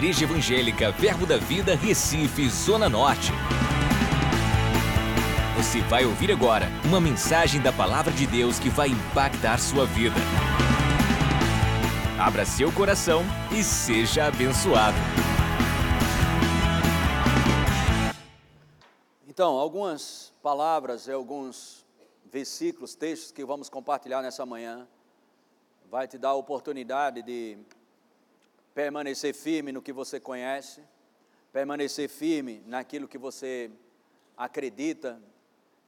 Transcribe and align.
Igreja 0.00 0.24
Evangélica 0.24 0.90
Verbo 0.92 1.26
da 1.26 1.36
Vida, 1.36 1.74
Recife, 1.76 2.48
Zona 2.48 2.88
Norte. 2.88 3.32
Você 5.58 5.82
vai 5.82 6.06
ouvir 6.06 6.32
agora 6.32 6.68
uma 6.86 6.98
mensagem 6.98 7.60
da 7.60 7.70
Palavra 7.70 8.10
de 8.10 8.26
Deus 8.26 8.58
que 8.58 8.70
vai 8.70 8.88
impactar 8.88 9.58
sua 9.58 9.84
vida. 9.84 10.16
Abra 12.18 12.46
seu 12.46 12.72
coração 12.72 13.22
e 13.52 13.62
seja 13.62 14.24
abençoado. 14.24 14.96
Então, 19.28 19.58
algumas 19.58 20.32
palavras 20.42 21.08
e 21.08 21.12
alguns 21.12 21.84
versículos, 22.32 22.94
textos 22.94 23.32
que 23.32 23.44
vamos 23.44 23.68
compartilhar 23.68 24.22
nessa 24.22 24.46
manhã, 24.46 24.88
vai 25.90 26.08
te 26.08 26.16
dar 26.16 26.30
a 26.30 26.36
oportunidade 26.36 27.20
de 27.20 27.58
permanecer 28.74 29.34
firme 29.34 29.72
no 29.72 29.82
que 29.82 29.92
você 29.92 30.20
conhece, 30.20 30.82
permanecer 31.52 32.08
firme 32.08 32.62
naquilo 32.66 33.08
que 33.08 33.18
você 33.18 33.70
acredita 34.36 35.20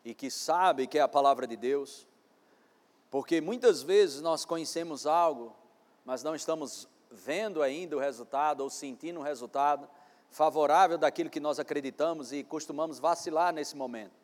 e 0.04 0.14
que 0.14 0.30
sabe 0.30 0.86
que 0.86 0.98
é 0.98 1.00
a 1.00 1.08
palavra 1.08 1.46
de 1.46 1.56
Deus, 1.56 2.06
porque 3.10 3.40
muitas 3.40 3.82
vezes 3.82 4.20
nós 4.20 4.44
conhecemos 4.44 5.06
algo, 5.06 5.54
mas 6.04 6.22
não 6.22 6.34
estamos 6.34 6.88
vendo 7.10 7.62
ainda 7.62 7.96
o 7.96 8.00
resultado 8.00 8.62
ou 8.62 8.70
sentindo 8.70 9.20
o 9.20 9.22
resultado 9.22 9.88
favorável 10.30 10.96
daquilo 10.96 11.30
que 11.30 11.38
nós 11.38 11.60
acreditamos 11.60 12.32
e 12.32 12.42
costumamos 12.42 12.98
vacilar 12.98 13.52
nesse 13.52 13.76
momento. 13.76 14.22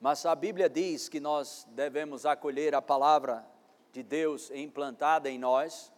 Mas 0.00 0.26
a 0.26 0.34
Bíblia 0.34 0.68
diz 0.68 1.08
que 1.08 1.20
nós 1.20 1.66
devemos 1.70 2.26
acolher 2.26 2.74
a 2.74 2.82
palavra 2.82 3.46
de 3.92 4.02
Deus 4.02 4.50
implantada 4.50 5.30
em 5.30 5.38
nós 5.38 5.92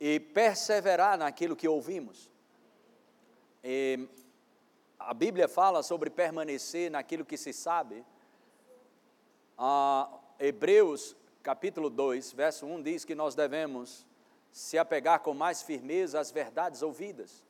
e 0.00 0.18
perseverar 0.18 1.18
naquilo 1.18 1.54
que 1.54 1.68
ouvimos. 1.68 2.30
E 3.62 4.08
a 4.98 5.12
Bíblia 5.12 5.46
fala 5.46 5.82
sobre 5.82 6.08
permanecer 6.08 6.90
naquilo 6.90 7.24
que 7.24 7.36
se 7.36 7.52
sabe. 7.52 8.04
Hebreus 10.38 11.14
capítulo 11.42 11.90
2, 11.90 12.32
verso 12.32 12.66
1 12.66 12.82
diz 12.82 13.04
que 13.04 13.14
nós 13.14 13.34
devemos 13.34 14.06
se 14.50 14.78
apegar 14.78 15.20
com 15.20 15.34
mais 15.34 15.62
firmeza 15.62 16.18
às 16.18 16.30
verdades 16.30 16.82
ouvidas. 16.82 17.44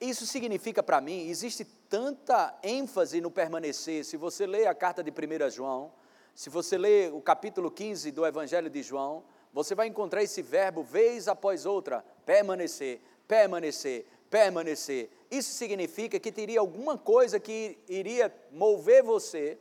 Isso 0.00 0.26
significa 0.26 0.82
para 0.82 1.00
mim, 1.00 1.28
existe 1.28 1.64
tanta 1.64 2.58
ênfase 2.62 3.20
no 3.20 3.30
permanecer. 3.30 4.04
Se 4.04 4.16
você 4.16 4.46
lê 4.46 4.66
a 4.66 4.74
carta 4.74 5.02
de 5.02 5.10
1 5.10 5.50
João, 5.50 5.92
se 6.34 6.50
você 6.50 6.76
lê 6.76 7.08
o 7.08 7.20
capítulo 7.20 7.70
15 7.70 8.10
do 8.12 8.26
Evangelho 8.26 8.68
de 8.68 8.82
João, 8.82 9.24
você 9.52 9.74
vai 9.74 9.86
encontrar 9.86 10.22
esse 10.22 10.42
verbo 10.42 10.82
vez 10.82 11.28
após 11.28 11.66
outra, 11.66 12.04
permanecer, 12.24 13.00
permanecer, 13.26 14.06
permanecer. 14.30 15.10
Isso 15.30 15.52
significa 15.52 16.18
que 16.18 16.30
teria 16.30 16.60
alguma 16.60 16.96
coisa 16.98 17.40
que 17.40 17.78
iria 17.88 18.34
mover 18.52 19.02
você 19.02 19.58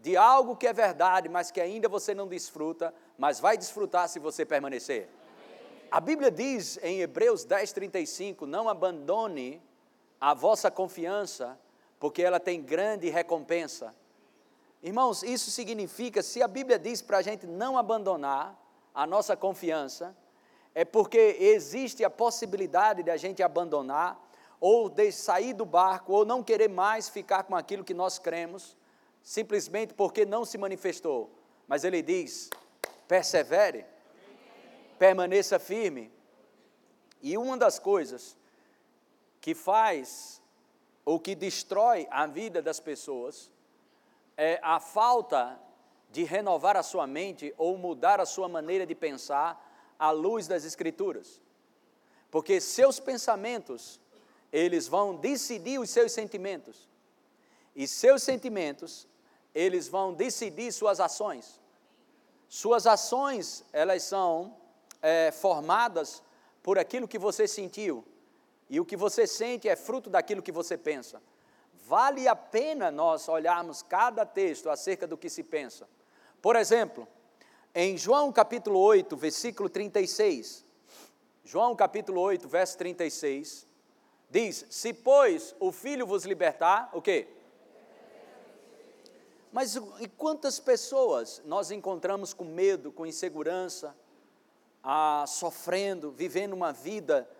de 0.00 0.16
algo 0.16 0.56
que 0.56 0.66
é 0.66 0.72
verdade, 0.72 1.28
mas 1.28 1.50
que 1.50 1.60
ainda 1.60 1.88
você 1.88 2.14
não 2.14 2.28
desfruta, 2.28 2.94
mas 3.18 3.40
vai 3.40 3.56
desfrutar 3.56 4.08
se 4.08 4.18
você 4.18 4.44
permanecer. 4.44 5.08
A 5.90 6.00
Bíblia 6.00 6.30
diz 6.30 6.78
em 6.82 7.00
Hebreus 7.00 7.44
10, 7.44 7.72
35: 7.72 8.46
não 8.46 8.68
abandone 8.68 9.62
a 10.20 10.34
vossa 10.34 10.70
confiança, 10.70 11.58
porque 11.98 12.22
ela 12.22 12.40
tem 12.40 12.62
grande 12.62 13.08
recompensa. 13.08 13.94
Irmãos, 14.82 15.22
isso 15.22 15.50
significa, 15.50 16.22
se 16.22 16.42
a 16.42 16.48
Bíblia 16.48 16.78
diz 16.78 17.02
para 17.02 17.18
a 17.18 17.22
gente 17.22 17.46
não 17.46 17.78
abandonar, 17.78 18.56
a 18.96 19.06
nossa 19.06 19.36
confiança, 19.36 20.16
é 20.74 20.82
porque 20.82 21.36
existe 21.38 22.02
a 22.02 22.08
possibilidade 22.08 23.02
de 23.02 23.10
a 23.10 23.16
gente 23.18 23.42
abandonar, 23.42 24.18
ou 24.58 24.88
de 24.88 25.12
sair 25.12 25.52
do 25.52 25.66
barco, 25.66 26.14
ou 26.14 26.24
não 26.24 26.42
querer 26.42 26.70
mais 26.70 27.06
ficar 27.06 27.42
com 27.42 27.54
aquilo 27.54 27.84
que 27.84 27.92
nós 27.92 28.18
cremos, 28.18 28.74
simplesmente 29.22 29.92
porque 29.92 30.24
não 30.24 30.46
se 30.46 30.56
manifestou. 30.56 31.30
Mas 31.68 31.84
ele 31.84 32.00
diz: 32.00 32.48
persevere, 33.06 33.84
permaneça 34.98 35.58
firme. 35.58 36.10
E 37.20 37.36
uma 37.36 37.58
das 37.58 37.78
coisas 37.78 38.34
que 39.42 39.54
faz 39.54 40.40
ou 41.04 41.20
que 41.20 41.34
destrói 41.34 42.08
a 42.10 42.26
vida 42.26 42.62
das 42.62 42.80
pessoas 42.80 43.50
é 44.38 44.58
a 44.62 44.80
falta 44.80 45.60
de 46.10 46.24
renovar 46.24 46.76
a 46.76 46.82
sua 46.82 47.06
mente 47.06 47.54
ou 47.58 47.76
mudar 47.76 48.20
a 48.20 48.26
sua 48.26 48.48
maneira 48.48 48.86
de 48.86 48.94
pensar 48.94 49.94
à 49.98 50.10
luz 50.10 50.46
das 50.46 50.64
Escrituras. 50.64 51.40
Porque 52.30 52.60
seus 52.60 52.98
pensamentos, 52.98 54.00
eles 54.52 54.86
vão 54.88 55.14
decidir 55.14 55.78
os 55.78 55.90
seus 55.90 56.12
sentimentos. 56.12 56.88
E 57.74 57.86
seus 57.86 58.22
sentimentos, 58.22 59.06
eles 59.54 59.88
vão 59.88 60.12
decidir 60.12 60.72
suas 60.72 61.00
ações. 61.00 61.60
Suas 62.48 62.86
ações, 62.86 63.64
elas 63.72 64.02
são 64.02 64.56
é, 65.02 65.30
formadas 65.30 66.22
por 66.62 66.78
aquilo 66.78 67.08
que 67.08 67.18
você 67.18 67.46
sentiu. 67.46 68.04
E 68.68 68.80
o 68.80 68.84
que 68.84 68.96
você 68.96 69.26
sente 69.26 69.68
é 69.68 69.76
fruto 69.76 70.10
daquilo 70.10 70.42
que 70.42 70.52
você 70.52 70.76
pensa. 70.76 71.22
Vale 71.86 72.26
a 72.26 72.34
pena 72.34 72.90
nós 72.90 73.28
olharmos 73.28 73.80
cada 73.80 74.26
texto 74.26 74.68
acerca 74.68 75.06
do 75.06 75.16
que 75.16 75.30
se 75.30 75.44
pensa. 75.44 75.88
Por 76.42 76.56
exemplo, 76.56 77.06
em 77.72 77.96
João 77.96 78.32
capítulo 78.32 78.80
8, 78.80 79.16
versículo 79.16 79.68
36, 79.68 80.64
João 81.44 81.76
capítulo 81.76 82.20
8, 82.22 82.48
verso 82.48 82.76
36, 82.76 83.68
diz: 84.28 84.66
Se, 84.68 84.92
pois, 84.92 85.54
o 85.60 85.70
Filho 85.70 86.04
vos 86.04 86.24
libertar, 86.24 86.90
o 86.92 87.00
quê? 87.00 87.28
Mas 89.52 89.76
e 90.00 90.08
quantas 90.08 90.58
pessoas 90.58 91.40
nós 91.44 91.70
encontramos 91.70 92.34
com 92.34 92.44
medo, 92.44 92.90
com 92.90 93.06
insegurança, 93.06 93.96
ah, 94.82 95.24
sofrendo, 95.28 96.10
vivendo 96.10 96.52
uma 96.52 96.72
vida 96.72 97.30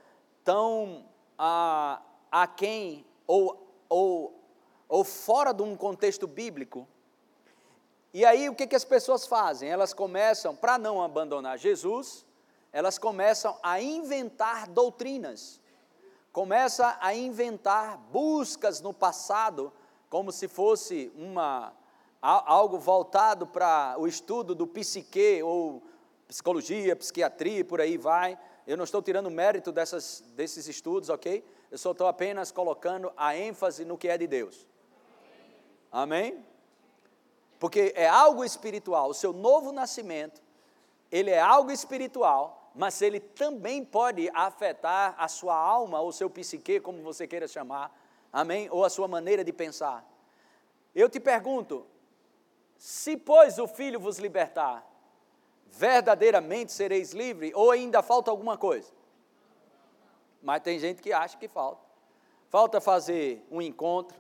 tão 0.44 1.04
ah, 1.36 2.00
aquém 2.30 3.04
ou, 3.26 3.66
ou, 3.88 4.35
ou 4.88 5.04
fora 5.04 5.52
de 5.52 5.62
um 5.62 5.76
contexto 5.76 6.26
bíblico, 6.26 6.86
e 8.12 8.24
aí 8.24 8.48
o 8.48 8.54
que, 8.54 8.66
que 8.66 8.74
as 8.74 8.84
pessoas 8.84 9.26
fazem? 9.26 9.69
Elas 9.69 9.92
começam, 9.92 10.56
para 10.56 10.78
não 10.78 11.02
abandonar 11.02 11.58
Jesus, 11.58 12.24
elas 12.72 12.98
começam 12.98 13.58
a 13.62 13.80
inventar 13.80 14.69
doutrinas, 14.69 15.60
começam 16.32 16.91
a 16.98 17.14
inventar 17.14 17.98
buscas 18.10 18.80
no 18.80 18.94
passado, 18.94 19.72
como 20.08 20.32
se 20.32 20.48
fosse 20.48 21.12
uma, 21.14 21.75
algo 22.22 22.78
voltado 22.78 23.46
para 23.46 23.96
o 23.98 24.06
estudo 24.06 24.54
do 24.54 24.66
psique 24.66 25.42
ou 25.42 25.82
psicologia, 26.26 26.96
psiquiatria, 26.96 27.64
por 27.64 27.80
aí 27.80 27.98
vai. 27.98 28.38
Eu 28.66 28.76
não 28.76 28.84
estou 28.84 29.02
tirando 29.02 29.30
mérito 29.30 29.70
dessas, 29.70 30.25
desses 30.34 30.66
estudos, 30.66 31.08
ok? 31.08 31.44
Eu 31.70 31.78
só 31.78 31.92
estou 31.92 32.06
apenas 32.06 32.50
colocando 32.50 33.12
a 33.16 33.36
ênfase 33.36 33.84
no 33.84 33.98
que 33.98 34.08
é 34.08 34.16
de 34.16 34.26
Deus. 34.26 34.66
Amém? 35.91 36.44
porque 37.58 37.92
é 37.97 38.06
algo 38.06 38.44
espiritual. 38.44 39.10
O 39.10 39.14
seu 39.14 39.32
novo 39.32 39.72
nascimento, 39.72 40.42
ele 41.10 41.30
é 41.30 41.41
algo 41.41 41.70
espiritual, 41.70 42.70
mas 42.74 43.00
ele 43.00 43.20
também 43.20 43.84
pode 43.84 44.30
afetar 44.34 45.14
a 45.19 45.28
sua 45.28 45.56
alma 45.56 46.00
ou 46.00 46.12
seu 46.12 46.28
psique, 46.28 46.80
como 46.80 47.02
você 47.02 47.26
queira 47.26 47.48
chamar, 47.48 47.96
amém? 48.32 48.69
Ou 48.70 48.84
a 48.84 48.91
sua 48.91 49.08
maneira 49.08 49.42
de 49.42 49.52
pensar. 49.52 50.04
Eu 50.94 51.08
te 51.08 51.19
pergunto: 51.19 51.86
se, 52.76 53.16
pois, 53.16 53.58
o 53.58 53.66
Filho 53.66 53.98
vos 53.98 54.19
libertar, 54.19 54.86
verdadeiramente 55.66 56.72
sereis 56.72 57.12
livres, 57.12 57.52
ou 57.55 57.70
ainda 57.70 58.02
falta 58.02 58.31
alguma 58.31 58.58
coisa? 58.58 58.93
Mas 60.43 60.62
tem 60.62 60.78
gente 60.78 61.02
que 61.02 61.12
acha 61.12 61.37
que 61.38 61.49
falta. 61.49 61.84
Falta 62.49 62.81
fazer 62.81 63.44
um 63.50 63.61
encontro, 63.61 64.16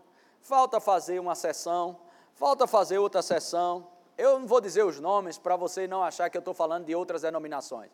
falta 0.46 0.80
fazer 0.80 1.18
uma 1.18 1.34
sessão, 1.34 1.98
Falta 2.36 2.66
fazer 2.66 2.98
outra 2.98 3.22
sessão. 3.22 3.88
Eu 4.16 4.38
não 4.38 4.46
vou 4.46 4.60
dizer 4.60 4.84
os 4.84 5.00
nomes 5.00 5.38
para 5.38 5.56
você 5.56 5.86
não 5.86 6.02
achar 6.02 6.28
que 6.28 6.36
eu 6.36 6.40
estou 6.40 6.52
falando 6.52 6.84
de 6.84 6.94
outras 6.94 7.22
denominações. 7.22 7.90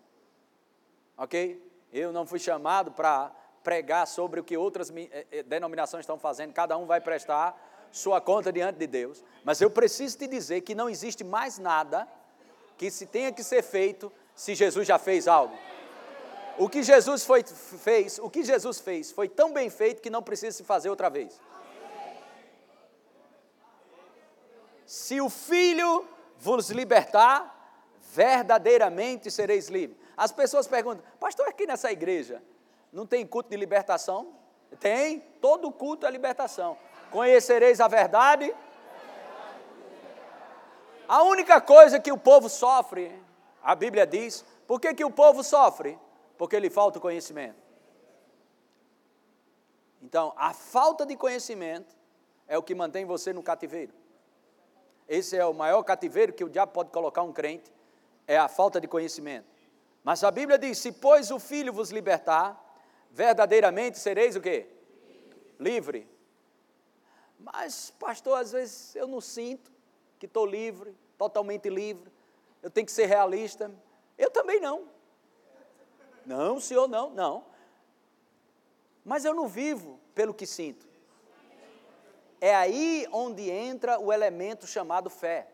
Ok? 1.16 1.62
Eu 1.92 2.12
não 2.12 2.26
fui 2.26 2.40
chamado 2.40 2.90
para 2.90 3.30
pregar 3.62 4.04
sobre 4.04 4.40
o 4.40 4.44
que 4.44 4.56
outras 4.56 4.90
eh, 4.90 5.26
eh, 5.30 5.42
denominações 5.44 6.02
estão 6.02 6.18
fazendo, 6.18 6.52
cada 6.52 6.76
um 6.76 6.86
vai 6.86 7.00
prestar 7.00 7.56
sua 7.92 8.20
conta 8.20 8.52
diante 8.52 8.78
de 8.78 8.86
Deus. 8.88 9.22
Mas 9.44 9.60
eu 9.60 9.70
preciso 9.70 10.18
te 10.18 10.26
dizer 10.26 10.62
que 10.62 10.74
não 10.74 10.90
existe 10.90 11.22
mais 11.22 11.58
nada 11.58 12.08
que 12.76 12.90
se 12.90 13.06
tenha 13.06 13.30
que 13.30 13.44
ser 13.44 13.62
feito 13.62 14.10
se 14.34 14.56
Jesus 14.56 14.88
já 14.88 14.98
fez 14.98 15.28
algo. 15.28 15.56
O 16.58 16.68
que 16.68 16.82
Jesus 16.82 17.24
foi, 17.24 17.44
fez, 17.44 18.18
o 18.18 18.28
que 18.28 18.42
Jesus 18.42 18.80
fez 18.80 19.12
foi 19.12 19.28
tão 19.28 19.52
bem 19.52 19.70
feito 19.70 20.02
que 20.02 20.10
não 20.10 20.22
precisa 20.22 20.56
se 20.56 20.64
fazer 20.64 20.90
outra 20.90 21.08
vez. 21.08 21.40
Se 24.92 25.22
o 25.22 25.30
Filho 25.30 26.06
vos 26.36 26.68
libertar, 26.68 27.96
verdadeiramente 28.12 29.30
sereis 29.30 29.68
livres. 29.70 29.98
As 30.14 30.30
pessoas 30.30 30.66
perguntam, 30.66 31.02
pastor, 31.18 31.48
aqui 31.48 31.66
nessa 31.66 31.90
igreja, 31.90 32.42
Não 32.92 33.06
tem 33.06 33.26
culto 33.26 33.48
de 33.48 33.56
libertação? 33.56 34.34
Tem, 34.78 35.20
todo 35.40 35.72
culto 35.72 36.04
é 36.04 36.10
libertação. 36.10 36.76
Conhecereis 37.10 37.80
a 37.80 37.88
verdade. 37.88 38.54
A 41.08 41.22
única 41.22 41.58
coisa 41.58 41.98
que 41.98 42.12
o 42.12 42.18
povo 42.18 42.50
sofre, 42.50 43.18
a 43.62 43.74
Bíblia 43.74 44.06
diz, 44.06 44.44
por 44.66 44.78
que, 44.78 44.92
que 44.92 45.06
o 45.06 45.10
povo 45.10 45.42
sofre? 45.42 45.98
Porque 46.36 46.60
lhe 46.60 46.68
falta 46.68 46.98
o 46.98 47.00
conhecimento. 47.00 47.56
Então, 50.02 50.34
a 50.36 50.52
falta 50.52 51.06
de 51.06 51.16
conhecimento 51.16 51.96
é 52.46 52.58
o 52.58 52.62
que 52.62 52.74
mantém 52.74 53.06
você 53.06 53.32
no 53.32 53.42
cativeiro. 53.42 54.01
Esse 55.12 55.36
é 55.36 55.44
o 55.44 55.52
maior 55.52 55.82
cativeiro 55.82 56.32
que 56.32 56.42
o 56.42 56.48
diabo 56.48 56.72
pode 56.72 56.90
colocar 56.90 57.20
um 57.20 57.34
crente, 57.34 57.70
é 58.26 58.38
a 58.38 58.48
falta 58.48 58.80
de 58.80 58.88
conhecimento. 58.88 59.44
Mas 60.02 60.24
a 60.24 60.30
Bíblia 60.30 60.58
diz: 60.58 60.78
se 60.78 60.90
pois 60.90 61.30
o 61.30 61.38
Filho 61.38 61.70
vos 61.70 61.90
libertar, 61.90 62.58
verdadeiramente 63.10 63.98
sereis 63.98 64.36
o 64.36 64.40
quê? 64.40 64.66
Livre. 65.60 66.08
Mas, 67.38 67.90
pastor, 67.90 68.40
às 68.40 68.52
vezes 68.52 68.96
eu 68.96 69.06
não 69.06 69.20
sinto 69.20 69.70
que 70.18 70.24
estou 70.24 70.46
livre, 70.46 70.96
totalmente 71.18 71.68
livre. 71.68 72.10
Eu 72.62 72.70
tenho 72.70 72.86
que 72.86 72.92
ser 72.92 73.04
realista. 73.04 73.70
Eu 74.16 74.30
também 74.30 74.60
não. 74.60 74.88
Não, 76.24 76.58
senhor, 76.58 76.88
não, 76.88 77.10
não. 77.10 77.44
Mas 79.04 79.26
eu 79.26 79.34
não 79.34 79.46
vivo 79.46 80.00
pelo 80.14 80.32
que 80.32 80.46
sinto. 80.46 80.88
É 82.42 82.52
aí 82.52 83.06
onde 83.12 83.48
entra 83.48 84.00
o 84.00 84.12
elemento 84.12 84.66
chamado 84.66 85.08
fé. 85.08 85.46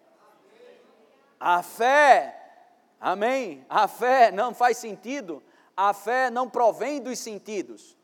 A 1.38 1.62
fé, 1.62 2.34
amém? 2.98 3.62
A 3.68 3.86
fé 3.86 4.32
não 4.32 4.54
faz 4.54 4.78
sentido, 4.78 5.42
a 5.76 5.92
fé 5.92 6.30
não 6.30 6.48
provém 6.48 6.98
dos 6.98 7.18
sentidos. 7.18 7.94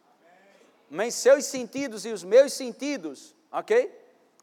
Mas 0.91 1.15
seus 1.15 1.47
sentidos 1.47 2.05
e 2.05 2.11
os 2.11 2.23
meus 2.23 2.53
sentidos, 2.53 3.35
ok? 3.51 3.91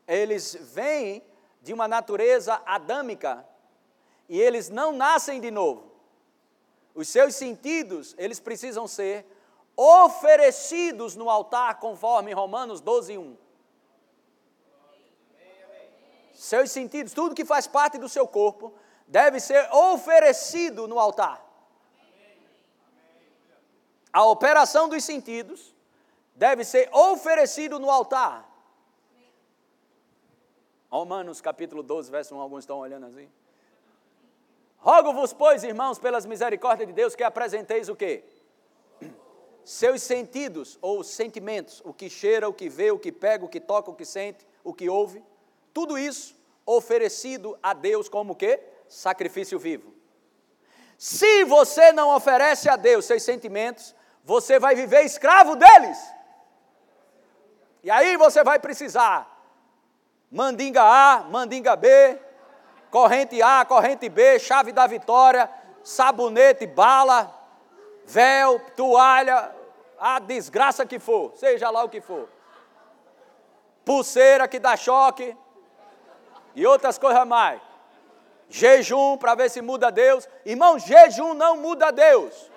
Eles 0.08 0.58
vêm 0.60 1.24
de 1.62 1.72
uma 1.72 1.88
natureza 1.88 2.60
adâmica 2.66 3.48
e 4.28 4.42
eles 4.42 4.70
não 4.70 4.92
nascem 4.92 5.40
de 5.40 5.52
novo. 5.52 5.92
Os 6.96 7.08
seus 7.08 7.36
sentidos, 7.36 8.16
eles 8.18 8.40
precisam 8.40 8.88
ser 8.88 9.24
oferecidos 9.78 11.16
no 11.16 11.30
altar, 11.30 11.80
conforme 11.80 12.34
Romanos 12.34 12.82
12, 12.82 13.20
1 13.20 13.41
seus 16.42 16.72
sentidos, 16.72 17.14
tudo 17.14 17.36
que 17.36 17.46
faz 17.46 17.68
parte 17.68 18.00
do 18.00 18.10
seu 18.10 18.28
corpo, 18.28 18.74
deve 19.06 19.40
ser 19.40 19.72
oferecido 19.72 20.88
no 20.88 20.98
altar. 20.98 21.40
A 24.12 24.26
operação 24.26 24.90
dos 24.90 25.04
sentidos 25.04 25.76
deve 26.34 26.64
ser 26.64 26.90
oferecido 26.92 27.80
no 27.80 27.92
altar. 27.92 28.50
Romanos 30.90 31.42
capítulo 31.42 31.84
12, 31.84 32.10
verso 32.10 32.34
1, 32.34 32.40
alguns 32.40 32.64
estão 32.64 32.80
olhando 32.80 33.06
assim. 33.06 33.30
Rogo-vos, 34.80 35.34
pois, 35.34 35.64
irmãos, 35.64 36.00
pelas 36.00 36.26
misericórdias 36.26 36.88
de 36.88 36.94
Deus, 36.94 37.16
que 37.16 37.24
apresenteis 37.24 37.88
o 37.88 37.96
quê? 37.96 38.24
Seus 39.64 40.02
sentidos 40.02 40.80
ou 40.82 41.04
sentimentos, 41.04 41.84
o 41.86 41.94
que 41.94 42.10
cheira, 42.10 42.50
o 42.50 42.54
que 42.54 42.68
vê, 42.68 42.90
o 42.90 42.98
que 42.98 43.12
pega, 43.12 43.46
o 43.46 43.48
que 43.48 43.60
toca, 43.60 43.92
o 43.92 43.96
que 43.96 44.06
sente, 44.06 44.44
o 44.64 44.74
que 44.74 44.90
ouve, 44.90 45.24
tudo 45.74 45.98
isso 45.98 46.36
oferecido 46.66 47.58
a 47.62 47.74
Deus 47.74 48.08
como 48.10 48.36
que? 48.36 48.60
Sacrifício 48.88 49.58
vivo. 49.58 49.94
Se 50.98 51.44
você 51.46 51.92
não 51.92 52.16
oferece 52.16 52.70
a 52.70 52.76
Deus 52.76 53.06
seus 53.06 53.24
sentimentos, 53.24 53.96
você 54.24 54.60
vai 54.60 54.76
viver 54.76 55.04
escravo 55.04 55.56
deles. 55.56 55.98
E 57.84 57.90
aí 57.90 58.16
você 58.18 58.44
vai 58.44 58.60
precisar 58.60 59.32
mandinga 60.32 60.82
A, 60.82 61.26
mandinga 61.30 61.76
B, 61.76 62.18
corrente 62.90 63.42
A, 63.42 63.66
corrente 63.66 64.08
B, 64.08 64.40
chave 64.40 64.72
da 64.72 64.88
vitória, 64.88 65.50
sabonete, 65.84 66.66
bala, 66.66 67.38
véu, 68.06 68.60
toalha, 68.76 69.54
a 70.00 70.20
desgraça 70.20 70.86
que 70.86 71.00
for, 71.00 71.34
seja 71.36 71.70
lá 71.70 71.84
o 71.84 71.90
que 71.90 72.00
for. 72.00 72.30
Pulseira 73.84 74.48
que 74.48 74.58
dá 74.58 74.78
choque, 74.78 75.36
e 76.56 76.65
outras 76.65 76.98
coisas 76.98 77.25
mais. 77.25 77.62
Jejum 78.50 79.18
para 79.18 79.36
ver 79.36 79.50
se 79.50 79.62
muda 79.62 79.92
Deus. 79.92 80.27
Irmão, 80.45 80.77
jejum 80.77 81.33
não 81.33 81.57
muda 81.57 81.92
Deus. 81.92 82.51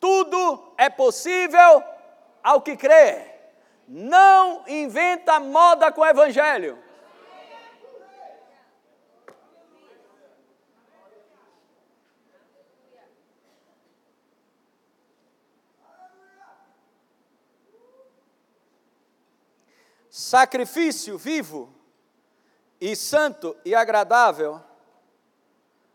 Tudo 0.00 0.72
é 0.78 0.88
possível 0.88 1.82
ao 2.42 2.62
que 2.62 2.76
crê. 2.76 3.26
Não 3.86 4.64
inventa 4.66 5.40
moda 5.40 5.90
com 5.92 6.00
o 6.00 6.06
evangelho. 6.06 6.78
Sacrifício 20.18 21.16
vivo 21.16 21.72
e 22.80 22.96
santo 22.96 23.56
e 23.64 23.72
agradável, 23.72 24.60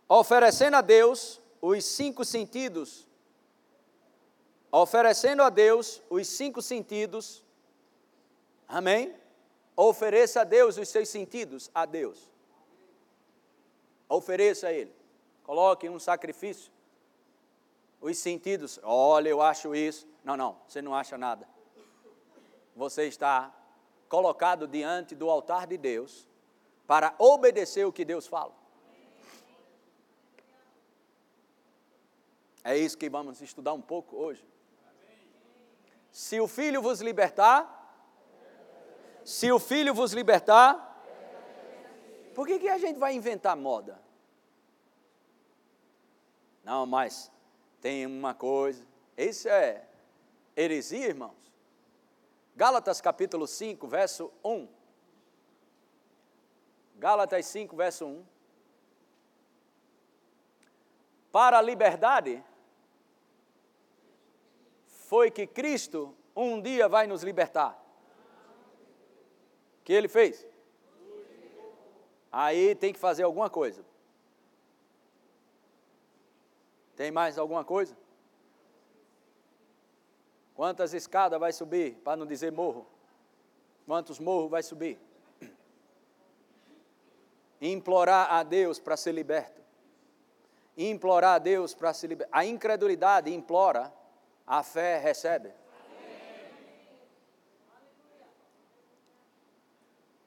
oferecendo 0.07 0.77
a 0.77 0.81
Deus 0.81 1.41
os 1.61 1.83
cinco 1.83 2.23
sentidos, 2.23 3.05
oferecendo 4.71 5.43
a 5.43 5.49
Deus 5.49 6.01
os 6.09 6.25
cinco 6.25 6.61
sentidos, 6.61 7.43
amém? 8.65 9.13
Ofereça 9.75 10.39
a 10.39 10.43
Deus 10.45 10.77
os 10.77 10.87
seus 10.87 11.09
sentidos, 11.09 11.69
a 11.75 11.85
Deus. 11.85 12.31
Ofereça 14.07 14.67
a 14.67 14.73
Ele. 14.73 14.95
Coloque 15.43 15.89
um 15.89 15.99
sacrifício. 15.99 16.71
Os 17.99 18.17
sentidos, 18.17 18.79
olha, 18.83 19.27
eu 19.27 19.41
acho 19.41 19.75
isso. 19.75 20.07
Não, 20.23 20.37
não, 20.37 20.61
você 20.65 20.81
não 20.81 20.95
acha 20.95 21.17
nada. 21.17 21.45
Você 22.73 23.03
está 23.03 23.53
colocado 24.13 24.67
diante 24.67 25.15
do 25.15 25.27
altar 25.27 25.65
de 25.65 25.75
Deus 25.75 26.29
para 26.85 27.15
obedecer 27.17 27.83
o 27.87 27.91
que 27.91 28.05
Deus 28.05 28.27
fala. 28.27 28.53
É 32.63 32.77
isso 32.77 32.95
que 32.95 33.09
vamos 33.09 33.41
estudar 33.41 33.73
um 33.73 33.81
pouco 33.81 34.15
hoje. 34.15 34.45
Se 36.11 36.39
o 36.39 36.47
Filho 36.47 36.79
vos 36.79 37.01
libertar, 37.01 37.57
se 39.25 39.51
o 39.51 39.57
Filho 39.57 39.95
vos 39.95 40.13
libertar, 40.13 40.75
por 42.35 42.45
que, 42.45 42.59
que 42.59 42.69
a 42.69 42.77
gente 42.77 42.99
vai 42.99 43.15
inventar 43.15 43.57
moda? 43.57 43.99
Não, 46.63 46.85
mas 46.85 47.31
tem 47.81 48.05
uma 48.05 48.35
coisa. 48.35 48.85
Isso 49.17 49.49
é 49.49 49.83
heresia, 50.55 51.07
irmãos. 51.07 51.52
Gálatas 52.55 53.01
capítulo 53.01 53.47
5, 53.47 53.87
verso 53.87 54.31
1. 54.43 54.67
Gálatas 56.95 57.45
5, 57.47 57.75
verso 57.75 58.05
1. 58.05 58.25
Para 61.31 61.57
a 61.57 61.61
liberdade 61.61 62.43
foi 64.85 65.31
que 65.31 65.47
Cristo 65.47 66.15
um 66.35 66.61
dia 66.61 66.87
vai 66.87 67.07
nos 67.07 67.23
libertar. 67.23 67.79
O 69.79 69.83
que 69.83 69.93
ele 69.93 70.07
fez? 70.07 70.45
Aí 72.31 72.75
tem 72.75 72.93
que 72.93 72.99
fazer 72.99 73.23
alguma 73.23 73.49
coisa. 73.49 73.83
Tem 76.95 77.11
mais 77.11 77.37
alguma 77.39 77.65
coisa? 77.65 77.97
Quantas 80.55 80.93
escadas 80.93 81.39
vai 81.39 81.51
subir, 81.51 81.95
para 82.03 82.15
não 82.15 82.25
dizer 82.25 82.51
morro? 82.51 82.85
Quantos 83.85 84.19
morros 84.19 84.51
vai 84.51 84.61
subir? 84.61 84.99
Implorar 87.59 88.31
a 88.31 88.43
Deus 88.43 88.79
para 88.79 88.95
ser 88.95 89.13
liberto. 89.13 89.61
Implorar 90.77 91.35
a 91.35 91.39
Deus 91.39 91.73
para 91.73 91.93
se 91.93 92.07
libertar. 92.07 92.37
A 92.37 92.45
incredulidade 92.45 93.33
implora, 93.33 93.93
a 94.45 94.61
fé 94.63 94.99
recebe. 94.99 95.51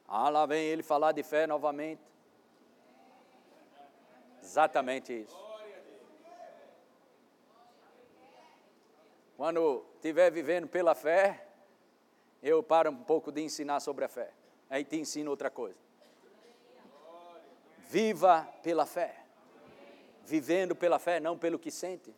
Ah, 0.07 0.29
lá 0.29 0.45
vem 0.45 0.63
ele 0.63 0.83
falar 0.83 1.11
de 1.11 1.21
fé 1.21 1.45
novamente. 1.45 2.01
Exatamente 4.41 5.13
isso. 5.13 5.46
Quando 9.37 9.85
estiver 9.93 10.31
vivendo 10.31 10.67
pela 10.67 10.95
fé, 10.95 11.45
eu 12.41 12.63
paro 12.63 12.89
um 12.89 13.03
pouco 13.03 13.31
de 13.31 13.39
ensinar 13.43 13.79
sobre 13.79 14.03
a 14.03 14.07
fé. 14.07 14.31
Aí 14.67 14.83
te 14.83 14.97
ensino 14.97 15.29
outra 15.29 15.51
coisa. 15.51 15.77
Viva 17.87 18.49
pela 18.63 18.87
fé. 18.87 19.23
Vivendo 20.25 20.75
pela 20.75 20.97
fé, 20.97 21.19
não 21.19 21.37
pelo 21.37 21.59
que 21.59 21.69
sente. 21.69 22.13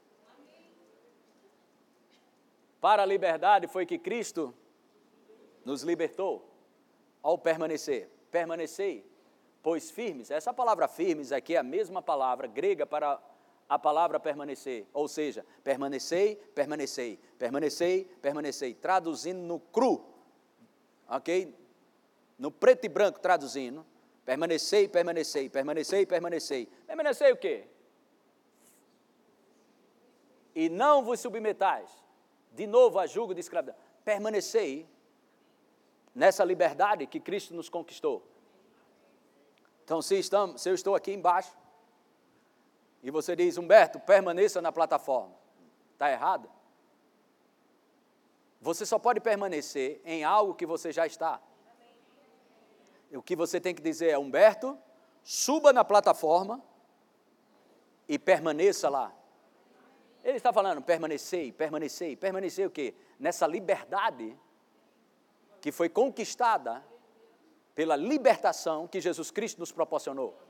Para 2.79 3.03
a 3.03 3.05
liberdade 3.05 3.67
foi 3.67 3.85
que 3.85 3.99
Cristo 3.99 4.53
nos 5.65 5.83
libertou 5.83 6.49
ao 7.21 7.37
permanecer. 7.37 8.09
Permanecei, 8.31 9.05
pois 9.61 9.91
firmes. 9.91 10.31
Essa 10.31 10.53
palavra 10.53 10.87
firmes 10.87 11.33
aqui 11.33 11.55
é 11.55 11.57
a 11.57 11.63
mesma 11.63 12.01
palavra 12.01 12.47
grega 12.47 12.85
para 12.85 13.21
a 13.69 13.77
palavra 13.77 14.19
permanecer, 14.19 14.87
ou 14.91 15.07
seja, 15.07 15.45
permanecei, 15.63 16.35
permanecei, 16.55 17.19
permanecei, 17.37 18.05
permanecei, 18.19 18.73
traduzindo 18.73 19.39
no 19.41 19.59
cru, 19.59 20.03
ok? 21.07 21.55
No 22.35 22.49
preto 22.49 22.85
e 22.85 22.89
branco 22.89 23.19
traduzindo, 23.19 23.85
permanecei, 24.25 24.87
permanecei, 24.87 25.49
permanecei, 25.49 26.05
permanecei. 26.05 26.65
Permanecei 26.87 27.31
o 27.31 27.37
quê? 27.37 27.67
E 30.55 30.67
não 30.67 31.03
vos 31.03 31.19
submetais, 31.19 31.91
de 32.51 32.65
novo 32.65 32.97
a 32.97 33.05
julgo 33.05 33.35
de 33.35 33.39
escravidão. 33.39 33.75
Permanecei 34.03 34.89
nessa 36.15 36.43
liberdade 36.43 37.05
que 37.05 37.19
Cristo 37.19 37.53
nos 37.53 37.69
conquistou. 37.69 38.25
Então, 39.83 40.01
se, 40.01 40.17
estamos, 40.17 40.59
se 40.61 40.69
eu 40.69 40.73
estou 40.73 40.95
aqui 40.95 41.11
embaixo, 41.11 41.55
e 43.01 43.09
você 43.09 43.35
diz, 43.35 43.57
Humberto, 43.57 43.99
permaneça 43.99 44.61
na 44.61 44.71
plataforma. 44.71 45.33
Está 45.93 46.11
errado? 46.11 46.49
Você 48.61 48.85
só 48.85 48.99
pode 48.99 49.21
permanecer 49.21 50.01
em 50.03 50.23
algo 50.23 50.53
que 50.53 50.65
você 50.65 50.91
já 50.91 51.07
está. 51.07 51.41
O 53.11 53.21
que 53.21 53.35
você 53.35 53.59
tem 53.59 53.73
que 53.73 53.81
dizer 53.81 54.09
é, 54.09 54.17
Humberto, 54.17 54.77
suba 55.23 55.71
na 55.71 55.85
plataforma 55.85 56.61
e 58.07 58.19
permaneça 58.19 58.89
lá. 58.89 59.13
Ele 60.23 60.37
está 60.37 60.51
falando, 60.51 60.81
permanecei, 60.81 61.51
permanecei, 61.51 62.15
permanecei 62.15 62.65
o 62.65 62.69
quê? 62.69 62.93
Nessa 63.17 63.47
liberdade 63.47 64.37
que 65.61 65.71
foi 65.71 65.87
conquistada 65.87 66.85
pela 67.73 67.95
libertação 67.95 68.87
que 68.87 68.99
Jesus 68.99 69.31
Cristo 69.31 69.59
nos 69.59 69.71
proporcionou 69.71 70.48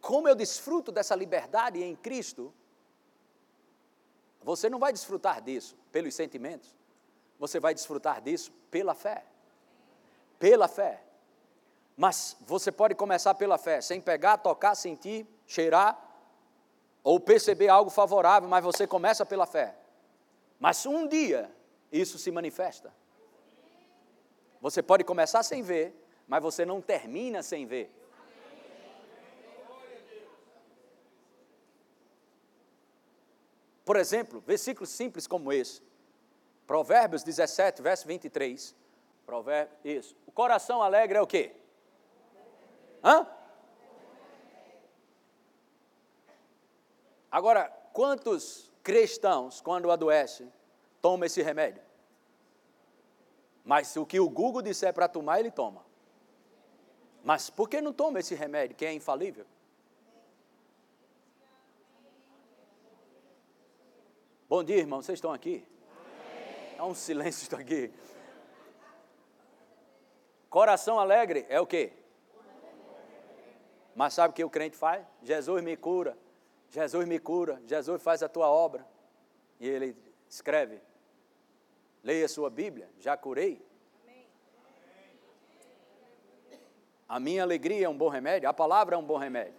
como 0.00 0.28
eu 0.28 0.34
desfruto 0.34 0.92
dessa 0.92 1.14
liberdade 1.14 1.82
em 1.82 1.96
Cristo, 1.96 2.52
você 4.42 4.70
não 4.70 4.78
vai 4.78 4.92
desfrutar 4.92 5.40
disso 5.40 5.76
pelos 5.90 6.14
sentimentos, 6.14 6.74
você 7.38 7.58
vai 7.58 7.74
desfrutar 7.74 8.20
disso 8.20 8.52
pela 8.70 8.94
fé. 8.94 9.24
Pela 10.38 10.68
fé. 10.68 11.02
Mas 11.96 12.36
você 12.40 12.70
pode 12.70 12.94
começar 12.94 13.34
pela 13.34 13.58
fé, 13.58 13.80
sem 13.80 14.00
pegar, 14.00 14.38
tocar, 14.38 14.74
sentir, 14.74 15.26
cheirar, 15.46 16.00
ou 17.02 17.18
perceber 17.18 17.68
algo 17.68 17.90
favorável, 17.90 18.48
mas 18.48 18.64
você 18.64 18.86
começa 18.86 19.24
pela 19.24 19.46
fé. 19.46 19.76
Mas 20.58 20.84
um 20.86 21.06
dia 21.06 21.50
isso 21.90 22.18
se 22.18 22.30
manifesta. 22.30 22.92
Você 24.60 24.82
pode 24.82 25.04
começar 25.04 25.42
sem 25.42 25.62
ver, 25.62 25.94
mas 26.26 26.42
você 26.42 26.64
não 26.64 26.80
termina 26.80 27.42
sem 27.42 27.64
ver. 27.66 27.95
Por 33.86 33.96
exemplo, 33.96 34.42
versículos 34.44 34.90
simples 34.90 35.28
como 35.28 35.52
esse. 35.52 35.80
Provérbios 36.66 37.22
17, 37.22 37.80
verso 37.80 38.06
23. 38.08 38.74
Provérbio, 39.24 39.76
isso. 39.84 40.16
O 40.26 40.32
coração 40.32 40.82
alegre 40.82 41.16
é 41.16 41.20
o 41.22 41.26
quê? 41.26 41.54
Hã? 43.02 43.24
Agora, 47.30 47.68
quantos 47.92 48.72
cristãos, 48.82 49.60
quando 49.60 49.88
adoecem, 49.92 50.52
tomam 51.00 51.24
esse 51.24 51.40
remédio? 51.40 51.82
Mas 53.64 53.96
o 53.96 54.04
que 54.04 54.18
o 54.18 54.28
Google 54.28 54.62
disser 54.62 54.92
para 54.92 55.06
tomar, 55.06 55.38
ele 55.38 55.52
toma. 55.52 55.86
Mas 57.22 57.50
por 57.50 57.68
que 57.68 57.80
não 57.80 57.92
toma 57.92 58.18
esse 58.18 58.34
remédio, 58.34 58.74
que 58.74 58.84
é 58.84 58.92
infalível? 58.92 59.46
Bom 64.56 64.64
dia, 64.64 64.78
irmão. 64.78 65.02
Vocês 65.02 65.18
estão 65.18 65.34
aqui? 65.34 65.62
Há 66.78 66.86
um 66.86 66.94
silêncio 66.94 67.54
aqui. 67.58 67.92
Coração 70.48 70.98
alegre 70.98 71.44
é 71.50 71.60
o 71.60 71.66
quê? 71.66 71.92
Mas 73.94 74.14
sabe 74.14 74.30
o 74.30 74.34
que 74.34 74.42
o 74.42 74.48
crente 74.48 74.74
faz? 74.74 75.04
Jesus 75.22 75.62
me 75.62 75.76
cura, 75.76 76.16
Jesus 76.70 77.06
me 77.06 77.18
cura, 77.18 77.60
Jesus 77.66 78.02
faz 78.02 78.22
a 78.22 78.30
tua 78.30 78.48
obra. 78.48 78.86
E 79.60 79.68
ele 79.68 79.94
escreve: 80.26 80.80
leia 82.02 82.26
sua 82.26 82.48
Bíblia, 82.48 82.88
já 82.98 83.14
curei. 83.14 83.62
A 87.06 87.20
minha 87.20 87.42
alegria 87.42 87.84
é 87.84 87.88
um 87.90 87.98
bom 87.98 88.08
remédio, 88.08 88.48
a 88.48 88.54
palavra 88.54 88.94
é 88.94 88.98
um 88.98 89.04
bom 89.04 89.18
remédio. 89.18 89.52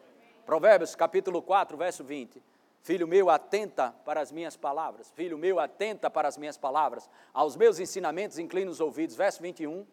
Provérbios 0.44 0.96
capítulo 0.96 1.40
4, 1.40 1.78
verso 1.78 2.04
20. 2.04 2.42
Filho 2.88 3.06
meu, 3.06 3.30
atenta 3.30 3.94
para 4.06 4.22
as 4.22 4.32
minhas 4.32 4.56
palavras. 4.56 5.12
Filho 5.12 5.38
meu, 5.38 5.60
atenta 5.60 6.10
para 6.10 6.26
as 6.26 6.38
minhas 6.38 6.58
palavras. 6.58 7.10
Aos 7.34 7.58
meus 7.58 7.80
ensinamentos, 7.80 8.40
inclina 8.40 8.72
os 8.72 8.80
ouvidos. 8.80 9.14
Verso 9.14 9.42
21. 9.42 9.86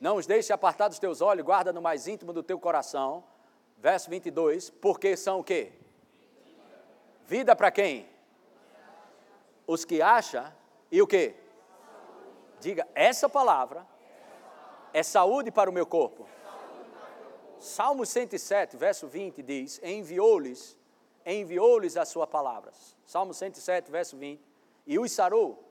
Não 0.00 0.16
os 0.16 0.26
deixe 0.26 0.52
apartar 0.52 0.88
dos 0.88 0.98
teus 0.98 1.20
olhos, 1.20 1.46
guarda 1.46 1.72
no 1.72 1.80
mais 1.80 2.08
íntimo 2.08 2.32
do 2.32 2.42
teu 2.42 2.58
coração. 2.58 3.22
Verso 3.78 4.10
22. 4.10 4.70
Porque 4.70 5.16
são 5.16 5.38
o 5.38 5.44
quê? 5.44 5.70
Vida 7.28 7.54
para 7.54 7.70
quem? 7.70 8.08
Os 9.64 9.84
que 9.84 10.02
acham 10.02 10.52
e 10.90 11.00
o 11.00 11.06
quê? 11.06 11.36
Diga, 12.58 12.88
essa 12.92 13.28
palavra 13.28 13.86
é 14.92 15.04
saúde 15.04 15.52
para 15.52 15.70
o 15.70 15.72
meu 15.72 15.86
corpo. 15.86 16.26
Salmo 17.60 18.04
107, 18.04 18.76
verso 18.76 19.06
20 19.06 19.44
diz: 19.44 19.80
Enviou-lhes 19.80 20.79
enviou-lhes 21.32 21.96
as 21.96 22.08
suas 22.08 22.28
palavras. 22.28 22.96
Salmo 23.06 23.34
107, 23.34 23.90
verso 23.90 24.16
20. 24.16 24.40
E 24.86 24.98
os 24.98 25.12
sarou. 25.12 25.62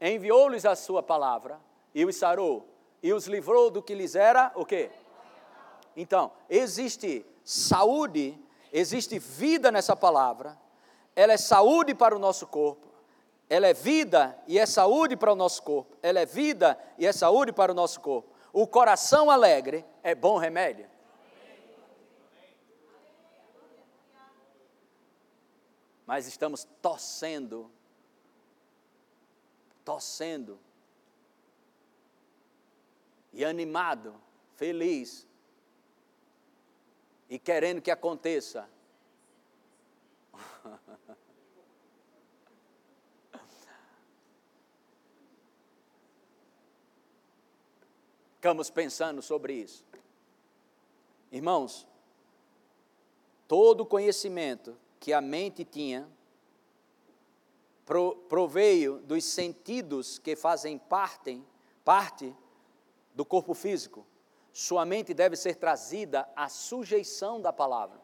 Enviou-lhes 0.00 0.64
a 0.64 0.74
sua 0.74 1.02
palavra 1.02 1.60
e 1.94 2.04
os 2.04 2.16
sarou. 2.16 2.66
E 3.02 3.12
os 3.12 3.26
livrou 3.26 3.70
do 3.70 3.82
que 3.82 3.94
lhes 3.94 4.14
era 4.14 4.52
o 4.54 4.64
quê? 4.64 4.90
Então, 5.96 6.32
existe 6.48 7.24
saúde, 7.44 8.38
existe 8.72 9.18
vida 9.18 9.70
nessa 9.72 9.96
palavra. 9.96 10.58
Ela 11.16 11.32
é 11.32 11.36
saúde 11.36 11.94
para 11.94 12.14
o 12.14 12.18
nosso 12.18 12.46
corpo. 12.46 12.88
Ela 13.48 13.66
é 13.66 13.74
vida 13.74 14.38
e 14.46 14.58
é 14.58 14.66
saúde 14.66 15.16
para 15.16 15.32
o 15.32 15.36
nosso 15.36 15.62
corpo. 15.62 15.96
Ela 16.02 16.20
é 16.20 16.26
vida 16.26 16.78
e 16.96 17.06
é 17.06 17.12
saúde 17.12 17.52
para 17.52 17.72
o 17.72 17.74
nosso 17.74 18.00
corpo. 18.00 18.28
O 18.52 18.66
coração 18.66 19.30
alegre 19.30 19.84
é 20.02 20.14
bom 20.14 20.38
remédio. 20.38 20.86
Mas 26.10 26.26
estamos 26.26 26.66
torcendo, 26.82 27.70
torcendo, 29.84 30.58
e 33.32 33.44
animado, 33.44 34.20
feliz, 34.56 35.24
e 37.28 37.38
querendo 37.38 37.80
que 37.80 37.92
aconteça. 37.92 38.68
Ficamos 48.34 48.68
pensando 48.68 49.22
sobre 49.22 49.52
isso. 49.52 49.86
Irmãos, 51.30 51.86
todo 53.46 53.86
conhecimento 53.86 54.76
que 55.00 55.14
a 55.14 55.20
mente 55.22 55.64
tinha 55.64 56.06
proveio 58.28 59.00
dos 59.00 59.24
sentidos 59.24 60.18
que 60.18 60.36
fazem 60.36 60.78
parte, 60.78 61.42
parte 61.84 62.36
do 63.14 63.24
corpo 63.24 63.54
físico. 63.54 64.06
Sua 64.52 64.84
mente 64.84 65.14
deve 65.14 65.34
ser 65.36 65.56
trazida 65.56 66.28
à 66.36 66.48
sujeição 66.48 67.40
da 67.40 67.52
palavra. 67.52 67.98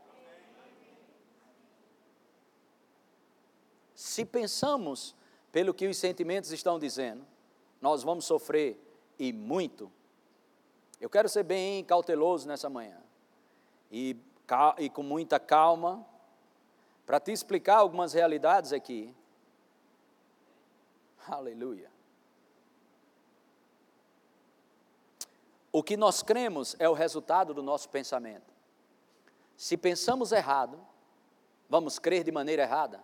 Se 3.94 4.24
pensamos 4.24 5.14
pelo 5.52 5.72
que 5.72 5.86
os 5.86 5.96
sentimentos 5.96 6.50
estão 6.50 6.78
dizendo, 6.78 7.24
nós 7.80 8.02
vamos 8.02 8.24
sofrer 8.24 8.80
e 9.18 9.32
muito. 9.32 9.92
Eu 11.00 11.10
quero 11.10 11.28
ser 11.28 11.44
bem 11.44 11.84
cauteloso 11.84 12.48
nessa 12.48 12.68
manhã 12.68 13.00
e, 13.90 14.16
e 14.78 14.90
com 14.90 15.02
muita 15.02 15.38
calma 15.38 16.04
para 17.06 17.20
te 17.20 17.30
explicar 17.30 17.76
algumas 17.76 18.12
realidades 18.12 18.72
aqui. 18.72 19.14
Aleluia. 21.28 21.88
O 25.70 25.82
que 25.82 25.96
nós 25.96 26.22
cremos 26.22 26.74
é 26.78 26.88
o 26.88 26.94
resultado 26.94 27.54
do 27.54 27.62
nosso 27.62 27.88
pensamento. 27.88 28.52
Se 29.56 29.76
pensamos 29.76 30.32
errado, 30.32 30.84
vamos 31.68 31.98
crer 31.98 32.24
de 32.24 32.32
maneira 32.32 32.62
errada. 32.62 33.02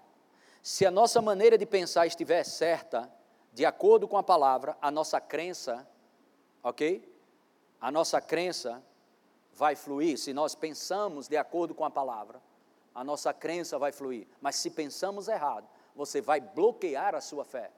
Se 0.63 0.85
a 0.85 0.91
nossa 0.91 1.23
maneira 1.23 1.57
de 1.57 1.67
pensar 1.67 2.07
estiver 2.07 2.45
certa, 2.45 3.11
de 3.53 3.65
acordo 3.65 4.09
com 4.09 4.17
a 4.17 4.23
palavra, 4.23 4.77
a 4.81 4.91
nossa 4.91 5.21
crença, 5.21 5.87
ok? 6.63 7.09
A 7.81 7.91
nossa 7.91 8.21
crença 8.21 8.83
vai 9.53 9.77
fluir. 9.77 10.19
Se 10.19 10.33
nós 10.33 10.55
pensamos 10.55 11.29
de 11.29 11.37
acordo 11.37 11.75
com 11.75 11.85
a 11.85 11.91
palavra, 11.91 12.41
a 12.95 13.03
nossa 13.03 13.33
crença 13.33 13.79
vai 13.79 13.93
fluir. 13.93 14.27
Mas 14.41 14.57
se 14.57 14.71
pensamos 14.71 15.29
errado, 15.29 15.69
você 15.95 16.21
vai 16.21 16.41
bloquear 16.41 17.15
a 17.15 17.21
sua 17.21 17.45
fé. 17.45 17.71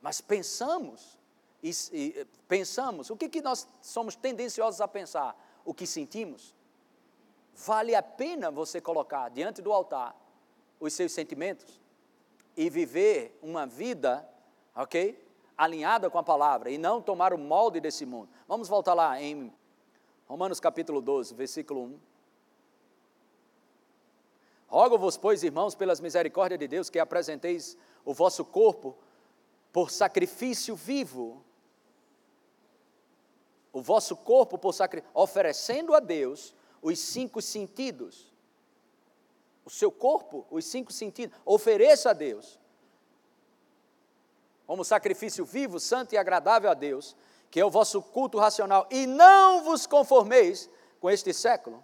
Mas 0.00 0.20
pensamos, 0.20 1.18
e, 1.62 1.70
e, 1.92 2.26
pensamos, 2.46 3.10
o 3.10 3.16
que, 3.16 3.28
que 3.28 3.42
nós 3.42 3.66
somos 3.82 4.14
tendenciosos 4.14 4.80
a 4.80 4.88
pensar? 4.88 5.36
O 5.64 5.74
que 5.74 5.86
sentimos. 5.86 6.54
Vale 7.54 7.94
a 7.94 8.02
pena 8.02 8.50
você 8.50 8.80
colocar 8.80 9.28
diante 9.30 9.60
do 9.60 9.72
altar 9.72 10.14
os 10.78 10.92
seus 10.92 11.12
sentimentos 11.12 11.80
e 12.56 12.70
viver 12.70 13.36
uma 13.42 13.66
vida, 13.66 14.28
ok? 14.74 15.26
Alinhada 15.56 16.08
com 16.08 16.18
a 16.18 16.22
palavra 16.22 16.70
e 16.70 16.78
não 16.78 17.02
tomar 17.02 17.34
o 17.34 17.38
molde 17.38 17.80
desse 17.80 18.06
mundo. 18.06 18.28
Vamos 18.46 18.68
voltar 18.68 18.94
lá 18.94 19.20
em 19.20 19.52
Romanos 20.28 20.60
capítulo 20.60 21.00
12, 21.00 21.34
versículo 21.34 21.84
1. 21.84 21.98
Rogo-vos, 24.68 25.16
pois, 25.16 25.42
irmãos, 25.42 25.74
pelas 25.74 25.98
misericórdias 25.98 26.58
de 26.60 26.68
Deus, 26.68 26.90
que 26.90 26.98
apresenteis 26.98 27.76
o 28.04 28.12
vosso 28.12 28.44
corpo 28.44 28.96
por 29.72 29.90
sacrifício 29.90 30.76
vivo, 30.76 31.42
o 33.72 33.80
vosso 33.80 34.14
corpo 34.14 34.58
por 34.58 34.74
sacrifício, 34.74 35.10
oferecendo 35.14 35.94
a 35.94 36.00
Deus 36.00 36.54
os 36.82 36.98
cinco 36.98 37.40
sentidos. 37.40 38.30
O 39.64 39.70
seu 39.70 39.90
corpo, 39.90 40.46
os 40.50 40.64
cinco 40.64 40.92
sentidos, 40.92 41.36
ofereça 41.44 42.10
a 42.10 42.12
Deus. 42.12 42.58
Como 44.66 44.84
sacrifício 44.84 45.44
vivo, 45.44 45.80
santo 45.80 46.14
e 46.14 46.18
agradável 46.18 46.70
a 46.70 46.74
Deus, 46.74 47.16
que 47.50 47.60
é 47.60 47.64
o 47.64 47.70
vosso 47.70 48.02
culto 48.02 48.38
racional, 48.38 48.86
e 48.90 49.06
não 49.06 49.64
vos 49.64 49.86
conformeis 49.86 50.68
com 51.00 51.08
este 51.08 51.32
século, 51.32 51.82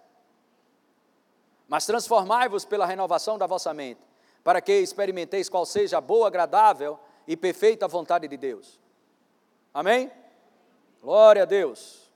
mas 1.68 1.86
transformai-vos 1.86 2.64
pela 2.64 2.86
renovação 2.86 3.38
da 3.38 3.46
vossa 3.46 3.72
mente, 3.72 4.00
para 4.42 4.60
que 4.60 4.72
experimenteis 4.72 5.48
qual 5.48 5.64
seja 5.64 5.98
a 5.98 6.00
boa, 6.00 6.28
agradável 6.28 6.98
e 7.26 7.36
perfeita 7.36 7.88
vontade 7.88 8.28
de 8.28 8.36
Deus. 8.36 8.78
Amém? 9.72 10.10
Glória 11.02 11.42
a 11.42 11.46
Deus. 11.46 12.10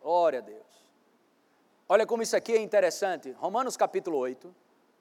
Glória 0.00 0.38
a 0.38 0.42
Deus. 0.42 0.66
Olha 1.88 2.06
como 2.06 2.22
isso 2.22 2.36
aqui 2.36 2.52
é 2.52 2.60
interessante. 2.60 3.30
Romanos 3.32 3.76
capítulo 3.76 4.18
8. 4.18 4.54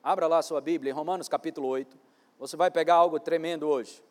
Abra 0.03 0.27
lá 0.27 0.39
a 0.39 0.43
sua 0.43 0.61
Bíblia, 0.61 0.91
em 0.91 0.93
Romanos 0.93 1.27
capítulo 1.27 1.67
8. 1.67 1.97
Você 2.37 2.55
vai 2.55 2.69
pegar 2.69 2.95
algo 2.95 3.19
tremendo 3.19 3.67
hoje. 3.67 4.03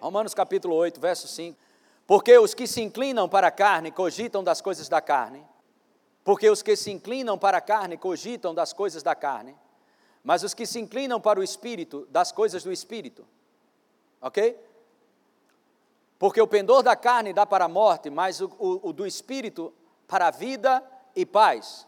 Romanos 0.00 0.34
capítulo 0.34 0.74
8, 0.74 1.00
verso 1.00 1.26
5. 1.28 1.58
Porque 2.06 2.36
os 2.36 2.52
que 2.52 2.66
se 2.66 2.82
inclinam 2.82 3.28
para 3.28 3.46
a 3.46 3.50
carne 3.50 3.90
cogitam 3.90 4.44
das 4.44 4.60
coisas 4.60 4.88
da 4.88 5.00
carne, 5.00 5.42
porque 6.24 6.48
os 6.48 6.62
que 6.62 6.74
se 6.74 6.90
inclinam 6.90 7.38
para 7.38 7.58
a 7.58 7.60
carne 7.60 7.98
cogitam 7.98 8.54
das 8.54 8.72
coisas 8.72 9.02
da 9.02 9.14
carne, 9.14 9.54
mas 10.24 10.42
os 10.42 10.54
que 10.54 10.64
se 10.64 10.80
inclinam 10.80 11.20
para 11.20 11.38
o 11.38 11.42
espírito, 11.42 12.08
das 12.10 12.32
coisas 12.32 12.64
do 12.64 12.72
espírito. 12.72 13.26
Ok? 14.22 14.58
Porque 16.18 16.40
o 16.40 16.46
pendor 16.46 16.82
da 16.82 16.96
carne 16.96 17.34
dá 17.34 17.44
para 17.44 17.66
a 17.66 17.68
morte, 17.68 18.08
mas 18.08 18.40
o, 18.40 18.50
o, 18.58 18.88
o 18.88 18.92
do 18.92 19.06
espírito 19.06 19.72
para 20.08 20.28
a 20.28 20.30
vida 20.30 20.82
e 21.14 21.26
paz. 21.26 21.86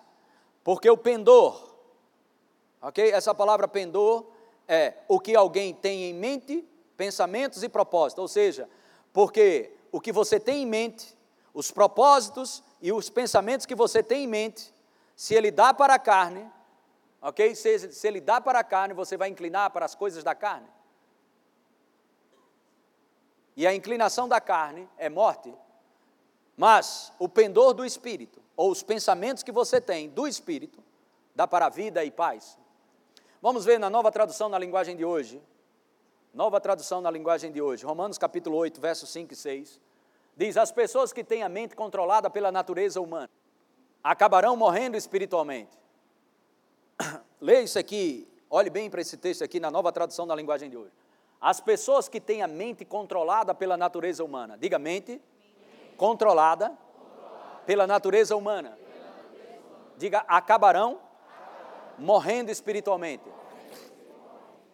Porque 0.62 0.90
o 0.90 0.98
pendor, 0.98 1.74
ok? 2.82 3.10
Essa 3.12 3.34
palavra 3.34 3.66
pendor 3.66 4.26
é 4.68 4.94
o 5.08 5.18
que 5.18 5.34
alguém 5.34 5.72
tem 5.72 6.10
em 6.10 6.12
mente, 6.12 6.62
pensamentos 6.94 7.62
e 7.62 7.68
propósitos. 7.70 8.20
Ou 8.20 8.28
seja, 8.28 8.68
porque 9.14 9.72
o 9.90 9.98
que 9.98 10.12
você 10.12 10.38
tem 10.38 10.62
em 10.62 10.66
mente, 10.66 11.16
os 11.54 11.70
propósitos 11.70 12.62
e 12.80 12.92
os 12.92 13.08
pensamentos 13.08 13.66
que 13.66 13.74
você 13.74 14.02
tem 14.02 14.24
em 14.24 14.26
mente, 14.26 14.74
se 15.14 15.34
ele 15.34 15.50
dá 15.50 15.72
para 15.72 15.94
a 15.94 15.98
carne, 15.98 16.50
ok? 17.20 17.54
Se, 17.54 17.92
se 17.92 18.06
ele 18.06 18.20
dá 18.20 18.40
para 18.40 18.58
a 18.58 18.64
carne, 18.64 18.94
você 18.94 19.16
vai 19.16 19.28
inclinar 19.28 19.70
para 19.70 19.84
as 19.86 19.94
coisas 19.94 20.22
da 20.22 20.34
carne. 20.34 20.68
E 23.56 23.66
a 23.66 23.74
inclinação 23.74 24.28
da 24.28 24.40
carne 24.40 24.88
é 24.98 25.08
morte, 25.08 25.52
mas 26.56 27.12
o 27.18 27.28
pendor 27.28 27.72
do 27.72 27.84
espírito, 27.84 28.42
ou 28.54 28.70
os 28.70 28.82
pensamentos 28.82 29.42
que 29.42 29.50
você 29.50 29.80
tem 29.80 30.10
do 30.10 30.26
espírito, 30.26 30.82
dá 31.34 31.46
para 31.46 31.66
a 31.66 31.70
vida 31.70 32.04
e 32.04 32.10
paz. 32.10 32.58
Vamos 33.40 33.64
ver 33.64 33.78
na 33.78 33.88
nova 33.88 34.12
tradução 34.12 34.48
na 34.48 34.58
linguagem 34.58 34.96
de 34.96 35.04
hoje. 35.04 35.42
Nova 36.34 36.60
tradução 36.60 37.00
na 37.00 37.10
linguagem 37.10 37.50
de 37.50 37.62
hoje, 37.62 37.86
Romanos 37.86 38.18
capítulo 38.18 38.58
8, 38.58 38.78
versos 38.78 39.08
5 39.08 39.32
e 39.32 39.36
6. 39.36 39.80
Diz: 40.36 40.56
As 40.56 40.70
pessoas 40.70 41.12
que 41.12 41.24
têm 41.24 41.42
a 41.42 41.48
mente 41.48 41.74
controlada 41.74 42.28
pela 42.28 42.52
natureza 42.52 43.00
humana 43.00 43.30
acabarão 44.04 44.56
morrendo 44.56 44.96
espiritualmente. 44.96 45.76
Leia 47.40 47.62
isso 47.62 47.78
aqui, 47.78 48.28
olhe 48.48 48.70
bem 48.70 48.88
para 48.88 49.00
esse 49.00 49.16
texto 49.16 49.42
aqui 49.42 49.58
na 49.58 49.70
nova 49.70 49.90
tradução 49.90 50.26
da 50.26 50.34
linguagem 50.34 50.70
de 50.70 50.76
hoje. 50.76 50.92
As 51.40 51.60
pessoas 51.60 52.08
que 52.08 52.20
têm 52.20 52.42
a 52.42 52.46
mente 52.46 52.84
controlada 52.84 53.54
pela 53.54 53.76
natureza 53.76 54.24
humana, 54.24 54.56
diga 54.56 54.78
mente, 54.78 55.12
mente. 55.12 55.22
Controlada, 55.96 56.68
controlada, 56.68 57.60
pela 57.66 57.86
natureza 57.86 58.36
humana, 58.36 58.70
pela 58.70 58.98
natureza 58.98 59.56
humana. 59.56 59.96
diga 59.98 60.18
acabarão, 60.28 61.00
morrendo 61.98 62.50
espiritualmente. 62.50 63.24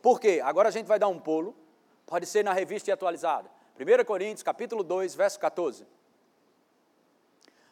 Por 0.00 0.20
quê? 0.20 0.40
Agora 0.44 0.68
a 0.68 0.72
gente 0.72 0.86
vai 0.86 0.98
dar 0.98 1.08
um 1.08 1.18
pulo, 1.18 1.54
pode 2.06 2.26
ser 2.26 2.44
na 2.44 2.52
revista 2.52 2.92
atualizada. 2.92 3.48
1 3.82 4.04
Coríntios, 4.04 4.44
capítulo 4.44 4.84
2, 4.84 5.14
verso 5.16 5.40
14. 5.40 5.84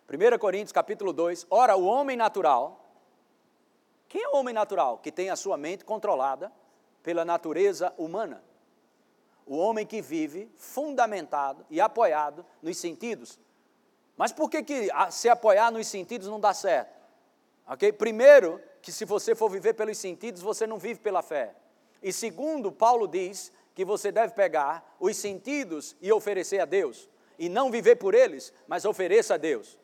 1 0.09 0.39
Coríntios, 0.39 0.73
capítulo 0.73 1.13
2. 1.13 1.47
Ora, 1.49 1.77
o 1.77 1.85
homem 1.85 2.17
natural, 2.17 2.93
quem 4.09 4.25
é 4.25 4.29
o 4.29 4.37
homem 4.37 4.53
natural? 4.53 4.99
Que 4.99 5.13
tem 5.13 5.31
a 5.31 5.37
sua 5.37 5.57
mente 5.57 5.85
controlada 5.85 6.53
pela 7.01 7.25
natureza 7.25 7.95
humana. 7.97 8.43
O 9.47 9.57
homem 9.57 9.87
que 9.87 10.03
vive 10.03 10.51
fundamentado 10.57 11.65
e 11.71 11.81
apoiado 11.81 12.45
nos 12.61 12.77
sentidos. 12.77 13.39
Mas 14.17 14.33
por 14.33 14.51
que, 14.51 14.65
que 14.65 14.89
se 15.13 15.29
apoiar 15.29 15.71
nos 15.71 15.87
sentidos 15.87 16.27
não 16.27 16.41
dá 16.41 16.53
certo? 16.53 16.99
Ok? 17.69 17.93
Primeiro, 17.93 18.61
que 18.83 18.91
se 18.91 19.05
você 19.05 19.37
for 19.37 19.49
viver 19.49 19.75
pelos 19.75 19.97
sentidos, 19.97 20.43
você 20.43 20.67
não 20.67 20.77
vive 20.77 20.99
pela 20.99 21.23
fé. 21.23 21.55
E 22.03 22.13
segundo, 22.13 22.73
Paulo 22.73 23.07
diz 23.07 23.53
que 23.75 23.85
você 23.85 24.11
deve 24.13 24.35
pegar 24.35 24.97
os 24.99 25.17
sentidos 25.17 25.97
e 26.01 26.13
oferecer 26.13 26.61
a 26.61 26.65
Deus, 26.65 27.09
e 27.39 27.49
não 27.49 27.71
viver 27.71 27.97
por 27.97 28.15
eles, 28.15 28.53
mas 28.67 28.85
ofereça 28.85 29.35
a 29.35 29.37
Deus. 29.37 29.79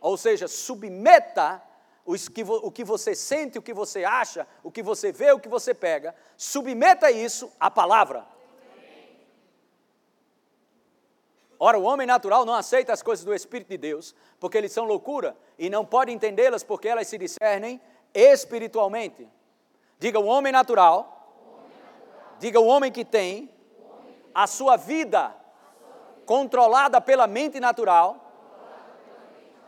Ou 0.00 0.16
seja, 0.16 0.48
submeta 0.48 1.62
o 2.04 2.70
que 2.70 2.84
você 2.84 3.14
sente, 3.14 3.58
o 3.58 3.62
que 3.62 3.74
você 3.74 4.04
acha, 4.04 4.46
o 4.62 4.70
que 4.70 4.82
você 4.82 5.12
vê, 5.12 5.32
o 5.32 5.38
que 5.38 5.48
você 5.48 5.74
pega, 5.74 6.14
submeta 6.36 7.10
isso 7.10 7.52
à 7.60 7.70
palavra. 7.70 8.26
Ora, 11.58 11.78
o 11.78 11.82
homem 11.82 12.06
natural 12.06 12.46
não 12.46 12.54
aceita 12.54 12.92
as 12.92 13.02
coisas 13.02 13.22
do 13.22 13.34
Espírito 13.34 13.68
de 13.68 13.76
Deus, 13.76 14.14
porque 14.38 14.56
eles 14.56 14.72
são 14.72 14.86
loucura, 14.86 15.36
e 15.58 15.68
não 15.68 15.84
pode 15.84 16.10
entendê-las 16.10 16.62
porque 16.64 16.88
elas 16.88 17.06
se 17.06 17.18
discernem 17.18 17.78
espiritualmente. 18.14 19.28
Diga 19.98 20.18
o 20.18 20.24
homem 20.24 20.50
natural 20.50 21.19
Diga 22.40 22.58
o 22.58 22.66
homem 22.66 22.90
que 22.90 23.04
tem 23.04 23.50
a 24.34 24.46
sua 24.46 24.76
vida 24.76 25.36
controlada 26.24 26.98
pela 26.98 27.26
mente 27.26 27.60
natural, 27.60 28.32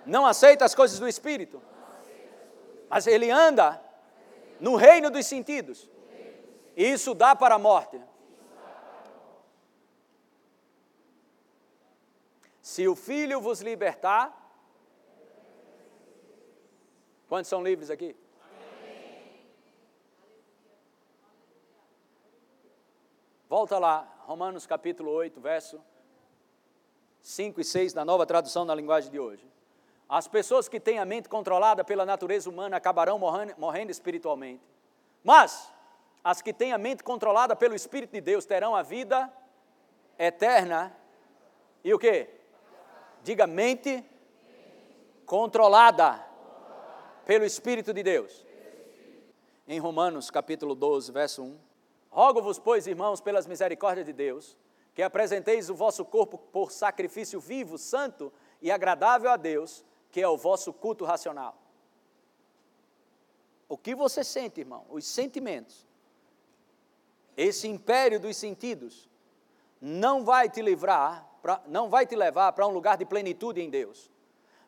não 0.07 0.25
aceita 0.25 0.65
as 0.65 0.75
coisas 0.75 0.99
do 0.99 1.07
espírito, 1.07 1.63
mas 2.89 3.07
ele 3.07 3.31
anda 3.31 3.79
no 4.59 4.75
reino 4.75 5.11
dos 5.11 5.27
sentidos. 5.27 5.91
E 6.75 6.91
isso 6.91 7.13
dá 7.13 7.37
para 7.37 7.57
a 7.57 7.59
morte. 7.59 8.01
Se 12.63 12.89
o 12.89 12.97
filho 12.97 13.39
vos 13.39 13.61
libertar, 13.61 14.33
quantos 17.29 17.51
são 17.51 17.63
livres 17.63 17.91
aqui? 17.91 18.17
Volta 23.53 23.79
lá, 23.79 24.11
Romanos 24.21 24.67
capítulo 24.67 25.11
8, 25.11 25.39
verso 25.39 25.79
5 27.21 27.61
e 27.61 27.65
6, 27.65 27.93
na 27.93 28.03
nova 28.03 28.25
tradução 28.25 28.65
na 28.65 28.75
linguagem 28.75 29.11
de 29.11 29.21
hoje. 29.21 29.47
As 30.09 30.27
pessoas 30.27 30.71
que 30.71 30.81
têm 30.81 30.99
a 30.99 31.05
mente 31.05 31.29
controlada 31.29 31.85
pela 31.85 32.07
natureza 32.07 32.49
humana 32.49 32.79
acabarão 32.79 33.19
morrendo, 33.19 33.53
morrendo 33.59 33.91
espiritualmente. 33.91 34.63
Mas 35.23 35.71
as 36.25 36.41
que 36.41 36.51
têm 36.51 36.73
a 36.73 36.79
mente 36.79 37.05
controlada 37.05 37.55
pelo 37.55 37.75
Espírito 37.75 38.13
de 38.13 38.23
Deus 38.23 38.47
terão 38.47 38.75
a 38.75 38.81
vida 38.81 39.31
eterna. 40.19 40.97
E 41.85 41.93
o 41.93 41.99
que? 41.99 42.31
Diga 43.23 43.47
mente 43.47 44.03
controlada 45.27 46.25
pelo 47.27 47.45
Espírito 47.45 47.93
de 47.93 48.03
Deus. 48.03 48.47
em 49.69 49.79
Romanos 49.79 50.31
capítulo 50.31 50.75
12, 50.75 51.13
verso 51.13 51.43
1. 51.43 51.72
Rogo-vos, 52.13 52.59
pois, 52.59 52.87
irmãos, 52.87 53.23
pelas 53.23 53.47
misericórdias 53.47 54.05
de 54.05 54.13
Deus, 54.13 54.55
que 54.95 55.03
apresenteis 55.03 55.71
o 55.71 55.75
vosso 55.75 56.05
corpo 56.05 56.37
por 56.37 56.71
sacrifício 56.71 57.41
vivo, 57.41 57.79
santo 57.79 58.31
e 58.61 58.71
agradável 58.71 59.31
a 59.31 59.37
Deus, 59.39 59.83
que 60.11 60.21
é 60.21 60.29
o 60.29 60.37
vosso 60.37 60.75
culto 60.75 61.07
racional. 61.07 61.57
O 63.67 63.79
que 63.79 63.95
você 63.95 64.23
sente, 64.23 64.61
irmão? 64.61 64.85
Os 64.91 65.07
sentimentos. 65.07 65.87
Esse 67.35 67.67
império 67.67 68.21
dos 68.21 68.37
sentidos 68.37 69.09
não 69.81 70.23
vai 70.23 70.51
te 70.51 70.61
livrar, 70.61 71.27
pra, 71.41 71.63
não 71.67 71.89
vai 71.89 72.05
te 72.05 72.15
levar 72.15 72.53
para 72.53 72.67
um 72.67 72.73
lugar 72.73 72.99
de 72.99 73.07
plenitude 73.07 73.63
em 73.63 73.71
Deus. 73.71 74.11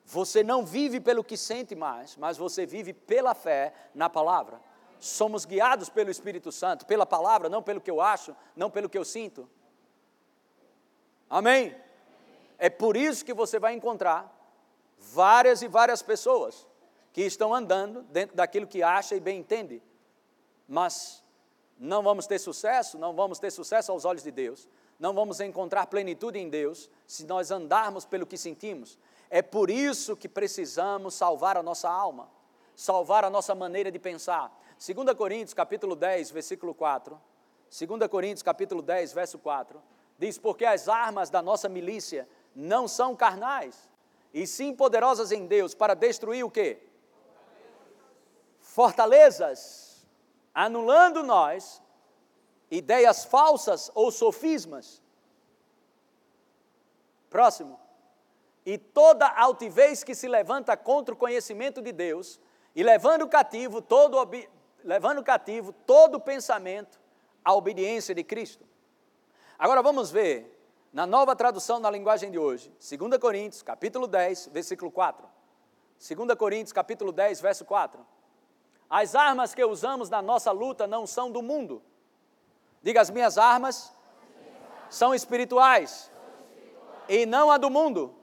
Você 0.07 0.42
não 0.42 0.64
vive 0.64 0.98
pelo 0.98 1.22
que 1.22 1.37
sente 1.37 1.74
mais, 1.74 2.16
mas 2.16 2.38
você 2.38 2.64
vive 2.64 2.94
pela 2.94 3.35
fé 3.35 3.74
na 3.94 4.09
palavra. 4.09 4.59
Somos 5.04 5.44
guiados 5.44 5.90
pelo 5.90 6.10
Espírito 6.10 6.50
Santo, 6.50 6.86
pela 6.86 7.04
palavra, 7.04 7.50
não 7.50 7.62
pelo 7.62 7.78
que 7.78 7.90
eu 7.90 8.00
acho, 8.00 8.34
não 8.56 8.70
pelo 8.70 8.88
que 8.88 8.96
eu 8.96 9.04
sinto. 9.04 9.46
Amém? 11.28 11.76
É 12.56 12.70
por 12.70 12.96
isso 12.96 13.22
que 13.22 13.34
você 13.34 13.58
vai 13.58 13.74
encontrar 13.74 14.34
várias 14.98 15.60
e 15.60 15.68
várias 15.68 16.00
pessoas 16.00 16.66
que 17.12 17.20
estão 17.20 17.54
andando 17.54 18.00
dentro 18.04 18.34
daquilo 18.34 18.66
que 18.66 18.82
acha 18.82 19.14
e 19.14 19.20
bem 19.20 19.40
entende, 19.40 19.82
mas 20.66 21.22
não 21.78 22.02
vamos 22.02 22.26
ter 22.26 22.38
sucesso, 22.38 22.96
não 22.96 23.12
vamos 23.12 23.38
ter 23.38 23.50
sucesso 23.50 23.92
aos 23.92 24.06
olhos 24.06 24.22
de 24.22 24.30
Deus, 24.30 24.66
não 24.98 25.12
vamos 25.12 25.38
encontrar 25.38 25.86
plenitude 25.86 26.38
em 26.38 26.48
Deus 26.48 26.88
se 27.06 27.26
nós 27.26 27.50
andarmos 27.50 28.06
pelo 28.06 28.24
que 28.24 28.38
sentimos. 28.38 28.98
É 29.28 29.42
por 29.42 29.68
isso 29.68 30.16
que 30.16 30.30
precisamos 30.30 31.12
salvar 31.12 31.58
a 31.58 31.62
nossa 31.62 31.90
alma, 31.90 32.30
salvar 32.74 33.22
a 33.22 33.28
nossa 33.28 33.54
maneira 33.54 33.92
de 33.92 33.98
pensar. 33.98 34.63
2 34.87 35.16
Coríntios 35.16 35.55
capítulo 35.55 35.97
10, 35.97 36.31
versículo 36.31 36.75
4. 36.75 37.20
2 37.70 38.09
Coríntios 38.09 38.42
capítulo 38.42 38.83
10, 38.83 39.12
verso 39.12 39.38
4. 39.38 39.81
Diz: 40.18 40.38
Porque 40.38 40.64
as 40.64 40.88
armas 40.88 41.31
da 41.31 41.40
nossa 41.40 41.68
milícia 41.68 42.29
não 42.55 42.87
são 42.87 43.16
carnais, 43.16 43.88
e 44.33 44.47
sim 44.47 44.75
poderosas 44.75 45.33
em 45.33 45.47
Deus 45.47 45.75
para 45.75 45.94
destruir 45.94 46.44
o 46.44 46.51
quê? 46.51 46.81
fortalezas, 48.75 50.05
anulando 50.53 51.23
nós 51.23 51.81
ideias 52.68 53.25
falsas 53.25 53.88
ou 53.94 54.11
sofismas. 54.11 55.01
Próximo. 57.31 57.79
E 58.66 58.77
toda 58.77 59.29
altivez 59.29 60.03
que 60.03 60.12
se 60.12 60.27
levanta 60.27 60.77
contra 60.77 61.14
o 61.14 61.16
conhecimento 61.16 61.81
de 61.81 61.92
Deus, 61.92 62.40
e 62.75 62.83
levando 62.83 63.29
cativo 63.29 63.81
todo 63.81 64.18
levando 64.85 65.25
cativo 65.25 65.73
todo 65.73 66.20
pensamento 66.20 67.01
à 67.42 67.55
obediência 67.55 68.14
de 68.14 68.23
Cristo. 68.23 68.64
Agora 69.59 69.83
vamos 69.83 70.11
ver 70.11 70.51
na 70.92 71.07
nova 71.07 71.35
tradução 71.35 71.81
na 71.81 71.90
linguagem 71.90 72.31
de 72.31 72.38
hoje, 72.38 72.73
2 72.79 73.18
Coríntios, 73.18 73.62
capítulo 73.62 74.07
10, 74.07 74.51
versículo 74.53 74.90
4. 74.90 75.27
2 75.99 76.38
Coríntios, 76.38 76.73
capítulo 76.73 77.11
10, 77.11 77.40
verso 77.40 77.64
4. 77.64 78.07
As 78.88 79.14
armas 79.14 79.55
que 79.55 79.64
usamos 79.64 80.11
na 80.11 80.20
nossa 80.20 80.53
luta 80.53 80.87
não 80.87 81.07
são 81.07 81.33
do 81.33 81.42
mundo. 81.42 81.83
Diga, 82.83 83.01
as 83.01 83.11
minhas 83.11 83.38
armas 83.38 83.92
são 84.90 85.14
espirituais 85.14 86.11
e 87.09 87.25
não 87.25 87.51
a 87.51 87.57
do 87.57 87.70
mundo. 87.70 88.14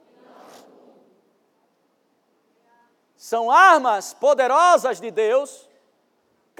São 3.16 3.50
armas 3.50 4.14
poderosas 4.14 5.00
de 5.00 5.10
Deus, 5.10 5.68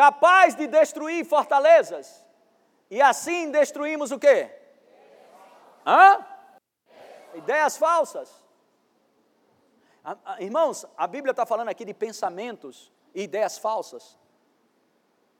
capazes 0.02 0.56
de 0.56 0.66
destruir 0.66 1.24
fortalezas. 1.24 2.26
E 2.90 3.00
assim 3.00 3.52
destruímos 3.52 4.10
o 4.10 4.18
quê? 4.18 4.50
Hã? 5.86 6.26
Ideias 7.34 7.76
falsas. 7.76 8.28
Irmãos, 10.40 10.84
a 10.96 11.06
Bíblia 11.06 11.30
está 11.30 11.46
falando 11.46 11.68
aqui 11.68 11.84
de 11.84 11.94
pensamentos 11.94 12.92
e 13.14 13.22
ideias 13.22 13.58
falsas. 13.58 14.18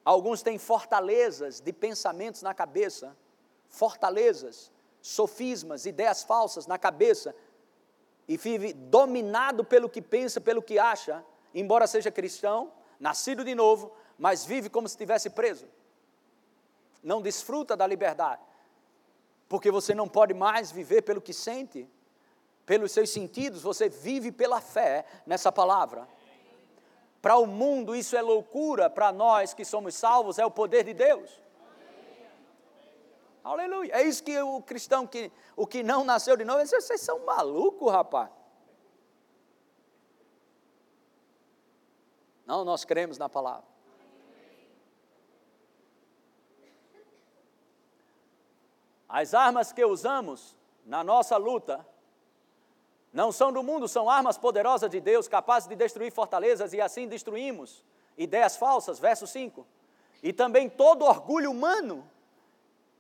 Alguns 0.05 0.43
têm 0.43 0.59
fortalezas 0.59 1.59
de 1.59 1.73
pensamentos 1.73 2.41
na 2.41 2.55
cabeça, 2.55 3.17
fortalezas, 3.69 4.71
sofismas, 5.01 5.87
ideias 5.87 6.23
falsas 6.23 6.69
na 6.69 6.79
cabeça, 6.79 7.35
e 8.29 8.37
vive 8.37 8.73
dominado 8.73 9.65
pelo 9.65 9.89
que 9.89 10.01
pensa, 10.01 10.41
pelo 10.41 10.63
que 10.63 10.79
acha, 10.79 11.25
embora 11.53 11.89
seja 11.89 12.13
cristão, 12.13 12.73
nascido 13.01 13.45
de 13.45 13.57
novo, 13.57 13.93
mas 14.23 14.45
vive 14.45 14.71
como 14.71 14.87
se 14.87 14.93
estivesse 14.93 15.29
preso. 15.31 15.67
Não 17.03 17.21
desfruta 17.21 17.77
da 17.77 17.85
liberdade, 17.85 18.41
porque 19.49 19.69
você 19.69 19.97
não 19.97 20.09
pode 20.09 20.33
mais 20.33 20.71
viver 20.71 21.03
pelo 21.03 21.21
que 21.21 21.33
sente, 21.33 21.91
pelos 22.65 22.93
seus 22.93 23.11
sentidos, 23.11 23.63
você 23.63 23.89
vive 23.89 24.31
pela 24.31 24.61
fé 24.61 25.05
nessa 25.27 25.51
palavra. 25.51 26.07
Para 27.21 27.37
o 27.37 27.47
mundo 27.47 27.97
isso 27.97 28.17
é 28.17 28.23
loucura, 28.23 28.89
para 28.89 29.11
nós 29.11 29.55
que 29.55 29.65
somos 29.65 29.97
salvos 29.97 30.39
é 30.39 30.47
o 30.47 30.53
poder 30.53 30.85
de 30.85 30.95
Deus. 30.95 31.43
Aleluia. 33.43 33.93
É 33.93 34.05
isso 34.05 34.23
que 34.23 34.41
o 34.41 34.63
cristão, 34.63 35.05
que, 35.05 35.33
o 35.57 35.67
que 35.67 35.83
não 35.83 36.05
nasceu 36.05 36.37
de 36.37 36.45
novo, 36.45 36.65
vocês 36.65 37.01
são 37.01 37.27
malucos, 37.27 37.91
rapaz. 37.91 38.31
Não, 42.47 42.65
nós 42.65 42.85
cremos 42.85 43.19
na 43.19 43.29
palavra. 43.29 43.72
As 49.13 49.35
armas 49.35 49.75
que 49.75 49.85
usamos 49.85 50.57
na 50.87 51.05
nossa 51.05 51.37
luta 51.37 51.87
não 53.13 53.31
são 53.31 53.53
do 53.53 53.63
mundo, 53.63 53.87
são 53.87 54.09
armas 54.09 54.39
poderosas 54.39 54.91
de 54.91 55.01
Deus, 55.01 55.29
capazes 55.29 55.69
de 55.69 55.77
destruir 55.77 56.11
fortalezas, 56.11 56.73
e 56.73 56.81
assim 56.81 57.07
destruímos 57.07 57.85
ideias 58.17 58.57
falsas. 58.57 58.99
Verso 58.99 59.27
5. 59.27 59.67
E 60.23 60.33
também 60.33 60.67
todo 60.67 61.05
orgulho 61.05 61.51
humano 61.51 62.11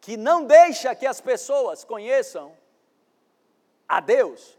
que 0.02 0.18
não 0.18 0.44
deixa 0.44 0.94
que 0.94 1.06
as 1.06 1.18
pessoas 1.18 1.82
conheçam 1.82 2.54
a 3.88 3.98
Deus. 3.98 4.58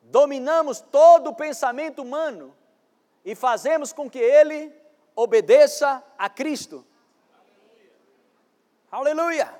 Dominamos 0.00 0.80
todo 0.80 1.30
o 1.30 1.34
pensamento 1.34 2.02
humano 2.02 2.54
e 3.24 3.34
fazemos 3.34 3.92
com 3.92 4.08
que 4.08 4.20
ele 4.20 4.72
obedeça 5.16 6.04
a 6.16 6.30
Cristo. 6.30 6.86
Aleluia! 8.90 9.52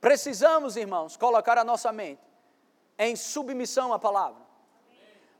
Precisamos, 0.00 0.76
irmãos, 0.76 1.16
colocar 1.16 1.58
a 1.58 1.64
nossa 1.64 1.92
mente 1.92 2.22
em 2.98 3.16
submissão 3.16 3.92
à 3.92 3.98
palavra. 3.98 4.42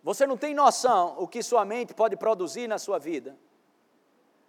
Você 0.03 0.27
não 0.27 0.37
tem 0.37 0.55
noção 0.55 1.15
o 1.19 1.27
que 1.27 1.43
sua 1.43 1.65
mente 1.65 1.95
pode 1.95 2.17
produzir 2.17 2.69
na 2.69 2.79
sua 2.79 2.99
vida. 2.99 3.37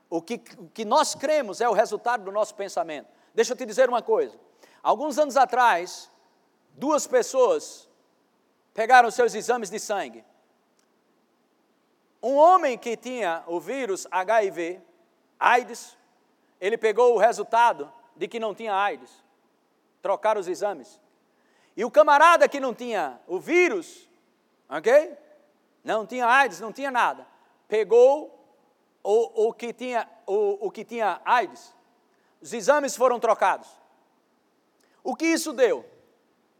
O 0.09 0.21
que, 0.21 0.41
o 0.57 0.69
que 0.69 0.83
nós 0.83 1.15
cremos 1.15 1.61
é 1.61 1.69
o 1.69 1.73
resultado 1.73 2.23
do 2.23 2.31
nosso 2.31 2.55
pensamento. 2.55 3.07
Deixa 3.33 3.53
eu 3.53 3.57
te 3.57 3.65
dizer 3.65 3.89
uma 3.89 4.01
coisa. 4.01 4.37
Alguns 4.83 5.17
anos 5.17 5.37
atrás, 5.37 6.11
duas 6.73 7.07
pessoas 7.07 7.89
pegaram 8.73 9.09
seus 9.09 9.33
exames 9.33 9.69
de 9.69 9.79
sangue. 9.79 10.23
Um 12.21 12.35
homem 12.35 12.77
que 12.77 12.97
tinha 12.97 13.43
o 13.47 13.59
vírus 13.59 14.07
HIV, 14.11 14.81
AIDS, 15.39 15.97
ele 16.59 16.77
pegou 16.77 17.15
o 17.15 17.17
resultado 17.17 17.91
de 18.15 18.27
que 18.27 18.39
não 18.39 18.55
tinha 18.55 18.73
AIDS 18.73 19.11
trocar 20.01 20.37
os 20.37 20.47
exames. 20.47 20.99
E 21.75 21.83
o 21.83 21.91
camarada 21.91 22.47
que 22.47 22.59
não 22.59 22.73
tinha 22.73 23.19
o 23.27 23.39
vírus, 23.39 24.07
ok? 24.69 25.17
Não 25.83 26.05
tinha 26.05 26.25
AIDS, 26.25 26.59
não 26.59 26.71
tinha 26.71 26.89
nada. 26.89 27.27
Pegou 27.67 28.31
o, 29.03 29.47
o, 29.47 29.53
que, 29.53 29.73
tinha, 29.73 30.09
o, 30.25 30.67
o 30.67 30.71
que 30.71 30.85
tinha 30.85 31.19
AIDS. 31.25 31.75
Os 32.41 32.53
exames 32.53 32.95
foram 32.95 33.19
trocados. 33.19 33.67
O 35.03 35.15
que 35.15 35.25
isso 35.25 35.53
deu? 35.53 35.85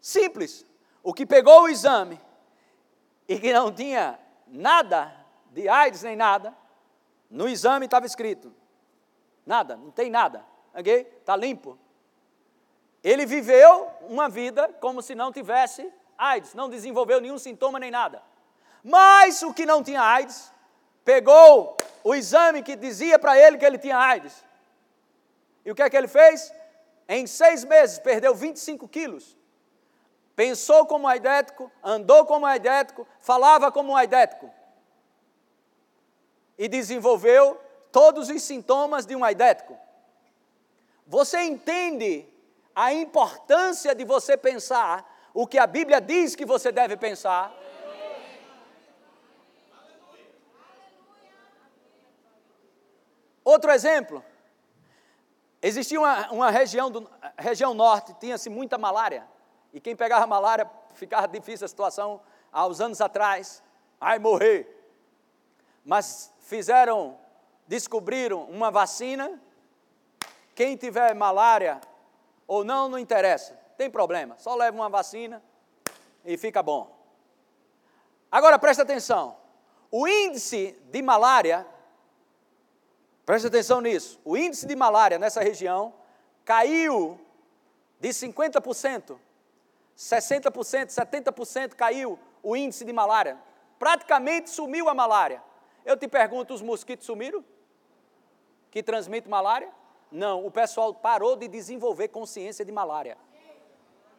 Simples. 0.01 0.65
O 1.01 1.13
que 1.13 1.25
pegou 1.25 1.63
o 1.63 1.69
exame 1.69 2.19
e 3.27 3.39
que 3.39 3.53
não 3.53 3.71
tinha 3.71 4.19
nada 4.47 5.15
de 5.51 5.67
AIDS 5.69 6.03
nem 6.03 6.15
nada, 6.15 6.55
no 7.29 7.47
exame 7.47 7.86
estava 7.86 8.05
escrito: 8.05 8.53
nada, 9.45 9.75
não 9.75 9.91
tem 9.91 10.10
nada, 10.10 10.45
ok? 10.73 11.01
Está 11.19 11.36
limpo. 11.36 11.77
Ele 13.03 13.25
viveu 13.25 13.88
uma 14.01 14.27
vida 14.27 14.67
como 14.81 15.01
se 15.01 15.13
não 15.13 15.31
tivesse 15.31 15.91
AIDS, 16.17 16.53
não 16.53 16.69
desenvolveu 16.69 17.21
nenhum 17.21 17.38
sintoma 17.38 17.79
nem 17.79 17.91
nada. 17.91 18.21
Mas 18.84 19.43
o 19.43 19.53
que 19.53 19.65
não 19.65 19.84
tinha 19.84 20.01
AIDS, 20.01 20.51
pegou 21.03 21.77
o 22.03 22.15
exame 22.15 22.63
que 22.63 22.75
dizia 22.75 23.19
para 23.19 23.38
ele 23.38 23.58
que 23.58 23.65
ele 23.65 23.77
tinha 23.77 23.97
AIDS. 23.97 24.43
E 25.63 25.71
o 25.71 25.75
que 25.75 25.81
é 25.81 25.89
que 25.89 25.97
ele 25.97 26.08
fez? 26.08 26.53
Em 27.08 27.27
seis 27.27 27.63
meses 27.63 27.99
perdeu 27.99 28.34
25 28.34 28.88
quilos. 28.88 29.38
Pensou 30.36 30.86
como 30.86 31.08
aidético, 31.08 31.71
andou 31.84 32.25
como 32.25 32.45
aidético, 32.45 33.08
falava 33.19 33.71
como 33.71 33.95
aidético. 33.95 34.51
e 36.58 36.69
desenvolveu 36.69 37.60
todos 37.95 38.27
os 38.27 38.43
sintomas 38.43 39.05
de 39.05 39.15
um 39.15 39.23
aidético. 39.23 39.79
Você 41.08 41.41
entende 41.43 42.27
a 42.75 42.91
importância 42.91 43.95
de 43.95 44.03
você 44.03 44.36
pensar 44.36 45.29
o 45.34 45.47
que 45.47 45.58
a 45.58 45.65
Bíblia 45.65 46.01
diz 46.01 46.36
que 46.36 46.45
você 46.45 46.73
deve 46.73 46.97
pensar? 46.97 47.55
Outro 53.45 53.71
exemplo. 53.71 54.21
Existia 55.62 55.97
uma, 55.97 56.29
uma 56.31 56.51
região, 56.51 56.91
do, 56.91 57.10
região 57.38 57.73
norte, 57.73 58.13
tinha-se 58.19 58.49
muita 58.49 58.77
malária. 58.77 59.25
E 59.71 59.79
quem 59.79 59.95
pegava 59.95 60.27
malária 60.27 60.69
ficava 60.95 61.29
difícil 61.29 61.63
a 61.63 61.69
situação 61.69 62.19
há 62.51 62.67
uns 62.67 62.81
anos 62.81 62.99
atrás. 62.99 63.63
Ai, 64.01 64.19
morrer. 64.19 64.86
Mas 65.86 66.34
fizeram, 66.41 67.17
descobriram 67.67 68.43
uma 68.43 68.71
vacina. 68.71 69.41
Quem 70.54 70.75
tiver 70.75 71.13
malária 71.13 71.82
ou 72.47 72.63
não, 72.63 72.88
não 72.88 72.99
interessa, 72.99 73.60
tem 73.78 73.89
problema. 73.89 74.38
Só 74.38 74.56
leva 74.56 74.75
uma 74.78 74.89
vacina 74.89 75.43
e 76.23 76.38
fica 76.38 76.62
bom. 76.62 76.95
Agora 78.32 78.58
presta 78.60 78.84
atenção: 78.84 79.38
o 79.91 80.08
índice 80.08 80.78
de 80.91 81.01
malária, 81.01 81.65
presta 83.25 83.47
atenção 83.47 83.82
nisso, 83.82 84.19
o 84.23 84.38
índice 84.38 84.65
de 84.65 84.75
malária 84.75 85.17
nessa 85.17 85.41
região 85.41 85.93
caiu 86.43 87.19
de 87.99 88.10
50%, 88.10 89.17
60%, 89.97 90.88
70% 90.88 91.73
caiu 91.75 92.19
o 92.43 92.56
índice 92.56 92.86
de 92.86 92.93
malária. 92.93 93.38
Praticamente 93.80 94.49
sumiu 94.49 94.88
a 94.88 94.93
malária. 94.93 95.41
Eu 95.84 95.97
te 95.97 96.08
pergunto: 96.08 96.54
os 96.54 96.62
mosquitos 96.62 97.06
sumiram? 97.06 97.43
Que 98.75 98.83
transmitem 98.83 99.31
malária? 99.31 99.69
Não, 100.11 100.45
o 100.45 100.51
pessoal 100.51 100.93
parou 100.93 101.38
de 101.38 101.47
desenvolver 101.47 102.09
consciência 102.09 102.65
de 102.65 102.73
malária. 102.73 103.17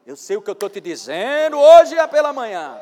Eu 0.07 0.17
sei 0.17 0.39
o 0.39 0.41
que 0.41 0.49
eu 0.49 0.55
estou 0.55 0.71
te 0.71 0.81
dizendo 0.81 1.59
hoje 1.59 1.95
é 1.95 2.07
pela 2.07 2.33
manhã. 2.33 2.81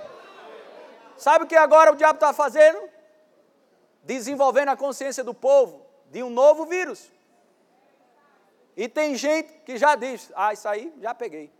Sabe 1.16 1.44
o 1.44 1.48
que 1.48 1.56
agora 1.56 1.90
o 1.90 1.96
diabo 1.96 2.14
está 2.14 2.32
fazendo? 2.32 2.78
Desenvolvendo 4.04 4.68
a 4.68 4.76
consciência 4.76 5.24
do 5.24 5.34
povo 5.34 5.84
de 6.12 6.22
um 6.22 6.30
novo 6.30 6.64
vírus. 6.64 7.10
E 8.76 8.88
tem 8.88 9.16
gente 9.16 9.52
que 9.64 9.76
já 9.76 9.96
diz: 9.96 10.30
Ah, 10.36 10.52
isso 10.52 10.68
aí 10.68 10.94
já 11.00 11.12
peguei. 11.12 11.52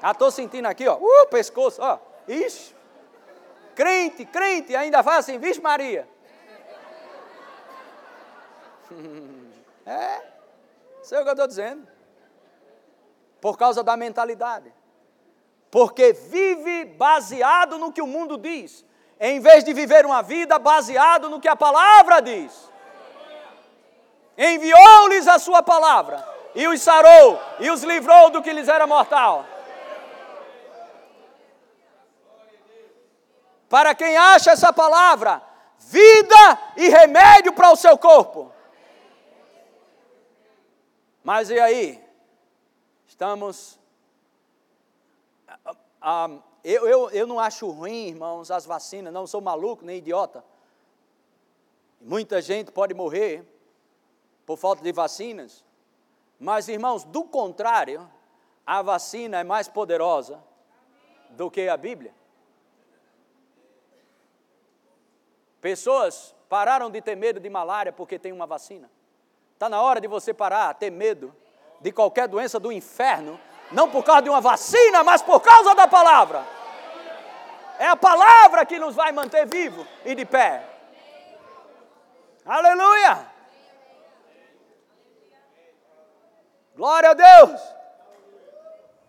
Já 0.00 0.12
estou 0.12 0.30
sentindo 0.30 0.66
aqui, 0.66 0.86
ó, 0.86 0.98
uh, 0.98 1.26
pescoço, 1.26 1.82
ó. 1.82 1.98
Ixi. 2.28 2.72
Crente, 3.74 4.24
crente, 4.24 4.76
ainda 4.76 5.02
faz 5.02 5.18
assim, 5.18 5.36
vixe 5.36 5.60
Maria. 5.60 6.08
É, 9.86 10.22
sei 11.02 11.18
o 11.18 11.22
que 11.22 11.28
eu 11.28 11.32
estou 11.32 11.46
dizendo. 11.46 11.86
Por 13.38 13.58
causa 13.58 13.82
da 13.82 13.98
mentalidade. 13.98 14.72
Porque 15.70 16.14
vive 16.14 16.86
baseado 16.86 17.76
no 17.76 17.92
que 17.92 18.00
o 18.00 18.06
mundo 18.06 18.38
diz, 18.38 18.82
em 19.20 19.40
vez 19.40 19.62
de 19.62 19.74
viver 19.74 20.06
uma 20.06 20.22
vida 20.22 20.58
baseado 20.58 21.28
no 21.28 21.38
que 21.38 21.48
a 21.48 21.54
palavra 21.54 22.22
diz. 22.22 22.72
Enviou-lhes 24.38 25.28
a 25.28 25.38
sua 25.38 25.62
palavra, 25.62 26.26
e 26.54 26.66
os 26.66 26.80
sarou, 26.80 27.38
e 27.60 27.70
os 27.70 27.82
livrou 27.82 28.30
do 28.30 28.40
que 28.40 28.52
lhes 28.52 28.68
era 28.68 28.86
mortal. 28.86 29.44
Para 33.68 33.94
quem 33.94 34.16
acha 34.16 34.52
essa 34.52 34.72
palavra, 34.72 35.42
vida 35.78 36.58
e 36.76 36.88
remédio 36.88 37.52
para 37.52 37.72
o 37.72 37.76
seu 37.76 37.98
corpo. 37.98 38.53
Mas 41.24 41.48
e 41.48 41.58
aí? 41.58 42.04
Estamos. 43.06 43.80
Ah, 45.48 45.76
ah, 46.02 46.38
eu, 46.62 46.86
eu, 46.86 47.10
eu 47.10 47.26
não 47.26 47.40
acho 47.40 47.70
ruim, 47.70 48.08
irmãos, 48.08 48.50
as 48.50 48.66
vacinas, 48.66 49.12
não 49.12 49.26
sou 49.26 49.40
maluco 49.40 49.86
nem 49.86 49.96
idiota. 49.96 50.44
Muita 51.98 52.42
gente 52.42 52.70
pode 52.70 52.92
morrer 52.92 53.42
por 54.44 54.58
falta 54.58 54.82
de 54.82 54.92
vacinas. 54.92 55.64
Mas, 56.38 56.68
irmãos, 56.68 57.04
do 57.04 57.24
contrário, 57.24 58.06
a 58.66 58.82
vacina 58.82 59.40
é 59.40 59.44
mais 59.44 59.66
poderosa 59.66 60.44
do 61.30 61.50
que 61.50 61.68
a 61.68 61.76
Bíblia. 61.78 62.14
Pessoas 65.62 66.34
pararam 66.50 66.90
de 66.90 67.00
ter 67.00 67.16
medo 67.16 67.40
de 67.40 67.48
malária 67.48 67.90
porque 67.90 68.18
tem 68.18 68.30
uma 68.30 68.46
vacina. 68.46 68.90
Está 69.54 69.68
na 69.68 69.80
hora 69.80 70.00
de 70.00 70.08
você 70.08 70.34
parar 70.34 70.74
ter 70.74 70.90
medo 70.90 71.34
de 71.80 71.92
qualquer 71.92 72.26
doença 72.28 72.58
do 72.58 72.72
inferno, 72.72 73.40
não 73.70 73.88
por 73.88 74.04
causa 74.04 74.22
de 74.22 74.28
uma 74.28 74.40
vacina, 74.40 75.04
mas 75.04 75.22
por 75.22 75.40
causa 75.40 75.74
da 75.74 75.86
palavra. 75.86 76.44
É 77.78 77.86
a 77.86 77.96
palavra 77.96 78.66
que 78.66 78.78
nos 78.78 78.94
vai 78.94 79.12
manter 79.12 79.46
vivo 79.46 79.86
e 80.04 80.14
de 80.14 80.24
pé. 80.24 80.64
Aleluia! 82.44 83.26
Glória 86.74 87.10
a 87.10 87.14
Deus! 87.14 87.60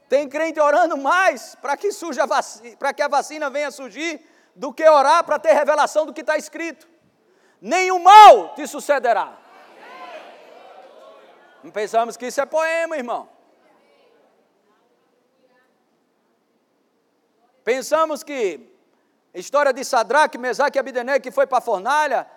Tem 0.07 0.29
crente 0.29 0.59
orando 0.59 0.95
mais 0.95 1.55
para 1.55 1.75
que 1.75 1.89
para 2.77 2.93
que 2.93 3.01
a 3.01 3.07
vacina 3.07 3.49
venha 3.49 3.71
surgir 3.71 4.23
do 4.55 4.71
que 4.71 4.87
orar 4.87 5.23
para 5.23 5.39
ter 5.39 5.53
revelação 5.53 6.05
do 6.05 6.13
que 6.13 6.21
está 6.21 6.37
escrito. 6.37 6.87
Nenhum 7.59 7.99
mal 7.99 8.53
te 8.53 8.67
sucederá. 8.67 9.44
Não 11.65 11.71
pensamos 11.71 12.15
que 12.15 12.27
isso 12.27 12.39
é 12.39 12.45
poema, 12.45 12.95
irmão. 12.95 13.27
Pensamos 17.63 18.21
que 18.21 18.71
história 19.33 19.73
de 19.73 19.83
Sadraque, 19.83 20.37
Mesaque 20.37 20.77
e 20.77 20.79
Abidenegue 20.79 21.23
que 21.23 21.31
foi 21.31 21.47
para 21.47 21.57
a 21.57 21.61
fornalha, 21.61 22.27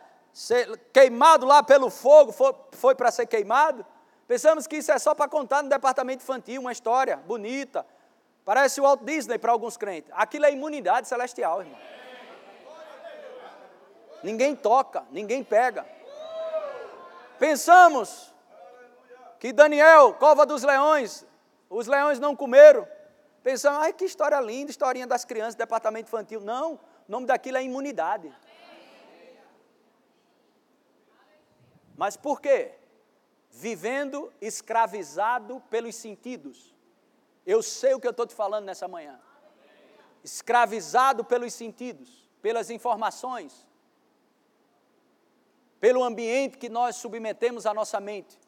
queimado 0.95 1.45
lá 1.45 1.63
pelo 1.63 1.91
fogo, 1.91 2.33
foi, 2.33 2.55
foi 2.73 2.95
para 2.95 3.11
ser 3.11 3.27
queimado. 3.27 3.85
Pensamos 4.27 4.67
que 4.67 4.77
isso 4.77 4.91
é 4.91 4.99
só 4.99 5.15
para 5.15 5.29
contar 5.29 5.63
no 5.63 5.69
departamento 5.69 6.23
infantil, 6.23 6.63
uma 6.63 6.73
história 6.73 7.19
bonita. 7.19 7.85
Parece 8.47 8.81
o 8.81 8.85
Walt 8.85 9.03
Disney 9.03 9.37
para 9.37 9.53
alguns 9.53 9.77
crentes. 9.77 10.11
Aquilo 10.15 10.47
é 10.47 10.53
imunidade 10.53 11.07
celestial, 11.07 11.61
irmão. 11.61 11.79
Ninguém 14.23 14.57
toca, 14.57 15.05
ninguém 15.11 15.45
pega. 15.45 15.85
Pensamos 17.39 18.38
que 19.39 19.53
Daniel, 19.53 20.15
cova 20.15 20.45
dos 20.45 20.63
leões, 20.63 21.25
os 21.71 21.87
leões 21.87 22.19
não 22.19 22.35
comeram. 22.35 22.87
Pensando, 23.43 23.79
ai 23.79 23.93
que 23.93 24.05
história 24.05 24.41
linda, 24.41 24.71
historinha 24.71 25.07
das 25.07 25.25
crianças, 25.25 25.55
departamento 25.55 26.09
infantil. 26.09 26.41
Não, 26.41 26.75
o 26.75 26.81
nome 27.07 27.27
daquilo 27.27 27.57
é 27.57 27.63
imunidade. 27.63 28.35
Mas 31.97 32.17
por 32.17 32.41
quê? 32.41 32.75
Vivendo 33.51 34.33
escravizado 34.41 35.61
pelos 35.69 35.97
sentidos. 35.97 36.75
Eu 37.47 37.63
sei 37.63 37.95
o 37.95 38.01
que 38.01 38.07
eu 38.07 38.13
estou 38.13 38.27
te 38.27 38.35
falando 38.35 38.67
nessa 38.67 38.87
manhã. 38.87 39.19
Escravizado 40.23 41.25
pelos 41.25 41.55
sentidos, 41.55 42.29
pelas 42.43 42.71
informações, 42.71 43.67
pelo 45.81 46.05
ambiente 46.05 46.59
que 46.59 46.69
nós 46.69 46.97
submetemos 46.97 47.67
à 47.67 47.73
nossa 47.73 47.99
mente. 47.99 48.39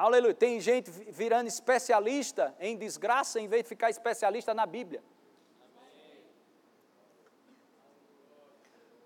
Aleluia. 0.00 0.32
Tem 0.32 0.58
gente 0.58 0.90
virando 0.90 1.46
especialista 1.46 2.54
em 2.58 2.74
desgraça 2.74 3.38
em 3.38 3.46
vez 3.46 3.64
de 3.64 3.68
ficar 3.68 3.90
especialista 3.90 4.54
na 4.54 4.64
Bíblia. 4.64 5.02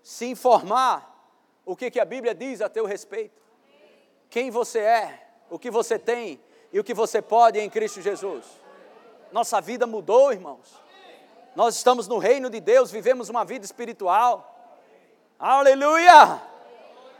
Se 0.01 0.25
informar 0.25 1.13
o 1.65 1.75
que, 1.75 1.91
que 1.91 1.99
a 1.99 2.05
Bíblia 2.05 2.33
diz 2.33 2.61
a 2.61 2.69
teu 2.69 2.85
respeito. 2.85 3.41
Quem 4.29 4.49
você 4.49 4.79
é, 4.79 5.27
o 5.49 5.59
que 5.59 5.69
você 5.69 5.99
tem 5.99 6.39
e 6.71 6.79
o 6.79 6.83
que 6.83 6.93
você 6.93 7.21
pode 7.21 7.59
em 7.59 7.69
Cristo 7.69 7.99
Jesus. 7.99 8.45
Nossa 9.33 9.59
vida 9.59 9.85
mudou, 9.85 10.31
irmãos. 10.31 10.81
Nós 11.57 11.75
estamos 11.75 12.07
no 12.07 12.19
reino 12.19 12.49
de 12.49 12.61
Deus, 12.61 12.89
vivemos 12.89 13.27
uma 13.27 13.43
vida 13.43 13.65
espiritual. 13.65 14.79
Aleluia! 15.37 16.41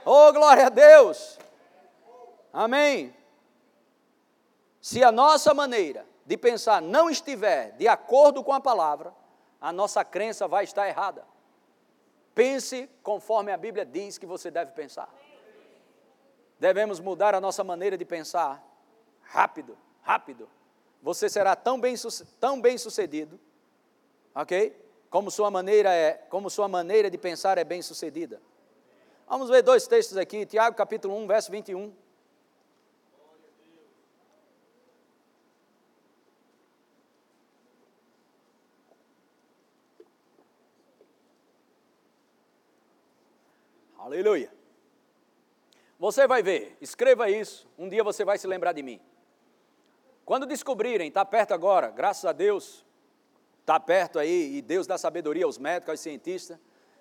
Oh, 0.05 0.31
glória 0.31 0.67
a 0.67 0.69
Deus! 0.69 1.37
Amém. 2.53 3.13
Se 4.85 5.03
a 5.03 5.11
nossa 5.11 5.51
maneira 5.51 6.05
de 6.27 6.37
pensar 6.37 6.79
não 6.79 7.09
estiver 7.09 7.71
de 7.71 7.87
acordo 7.87 8.43
com 8.43 8.53
a 8.53 8.61
palavra, 8.61 9.11
a 9.59 9.73
nossa 9.73 10.05
crença 10.05 10.47
vai 10.47 10.63
estar 10.63 10.87
errada. 10.87 11.25
Pense 12.35 12.87
conforme 13.01 13.51
a 13.51 13.57
Bíblia 13.57 13.83
diz 13.83 14.19
que 14.19 14.27
você 14.27 14.51
deve 14.51 14.73
pensar. 14.73 15.11
Devemos 16.59 16.99
mudar 16.99 17.33
a 17.33 17.41
nossa 17.41 17.63
maneira 17.63 17.97
de 17.97 18.05
pensar 18.05 18.63
rápido, 19.23 19.75
rápido. 20.03 20.47
Você 21.01 21.29
será 21.29 21.55
tão 21.55 21.81
bem, 21.81 21.95
tão 22.39 22.61
bem 22.61 22.77
sucedido, 22.77 23.39
ok? 24.35 24.79
Como 25.09 25.31
sua 25.31 25.49
maneira 25.49 25.91
é, 25.95 26.13
como 26.29 26.47
sua 26.47 26.67
maneira 26.67 27.09
de 27.09 27.17
pensar 27.17 27.57
é 27.57 27.63
bem 27.63 27.81
sucedida. 27.81 28.39
Vamos 29.27 29.49
ver 29.49 29.63
dois 29.63 29.87
textos 29.87 30.15
aqui, 30.15 30.45
Tiago 30.45 30.77
capítulo 30.77 31.15
1, 31.15 31.25
verso 31.25 31.51
21. 31.51 32.04
Aleluia. 44.05 44.53
Você 45.97 46.27
vai 46.27 46.43
ver, 46.43 46.77
escreva 46.79 47.27
isso, 47.27 47.67
um 47.75 47.89
dia 47.89 48.03
você 48.03 48.23
vai 48.23 48.37
se 48.37 48.45
lembrar 48.45 48.71
de 48.71 48.83
mim. 48.83 49.01
Quando 50.23 50.45
descobrirem, 50.45 51.07
está 51.07 51.25
perto 51.25 51.55
agora, 51.55 51.89
graças 51.89 52.23
a 52.23 52.31
Deus, 52.31 52.85
está 53.61 53.79
perto 53.79 54.19
aí, 54.19 54.57
e 54.57 54.61
Deus 54.61 54.85
dá 54.85 54.95
sabedoria 54.95 55.45
aos 55.45 55.57
médicos, 55.57 55.89
aos 55.89 55.99
cientistas. 56.01 56.59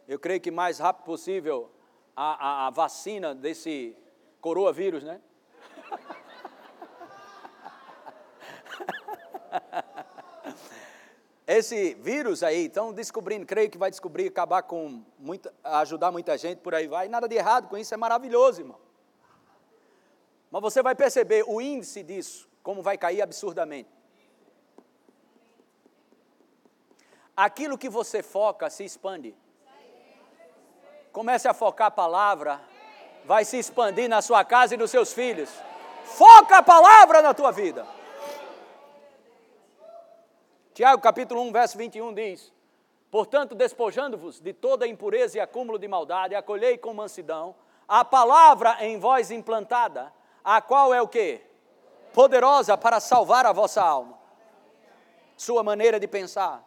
Eu 0.09 0.19
creio 0.19 0.41
que 0.41 0.51
mais 0.51 0.79
rápido 0.79 1.05
possível 1.05 1.71
a, 2.17 2.47
a, 2.63 2.67
a 2.69 2.71
vacina 2.71 3.35
desse 3.35 3.95
coronavírus, 4.41 5.05
né? 5.05 5.21
Esse 11.57 11.95
vírus 11.95 12.43
aí, 12.43 12.67
estão 12.67 12.93
descobrindo, 12.93 13.47
creio 13.47 13.71
que 13.71 13.79
vai 13.79 13.89
descobrir, 13.89 14.27
acabar 14.27 14.65
com, 14.65 15.05
muita, 15.17 15.55
ajudar 15.63 16.11
muita 16.11 16.37
gente, 16.37 16.59
por 16.59 16.75
aí 16.75 16.89
vai. 16.89 17.07
Nada 17.07 17.29
de 17.29 17.37
errado 17.37 17.69
com 17.69 17.79
isso, 17.79 17.95
é 17.95 17.97
maravilhoso, 17.97 18.63
irmão. 18.63 18.77
Mas 20.51 20.61
você 20.61 20.83
vai 20.83 20.97
perceber 20.97 21.45
o 21.47 21.61
índice 21.61 22.03
disso, 22.03 22.49
como 22.61 22.83
vai 22.83 22.99
cair 22.99 23.23
absurdamente. 23.23 23.89
Aquilo 27.37 27.79
que 27.79 27.89
você 27.89 28.21
foca 28.21 28.69
se 28.69 28.85
expande. 28.85 29.33
Comece 31.13 31.47
a 31.47 31.55
focar 31.55 31.87
a 31.87 31.91
palavra, 31.93 32.61
vai 33.25 33.45
se 33.45 33.61
expandir 33.61 34.09
na 34.09 34.21
sua 34.21 34.45
casa 34.45 34.75
e 34.75 34.77
nos 34.77 34.91
seus 34.91 35.13
filhos. 35.13 35.51
Foca 36.05 36.59
a 36.59 36.63
palavra 36.65 37.23
na 37.23 37.33
tua 37.33 37.53
vida. 37.53 37.87
Tiago 40.75 41.01
capítulo 41.01 41.41
1, 41.43 41.53
verso 41.53 41.79
21 41.79 42.13
diz: 42.13 42.53
Portanto, 43.09 43.55
despojando-vos 43.55 44.41
de 44.41 44.53
toda 44.53 44.89
impureza 44.89 45.39
e 45.39 45.41
acúmulo 45.41 45.79
de 45.79 45.87
maldade, 45.87 46.35
acolhei 46.35 46.77
com 46.77 46.93
mansidão 46.93 47.55
a 47.87 48.05
palavra 48.05 48.79
em 48.81 48.99
vós 48.99 49.31
implantada, 49.31 50.13
a 50.43 50.61
qual 50.61 50.93
é 50.93 51.01
o 51.01 51.07
que? 51.07 51.41
Poderosa 52.13 52.77
para 52.77 52.99
salvar 52.99 53.47
a 53.47 53.53
vossa 53.53 53.81
alma. 53.81 54.19
Sua 55.37 55.63
maneira 55.63 56.01
de 56.01 56.09
pensar. 56.09 56.65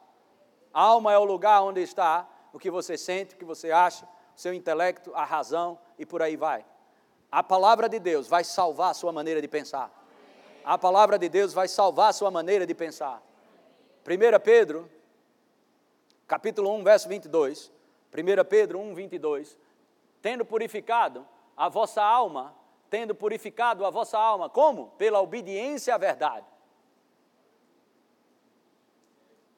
A 0.73 0.81
alma 0.81 1.11
é 1.11 1.17
o 1.17 1.25
lugar 1.25 1.61
onde 1.63 1.81
está 1.81 2.25
o 2.53 2.59
que 2.59 2.71
você 2.71 2.97
sente, 2.97 3.35
o 3.35 3.37
que 3.37 3.43
você 3.43 3.71
acha, 3.71 4.05
o 4.05 4.39
seu 4.39 4.53
intelecto, 4.53 5.11
a 5.15 5.25
razão 5.25 5.77
e 5.99 6.05
por 6.05 6.21
aí 6.21 6.37
vai. 6.37 6.65
A 7.29 7.43
palavra 7.43 7.89
de 7.89 7.99
Deus 7.99 8.25
vai 8.25 8.45
salvar 8.45 8.91
a 8.91 8.93
sua 8.93 9.11
maneira 9.11 9.41
de 9.41 9.49
pensar. 9.49 9.91
A 10.63 10.77
palavra 10.77 11.19
de 11.19 11.27
Deus 11.27 11.51
vai 11.51 11.67
salvar 11.67 12.11
a 12.11 12.13
sua 12.13 12.31
maneira 12.31 12.65
de 12.65 12.73
pensar. 12.73 13.26
1 14.07 14.39
Pedro, 14.41 14.89
capítulo 16.25 16.73
1, 16.75 16.83
verso 16.83 17.09
22. 17.09 17.69
1 18.13 18.45
Pedro 18.45 18.79
1, 18.79 18.95
22. 18.95 19.57
Tendo 20.21 20.45
purificado 20.45 21.27
a 21.57 21.67
vossa 21.67 22.01
alma, 22.01 22.55
tendo 22.89 23.13
purificado 23.13 23.85
a 23.85 23.89
vossa 23.89 24.17
alma, 24.17 24.49
como? 24.49 24.91
Pela 24.91 25.19
obediência 25.19 25.93
à 25.93 25.97
verdade. 25.97 26.45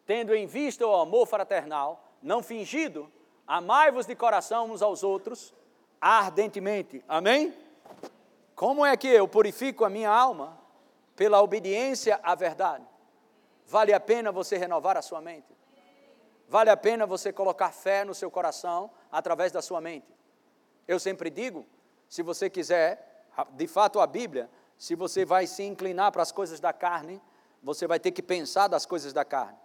Tendo 0.03 0.33
em 0.33 0.47
vista 0.47 0.87
o 0.87 0.95
amor 0.95 1.27
fraternal, 1.27 2.03
não 2.19 2.41
fingido, 2.41 3.07
amai-vos 3.45 4.07
de 4.07 4.15
coração 4.15 4.71
uns 4.71 4.81
aos 4.81 5.03
outros, 5.03 5.53
ardentemente. 6.01 7.05
Amém? 7.07 7.53
Como 8.55 8.83
é 8.83 8.97
que 8.97 9.07
eu 9.07 9.27
purifico 9.27 9.85
a 9.85 9.91
minha 9.91 10.09
alma? 10.09 10.57
Pela 11.15 11.39
obediência 11.39 12.19
à 12.23 12.33
verdade. 12.33 12.88
Vale 13.69 13.93
a 13.93 13.99
pena 13.99 14.31
você 14.31 14.57
renovar 14.57 14.97
a 14.97 15.01
sua 15.01 15.21
mente. 15.21 15.55
Vale 16.47 16.71
a 16.71 16.75
pena 16.75 17.05
você 17.05 17.31
colocar 17.31 17.71
fé 17.71 18.03
no 18.03 18.15
seu 18.15 18.31
coração 18.31 18.89
através 19.11 19.51
da 19.51 19.61
sua 19.61 19.79
mente. 19.79 20.07
Eu 20.87 20.99
sempre 20.99 21.29
digo, 21.29 21.67
se 22.09 22.23
você 22.23 22.49
quiser, 22.49 23.27
de 23.51 23.67
fato 23.67 23.99
a 23.99 24.07
Bíblia, 24.07 24.49
se 24.75 24.95
você 24.95 25.23
vai 25.23 25.45
se 25.45 25.61
inclinar 25.61 26.11
para 26.11 26.23
as 26.23 26.31
coisas 26.31 26.59
da 26.59 26.73
carne, 26.73 27.21
você 27.61 27.85
vai 27.85 27.99
ter 27.99 28.09
que 28.09 28.23
pensar 28.23 28.67
das 28.67 28.87
coisas 28.87 29.13
da 29.13 29.23
carne. 29.23 29.59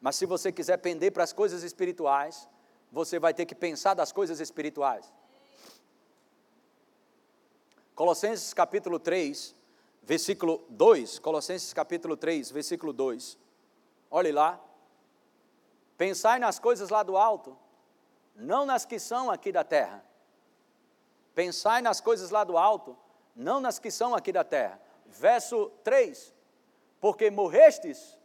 Mas 0.00 0.16
se 0.16 0.24
você 0.24 0.50
quiser 0.50 0.78
pender 0.78 1.12
para 1.12 1.22
as 1.22 1.34
coisas 1.34 1.62
espirituais, 1.62 2.48
você 2.90 3.18
vai 3.18 3.34
ter 3.34 3.44
que 3.44 3.54
pensar 3.54 3.92
das 3.92 4.12
coisas 4.12 4.40
espirituais. 4.40 5.12
Colossenses 7.94 8.54
capítulo 8.54 8.98
3, 8.98 9.54
versículo 10.02 10.64
2, 10.70 11.18
Colossenses 11.18 11.74
capítulo 11.74 12.16
3, 12.16 12.50
versículo 12.50 12.94
2. 12.94 13.41
Olhe 14.12 14.30
lá. 14.30 14.60
Pensai 15.96 16.38
nas 16.38 16.58
coisas 16.58 16.90
lá 16.90 17.02
do 17.02 17.16
alto, 17.16 17.56
não 18.36 18.66
nas 18.66 18.84
que 18.84 18.98
são 18.98 19.30
aqui 19.30 19.50
da 19.50 19.64
terra. 19.64 20.04
Pensai 21.34 21.80
nas 21.80 21.98
coisas 21.98 22.28
lá 22.28 22.44
do 22.44 22.58
alto, 22.58 22.94
não 23.34 23.58
nas 23.58 23.78
que 23.78 23.90
são 23.90 24.14
aqui 24.14 24.30
da 24.30 24.44
terra. 24.44 24.78
Verso 25.06 25.70
3: 25.82 26.34
Porque 27.00 27.30
morrestes, 27.30 28.18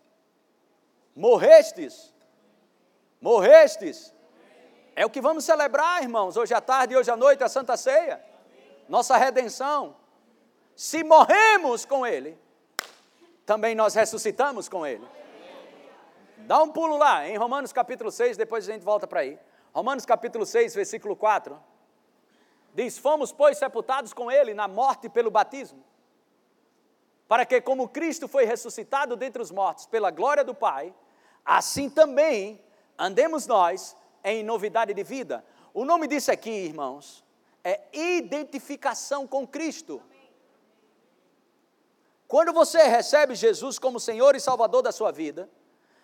morrestes, 1.16 2.14
morrestes. 3.22 4.14
É 4.94 5.06
o 5.06 5.10
que 5.10 5.22
vamos 5.22 5.46
celebrar, 5.46 6.04
irmãos, 6.04 6.36
hoje 6.36 6.54
à 6.54 6.60
tarde 6.60 6.96
e 6.96 6.98
hoje 6.98 7.10
à 7.10 7.16
noite, 7.16 7.44
a 7.46 7.50
Santa 7.50 7.78
Ceia. 7.78 8.22
Nossa 8.90 9.16
redenção. 9.16 9.96
Se 10.76 11.02
morremos 11.02 11.86
com 11.86 12.06
Ele, 12.06 12.38
também 13.46 13.74
nós 13.74 13.94
ressuscitamos 13.94 14.68
com 14.68 14.86
Ele. 14.86 15.17
Dá 16.48 16.64
um 16.64 16.70
pulo 16.70 16.96
lá, 16.96 17.28
em 17.28 17.36
Romanos 17.36 17.74
capítulo 17.74 18.10
6, 18.10 18.38
depois 18.38 18.70
a 18.70 18.72
gente 18.72 18.82
volta 18.82 19.06
para 19.06 19.20
aí. 19.20 19.38
Romanos 19.74 20.06
capítulo 20.06 20.46
6, 20.46 20.74
versículo 20.76 21.14
4. 21.14 21.62
Diz: 22.74 22.98
Fomos, 22.98 23.34
pois, 23.34 23.58
sepultados 23.58 24.14
com 24.14 24.32
Ele 24.32 24.54
na 24.54 24.66
morte 24.66 25.10
pelo 25.10 25.30
batismo, 25.30 25.84
para 27.28 27.46
que, 27.46 27.60
como 27.60 27.90
Cristo 27.90 28.30
foi 28.30 28.46
ressuscitado 28.46 29.18
dentre 29.18 29.42
os 29.42 29.52
mortos 29.52 29.88
pela 29.88 30.10
glória 30.10 30.42
do 30.42 30.56
Pai, 30.56 30.96
assim 31.44 31.90
também 31.90 32.64
andemos 32.98 33.46
nós 33.46 33.94
em 34.24 34.42
novidade 34.42 34.94
de 34.94 35.04
vida. 35.04 35.44
O 35.74 35.84
nome 35.84 36.08
disso 36.08 36.32
aqui, 36.32 36.50
irmãos, 36.50 37.26
é 37.62 37.82
identificação 37.92 39.28
com 39.28 39.46
Cristo. 39.46 40.02
Quando 42.26 42.54
você 42.54 42.84
recebe 42.84 43.36
Jesus 43.36 43.78
como 43.78 44.00
Senhor 44.00 44.34
e 44.34 44.40
Salvador 44.40 44.82
da 44.82 44.94
sua 44.94 45.12
vida, 45.12 45.50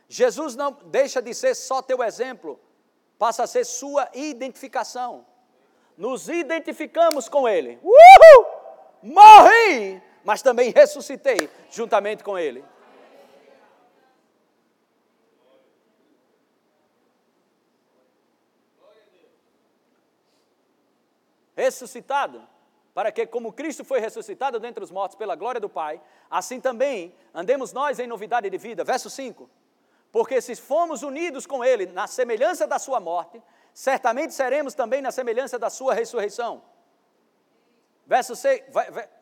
Jesus 0.08 0.56
não 0.56 0.72
deixa 0.86 1.22
de 1.22 1.34
ser 1.34 1.56
só 1.56 1.82
teu 1.82 2.04
exemplo, 2.04 2.60
passa 3.18 3.44
a 3.44 3.48
ser 3.48 3.66
sua 3.66 4.10
identificação. 4.14 5.26
Nos 5.98 6.28
identificamos 6.28 7.30
com 7.30 7.48
Ele. 7.48 7.80
Uhul! 7.84 8.46
Morri, 9.02 10.02
mas 10.24 10.42
também 10.42 10.72
ressuscitei 10.72 11.50
juntamente 11.70 12.24
com 12.24 12.38
Ele. 12.38 12.64
Ressuscitado, 21.56 22.42
para 22.94 23.12
que, 23.12 23.28
como 23.28 23.54
Cristo 23.54 23.84
foi 23.84 24.00
ressuscitado 24.00 24.60
dentre 24.60 24.84
os 24.84 24.90
mortos 24.90 25.16
pela 25.16 25.36
glória 25.36 25.62
do 25.62 25.70
Pai, 25.70 26.02
assim 26.30 26.60
também 26.60 27.16
andemos 27.34 27.72
nós 27.72 28.00
em 28.00 28.08
novidade 28.08 28.50
de 28.50 28.58
vida. 28.58 28.84
Verso 28.84 29.10
5 29.10 29.50
porque 30.14 30.40
se 30.40 30.56
fomos 30.56 31.02
unidos 31.02 31.48
com 31.48 31.66
Ele 31.66 31.88
na 31.88 32.06
semelhança 32.06 32.68
da 32.68 32.78
Sua 32.78 33.00
morte, 33.00 33.42
certamente 33.74 34.32
seremos 34.32 34.76
também 34.76 35.02
na 35.02 35.12
semelhança 35.12 35.58
da 35.58 35.72
Sua 35.72 35.96
ressurreição. 35.96 36.62
Verso 38.06 38.36
6, 38.36 38.62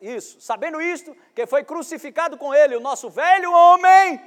isso, 0.02 0.38
sabendo 0.38 0.82
isto, 0.82 1.16
que 1.34 1.46
foi 1.46 1.64
crucificado 1.64 2.36
com 2.36 2.54
Ele 2.54 2.76
o 2.76 2.80
nosso 2.80 3.08
velho 3.08 3.50
homem, 3.50 4.22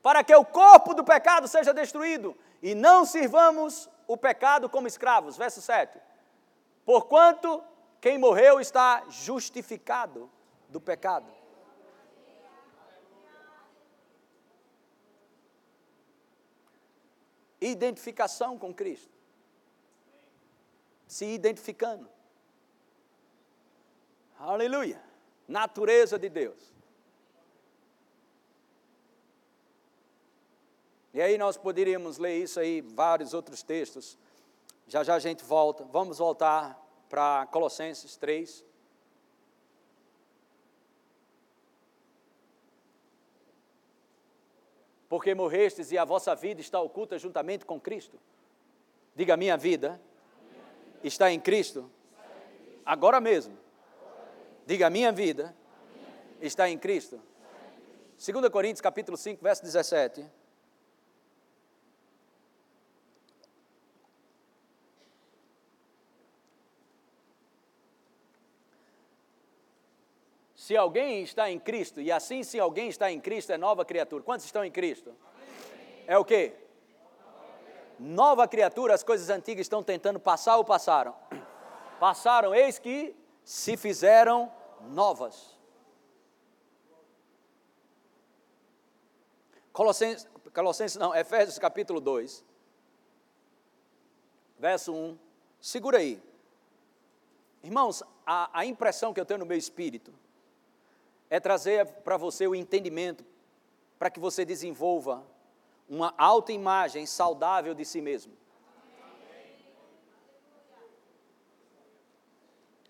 para 0.00 0.22
que 0.22 0.32
o 0.32 0.44
corpo 0.44 0.94
do 0.94 1.02
pecado 1.02 1.48
seja 1.48 1.74
destruído, 1.74 2.36
e 2.62 2.72
não 2.72 3.04
sirvamos 3.04 3.90
o 4.06 4.16
pecado 4.16 4.70
como 4.70 4.86
escravos. 4.86 5.36
Verso 5.36 5.60
7, 5.60 5.98
porquanto 6.84 7.64
quem 8.00 8.16
morreu 8.16 8.60
está 8.60 9.02
justificado 9.08 10.30
do 10.68 10.80
pecado. 10.80 11.26
Identificação 17.60 18.58
com 18.58 18.72
Cristo. 18.74 19.12
Se 21.06 21.24
identificando. 21.24 22.08
Aleluia. 24.38 25.02
Natureza 25.48 26.18
de 26.18 26.28
Deus. 26.28 26.74
E 31.14 31.20
aí 31.22 31.38
nós 31.38 31.56
poderíamos 31.56 32.18
ler 32.18 32.42
isso 32.42 32.60
aí, 32.60 32.82
vários 32.82 33.32
outros 33.32 33.62
textos. 33.62 34.18
Já 34.86 35.02
já 35.02 35.14
a 35.14 35.18
gente 35.18 35.42
volta. 35.42 35.82
Vamos 35.84 36.18
voltar 36.18 36.78
para 37.08 37.46
Colossenses 37.46 38.16
3. 38.16 38.62
Porque 45.16 45.34
morrestes 45.34 45.90
e 45.92 45.96
a 45.96 46.04
vossa 46.04 46.34
vida 46.34 46.60
está 46.60 46.78
oculta 46.78 47.18
juntamente 47.18 47.64
com 47.64 47.80
Cristo. 47.80 48.20
Diga: 49.14 49.34
minha 49.34 49.56
vida 49.56 49.98
está 51.02 51.32
em 51.32 51.40
Cristo. 51.40 51.90
Agora 52.84 53.18
mesmo. 53.18 53.56
Diga: 54.66 54.90
minha 54.90 55.10
vida 55.10 55.56
está 56.38 56.68
em 56.68 56.76
Cristo. 56.76 57.18
2 58.18 58.50
Coríntios 58.50 58.82
capítulo 58.82 59.16
5, 59.16 59.42
verso 59.42 59.62
17. 59.62 60.22
Se 70.66 70.76
alguém 70.76 71.22
está 71.22 71.48
em 71.48 71.60
Cristo, 71.60 72.00
e 72.00 72.10
assim 72.10 72.42
se 72.42 72.58
alguém 72.58 72.88
está 72.88 73.08
em 73.08 73.20
Cristo, 73.20 73.52
é 73.52 73.56
nova 73.56 73.84
criatura. 73.84 74.24
Quantos 74.24 74.44
estão 74.44 74.64
em 74.64 74.70
Cristo? 74.72 75.14
É 76.08 76.18
o 76.18 76.24
quê? 76.24 76.56
Nova 78.00 78.48
criatura, 78.48 78.92
as 78.92 79.04
coisas 79.04 79.30
antigas 79.30 79.64
estão 79.66 79.80
tentando 79.80 80.18
passar 80.18 80.56
ou 80.56 80.64
passaram? 80.64 81.14
Passaram, 82.00 82.52
eis 82.52 82.80
que 82.80 83.14
se 83.44 83.76
fizeram 83.76 84.52
novas. 84.90 85.56
Colossenses, 89.72 90.28
Colossenses 90.52 90.96
não, 90.96 91.14
Efésios 91.14 91.60
capítulo 91.60 92.00
2, 92.00 92.44
verso 94.58 94.92
1. 94.92 95.16
Segura 95.60 95.98
aí. 95.98 96.20
Irmãos, 97.62 98.02
a, 98.26 98.50
a 98.52 98.66
impressão 98.66 99.14
que 99.14 99.20
eu 99.20 99.24
tenho 99.24 99.38
no 99.38 99.46
meu 99.46 99.56
espírito 99.56 100.25
é 101.28 101.40
trazer 101.40 101.86
para 101.86 102.16
você 102.16 102.46
o 102.46 102.54
entendimento 102.54 103.24
para 103.98 104.10
que 104.10 104.20
você 104.20 104.44
desenvolva 104.44 105.24
uma 105.88 106.14
autoimagem 106.18 107.06
saudável 107.06 107.74
de 107.74 107.84
si 107.84 108.00
mesmo. 108.00 108.32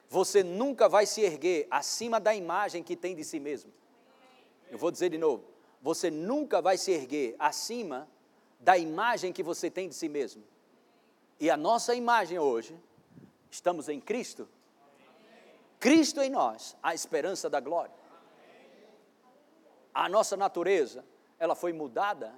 Você 0.09 0.43
nunca 0.43 0.89
vai 0.89 1.05
se 1.05 1.20
erguer 1.20 1.66
acima 1.70 2.18
da 2.18 2.34
imagem 2.34 2.82
que 2.82 2.97
tem 2.97 3.14
de 3.14 3.24
si 3.24 3.39
mesmo. 3.39 3.72
Eu 4.70 4.78
vou 4.78 4.91
dizer 4.91 5.11
de 5.11 5.18
novo. 5.18 5.45
Você 5.82 6.11
nunca 6.11 6.62
vai 6.62 6.78
se 6.78 6.91
erguer 6.91 7.37
acima 7.39 8.09
da 8.59 8.78
imagem 8.78 9.32
que 9.32 9.43
você 9.43 9.70
tem 9.70 9.89
de 9.89 9.95
si 9.95 10.09
mesmo. 10.09 10.43
E 11.39 11.51
a 11.51 11.57
nossa 11.57 11.95
imagem 11.95 12.39
hoje, 12.39 12.78
estamos 13.51 13.89
em 13.89 14.01
Cristo. 14.01 14.49
Cristo 15.78 16.20
em 16.22 16.30
nós, 16.30 16.76
a 16.82 16.95
esperança 16.95 17.51
da 17.51 17.61
glória 17.61 17.95
a 19.97 20.11
nossa 20.11 20.36
natureza, 20.36 21.03
ela 21.38 21.55
foi 21.55 21.72
mudada. 21.72 22.34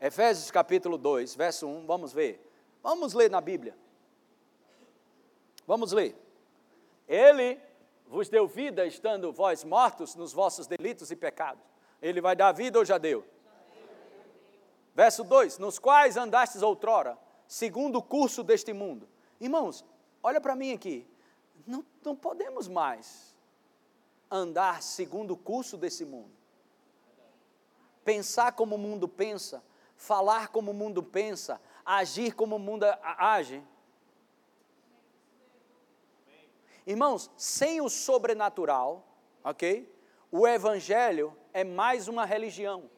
Efésios 0.00 0.50
capítulo 0.50 0.98
2, 0.98 1.36
verso 1.36 1.68
1, 1.68 1.86
vamos 1.86 2.12
ver. 2.12 2.44
Vamos 2.82 3.14
ler 3.14 3.30
na 3.30 3.40
Bíblia. 3.40 3.76
Vamos 5.64 5.92
ler. 5.92 6.16
Ele 7.06 7.60
vos 8.08 8.28
deu 8.28 8.48
vida 8.48 8.84
estando 8.84 9.32
vós 9.32 9.62
mortos 9.62 10.16
nos 10.16 10.32
vossos 10.32 10.66
delitos 10.66 11.12
e 11.12 11.16
pecados. 11.16 11.62
Ele 12.00 12.20
vai 12.20 12.34
dar 12.34 12.50
vida 12.50 12.80
ou 12.80 12.84
já 12.84 12.98
deu? 12.98 13.24
Verso 14.92 15.22
2: 15.22 15.58
Nos 15.58 15.78
quais 15.78 16.16
andastes 16.16 16.62
outrora, 16.62 17.16
segundo 17.46 17.98
o 17.98 18.02
curso 18.02 18.42
deste 18.42 18.72
mundo. 18.72 19.08
Irmãos, 19.40 19.84
olha 20.20 20.40
para 20.40 20.56
mim 20.56 20.72
aqui. 20.72 21.06
Não, 21.64 21.86
não 22.04 22.16
podemos 22.16 22.66
mais 22.66 23.31
andar 24.32 24.82
segundo 24.82 25.32
o 25.32 25.36
curso 25.36 25.76
desse 25.76 26.06
mundo. 26.06 26.32
Pensar 28.02 28.52
como 28.52 28.74
o 28.76 28.78
mundo 28.78 29.06
pensa, 29.06 29.62
falar 29.94 30.48
como 30.48 30.70
o 30.70 30.74
mundo 30.74 31.02
pensa, 31.02 31.60
agir 31.84 32.34
como 32.34 32.56
o 32.56 32.58
mundo 32.58 32.84
age. 33.02 33.62
Irmãos, 36.86 37.30
sem 37.36 37.80
o 37.80 37.88
sobrenatural, 37.88 39.06
ok? 39.44 39.88
O 40.30 40.48
Evangelho 40.48 41.36
é 41.52 41.62
mais 41.62 42.08
uma 42.08 42.24
religião. 42.24 42.90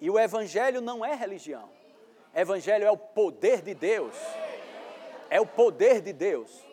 E 0.00 0.10
o 0.10 0.18
Evangelho 0.18 0.80
não 0.80 1.04
é 1.04 1.14
religião. 1.14 1.68
Evangelho 2.34 2.84
é 2.84 2.90
o 2.90 2.96
poder 2.96 3.62
de 3.62 3.74
Deus. 3.74 4.16
É 5.30 5.40
o 5.40 5.46
poder 5.46 6.00
de 6.00 6.12
Deus. 6.12 6.64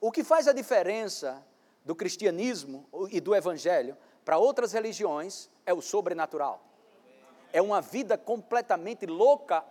O 0.00 0.10
que 0.10 0.24
faz 0.24 0.48
a 0.48 0.52
diferença 0.52 1.44
do 1.84 1.94
cristianismo 1.94 2.86
e 3.10 3.20
do 3.20 3.34
evangelho 3.34 3.96
para 4.24 4.38
outras 4.38 4.72
religiões 4.72 5.50
é 5.66 5.72
o 5.72 5.80
sobrenatural. 5.80 6.62
É 7.52 7.60
uma 7.60 7.80
vida 7.80 8.16
completamente 8.16 9.04
louca 9.06 9.64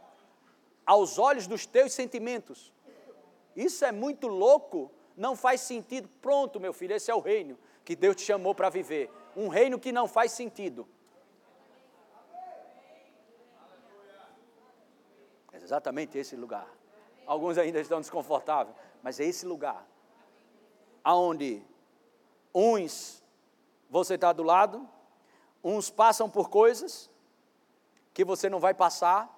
aos 0.85 1.17
olhos 1.17 1.47
dos 1.47 1.65
teus 1.65 1.93
sentimentos. 1.93 2.71
Isso 3.55 3.83
é 3.85 3.91
muito 3.91 4.27
louco, 4.27 4.91
não 5.15 5.35
faz 5.35 5.61
sentido. 5.61 6.09
Pronto, 6.21 6.59
meu 6.59 6.73
filho, 6.73 6.95
esse 6.95 7.09
é 7.09 7.15
o 7.15 7.19
reino 7.19 7.57
que 7.83 7.95
Deus 7.95 8.15
te 8.15 8.23
chamou 8.23 8.53
para 8.53 8.69
viver. 8.69 9.09
Um 9.35 9.47
reino 9.47 9.79
que 9.79 9.91
não 9.91 10.07
faz 10.07 10.31
sentido. 10.31 10.87
É 15.51 15.57
exatamente 15.57 16.17
esse 16.17 16.35
lugar. 16.35 16.67
Alguns 17.25 17.57
ainda 17.57 17.79
estão 17.79 17.99
desconfortáveis, 17.99 18.75
mas 19.01 19.19
é 19.19 19.25
esse 19.25 19.45
lugar 19.45 19.87
aonde 21.03 21.63
Uns 22.53 23.21
você 23.89 24.15
está 24.15 24.31
do 24.31 24.41
lado, 24.41 24.87
uns 25.61 25.89
passam 25.89 26.29
por 26.29 26.49
coisas 26.49 27.09
que 28.13 28.23
você 28.23 28.49
não 28.49 28.59
vai 28.59 28.73
passar, 28.73 29.29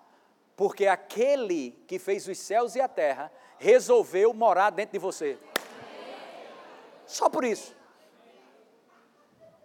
porque 0.55 0.85
aquele 0.85 1.71
que 1.87 1.97
fez 1.97 2.27
os 2.27 2.37
céus 2.37 2.75
e 2.75 2.81
a 2.81 2.87
terra 2.87 3.31
resolveu 3.57 4.33
morar 4.33 4.69
dentro 4.69 4.93
de 4.93 4.99
você. 4.99 5.39
Só 7.05 7.29
por 7.29 7.43
isso. 7.43 7.75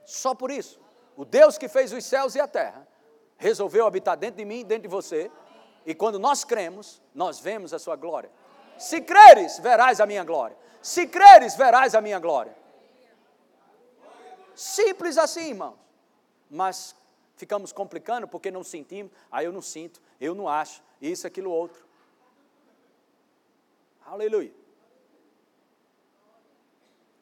Só 0.05 0.35
por 0.35 0.51
isso. 0.51 0.81
O 1.17 1.25
Deus 1.25 1.59
que 1.59 1.69
fez 1.69 1.93
os 1.93 2.05
céus 2.05 2.35
e 2.35 2.41
a 2.41 2.49
terra 2.49 2.89
resolveu 3.37 3.87
habitar 3.87 4.17
dentro 4.17 4.37
de 4.37 4.45
mim, 4.45 4.65
dentro 4.65 4.83
de 4.83 4.89
você. 4.89 5.31
E 5.85 5.95
quando 5.95 6.19
nós 6.19 6.45
cremos, 6.45 7.03
nós 7.15 7.39
vemos 7.39 7.75
a 7.75 7.79
sua 7.79 7.97
glória. 7.97 8.31
Se 8.79 9.01
creres, 9.01 9.59
verás 9.59 10.01
a 10.01 10.07
minha 10.07 10.25
glória. 10.25 10.57
Se 10.81 11.07
creres, 11.07 11.57
verás 11.57 11.95
a 11.95 12.01
minha 12.01 12.19
glória. 12.19 12.57
Simples 14.59 15.17
assim, 15.17 15.51
irmãos. 15.51 15.77
Mas 16.51 16.93
ficamos 17.37 17.71
complicando 17.71 18.27
porque 18.27 18.51
não 18.51 18.65
sentimos, 18.65 19.13
aí 19.31 19.45
ah, 19.45 19.49
eu 19.49 19.53
não 19.53 19.63
sinto, 19.63 20.03
eu 20.21 20.35
não 20.35 20.49
acho, 20.49 20.83
isso, 21.01 21.29
aquilo, 21.29 21.49
outro. 21.49 21.87
Aleluia. 24.05 24.53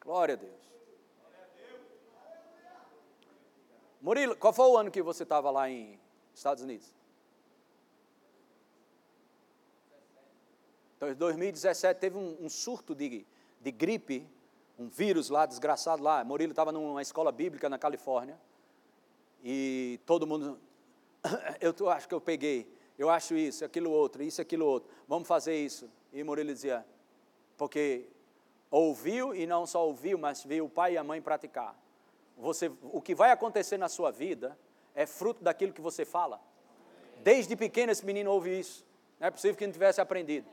Glória 0.01 0.33
a 0.33 0.37
Deus. 0.37 0.67
Murilo, 4.01 4.35
qual 4.35 4.51
foi 4.51 4.65
o 4.65 4.75
ano 4.75 4.89
que 4.89 5.03
você 5.03 5.21
estava 5.21 5.51
lá 5.51 5.69
em 5.69 5.99
Estados 6.33 6.63
Unidos? 6.63 6.91
Então, 10.95 11.11
em 11.11 11.13
2017 11.13 11.99
teve 11.99 12.17
um, 12.17 12.35
um 12.43 12.49
surto 12.49 12.95
de, 12.95 13.27
de 13.61 13.71
gripe 13.71 14.27
um 14.77 14.87
vírus 14.87 15.29
lá, 15.29 15.45
desgraçado 15.45 16.03
lá. 16.03 16.23
Murilo 16.23 16.51
estava 16.51 16.71
numa 16.71 17.01
escola 17.01 17.31
bíblica 17.31 17.67
na 17.69 17.77
Califórnia 17.77 18.39
e 19.43 19.99
todo 20.05 20.27
mundo, 20.27 20.59
eu 21.61 21.89
acho 21.89 22.07
que 22.07 22.13
eu 22.13 22.21
peguei, 22.21 22.71
eu 22.97 23.09
acho 23.09 23.35
isso, 23.35 23.63
aquilo 23.63 23.91
outro, 23.91 24.23
isso, 24.23 24.41
aquilo 24.41 24.65
outro, 24.65 24.89
vamos 25.07 25.27
fazer 25.27 25.55
isso. 25.55 25.89
E 26.13 26.23
Murilo 26.23 26.53
dizia, 26.53 26.85
porque 27.57 28.07
ouviu 28.69 29.33
e 29.33 29.45
não 29.45 29.65
só 29.65 29.85
ouviu, 29.85 30.17
mas 30.17 30.43
viu 30.43 30.65
o 30.65 30.69
pai 30.69 30.93
e 30.93 30.97
a 30.97 31.03
mãe 31.03 31.21
praticar. 31.21 31.75
Você, 32.37 32.71
o 32.83 33.01
que 33.01 33.15
vai 33.15 33.31
acontecer 33.31 33.77
na 33.77 33.89
sua 33.89 34.11
vida 34.11 34.57
é 34.93 35.05
fruto 35.05 35.43
daquilo 35.43 35.73
que 35.73 35.81
você 35.81 36.05
fala. 36.05 36.39
Desde 37.23 37.55
pequeno 37.55 37.91
esse 37.91 38.05
menino 38.05 38.31
ouve 38.31 38.59
isso. 38.59 38.85
Não 39.19 39.27
é 39.27 39.31
possível 39.31 39.57
que 39.57 39.65
não 39.65 39.73
tivesse 39.73 39.99
aprendido. 39.99 40.47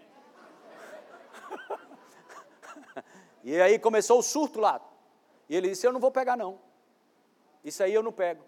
E 3.45 3.61
aí 3.61 3.79
começou 3.79 4.19
o 4.19 4.23
surto 4.23 4.59
lá. 4.59 4.81
E 5.49 5.55
ele 5.55 5.69
disse: 5.69 5.87
Eu 5.87 5.93
não 5.93 6.01
vou 6.01 6.11
pegar, 6.11 6.37
não. 6.37 6.59
Isso 7.63 7.83
aí 7.83 7.93
eu 7.93 8.03
não 8.03 8.11
pego. 8.11 8.43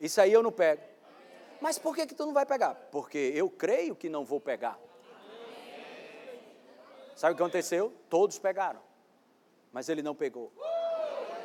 Isso 0.00 0.20
aí 0.20 0.32
eu 0.32 0.42
não 0.42 0.50
pego. 0.50 0.82
Mas 1.60 1.78
por 1.78 1.94
que, 1.94 2.06
que 2.06 2.14
tu 2.14 2.24
não 2.24 2.32
vai 2.32 2.46
pegar? 2.46 2.74
Porque 2.90 3.32
eu 3.34 3.50
creio 3.50 3.94
que 3.94 4.08
não 4.08 4.24
vou 4.24 4.40
pegar. 4.40 4.78
Sabe 7.14 7.32
o 7.32 7.36
que 7.36 7.42
aconteceu? 7.42 7.92
Todos 8.10 8.38
pegaram. 8.38 8.80
Mas 9.72 9.88
ele 9.88 10.02
não 10.02 10.14
pegou. 10.14 10.52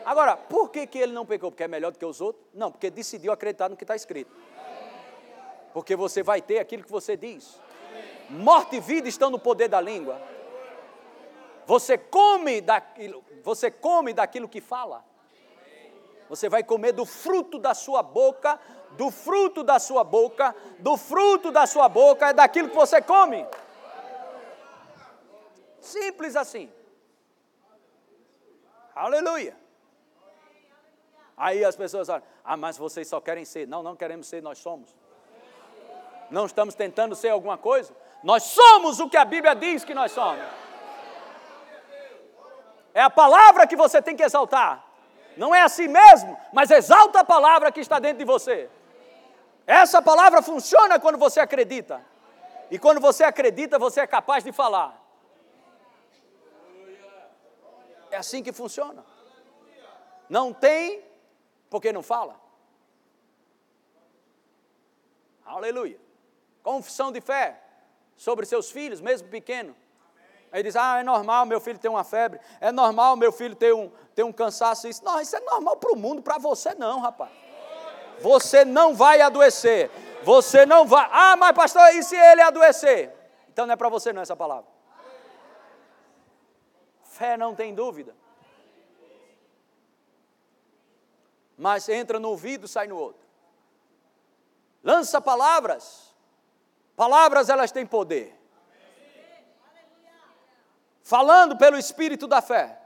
Agora, 0.06 0.36
por 0.36 0.70
que, 0.70 0.88
que 0.88 0.98
ele 0.98 1.14
não 1.14 1.26
pegou? 1.26 1.52
Porque 1.52 1.64
é 1.64 1.68
melhor 1.68 1.92
do 1.92 2.00
que 2.00 2.06
os 2.06 2.20
outros? 2.20 2.46
Não, 2.54 2.72
porque 2.72 2.90
decidiu 2.90 3.32
acreditar 3.32 3.70
no 3.70 3.78
que 3.78 3.84
está 3.84 3.96
escrito. 3.96 4.32
Porque 5.74 5.96
você 5.96 6.24
vai 6.24 6.42
ter 6.42 6.60
aquilo 6.60 6.84
que 6.84 6.92
você 6.92 7.16
diz. 7.16 7.60
Morte 8.30 8.78
e 8.78 8.80
vida 8.80 9.08
estão 9.08 9.30
no 9.30 9.40
poder 9.40 9.68
da 9.70 9.80
língua. 9.80 10.22
Você 11.72 11.98
come 11.98 12.60
daquilo, 12.60 13.24
você 13.42 13.72
come 13.72 14.12
daquilo 14.12 14.50
que 14.50 14.60
fala. 14.60 15.06
Você 16.28 16.50
vai 16.50 16.66
comer 16.66 16.92
do 16.92 17.06
fruto 17.06 17.58
da 17.58 17.74
sua 17.74 18.04
boca, 18.04 18.60
do 18.98 19.10
fruto 19.10 19.64
da 19.64 19.80
sua 19.80 20.04
boca, 20.04 20.54
do 20.80 20.98
fruto 20.98 21.50
da 21.50 21.66
sua 21.66 21.88
boca, 21.88 22.28
é 22.28 22.34
daquilo 22.34 22.68
que 22.68 22.76
você 22.76 23.02
come. 23.02 23.48
Simples 25.80 26.36
assim. 26.36 26.70
Aleluia. 28.94 29.56
Aí 31.38 31.64
as 31.64 31.78
pessoas 31.78 32.08
falam, 32.08 32.24
ah, 32.44 32.58
mas 32.58 32.78
vocês 32.78 33.08
só 33.08 33.22
querem 33.22 33.46
ser. 33.46 33.66
Não, 33.66 33.82
não 33.82 33.96
queremos 33.96 34.28
ser, 34.28 34.44
nós 34.44 34.58
somos. 34.58 34.94
Não 36.30 36.46
estamos 36.46 36.76
tentando 36.76 37.16
ser 37.16 37.30
alguma 37.30 37.58
coisa. 37.58 37.96
Nós 38.22 38.44
somos 38.44 39.00
o 39.00 39.10
que 39.10 39.16
a 39.16 39.24
Bíblia 39.24 39.56
diz 39.56 39.86
que 39.86 39.94
nós 39.94 40.12
somos. 40.12 40.61
É 42.94 43.02
a 43.02 43.10
palavra 43.10 43.66
que 43.68 43.76
você 43.76 44.02
tem 44.02 44.16
que 44.16 44.24
exaltar. 44.24 44.86
Não 45.38 45.56
é 45.56 45.62
assim 45.62 45.88
mesmo, 45.88 46.38
mas 46.52 46.70
exalta 46.72 47.22
a 47.22 47.24
palavra 47.24 47.72
que 47.72 47.80
está 47.80 48.00
dentro 48.00 48.20
de 48.20 48.26
você. 48.26 48.70
Essa 49.66 50.02
palavra 50.02 50.42
funciona 50.42 51.00
quando 51.00 51.18
você 51.18 51.40
acredita. 51.40 52.04
E 52.70 52.78
quando 52.78 53.00
você 53.00 53.24
acredita, 53.24 53.80
você 53.80 54.02
é 54.02 54.08
capaz 54.08 54.44
de 54.44 54.52
falar. 54.52 55.00
É 58.10 58.18
assim 58.18 58.44
que 58.44 58.52
funciona. 58.52 59.06
Não 60.30 60.54
tem 60.54 61.04
porque 61.70 61.94
não 61.94 62.04
fala. 62.04 62.40
Aleluia. 65.46 66.00
Confissão 66.62 67.12
de 67.12 67.22
fé 67.22 67.62
sobre 68.16 68.46
seus 68.46 68.72
filhos, 68.72 69.02
mesmo 69.02 69.28
pequeno. 69.30 69.76
Aí 70.52 70.62
diz: 70.62 70.76
Ah, 70.76 71.00
é 71.00 71.04
normal 71.04 71.46
meu 71.46 71.62
filho 71.62 71.80
ter 71.80 71.88
uma 71.88 72.04
febre, 72.04 72.40
é 72.60 72.72
normal 72.72 73.16
meu 73.16 73.32
filho 73.32 73.56
ter 73.56 73.74
um, 73.74 73.90
ter 74.14 74.24
um 74.24 74.34
cansaço. 74.34 74.88
Isso. 74.88 75.04
Não, 75.04 75.20
isso 75.22 75.36
é 75.36 75.40
normal 75.40 75.78
para 75.78 75.94
o 75.94 75.96
mundo, 75.96 76.22
para 76.22 76.38
você 76.38 76.74
não, 76.76 77.00
rapaz. 77.00 77.32
Você 78.20 78.66
não 78.66 78.94
vai 78.94 79.22
adoecer. 79.22 79.90
Você 80.24 80.66
não 80.66 80.86
vai. 80.86 81.08
Ah, 81.12 81.36
mas 81.38 81.56
pastor, 81.56 81.96
e 81.96 82.04
se 82.04 82.16
ele 82.16 82.42
adoecer? 82.42 83.16
Então 83.50 83.66
não 83.66 83.74
é 83.74 83.76
para 83.76 83.90
você 83.90 84.12
não 84.12 84.22
essa 84.22 84.36
palavra. 84.36 84.70
Fé 87.04 87.38
não 87.38 87.56
tem 87.56 87.74
dúvida. 87.74 88.16
Mas 91.58 91.88
entra 91.90 92.20
no 92.20 92.30
ouvido, 92.30 92.68
sai 92.68 92.88
no 92.88 92.98
outro. 92.98 93.22
Lança 94.84 95.22
palavras. 95.22 96.14
Palavras 96.96 97.50
elas 97.50 97.72
têm 97.72 97.86
poder 97.86 98.41
falando 101.12 101.58
pelo 101.58 101.78
Espírito 101.78 102.26
da 102.26 102.42
fé, 102.42 102.80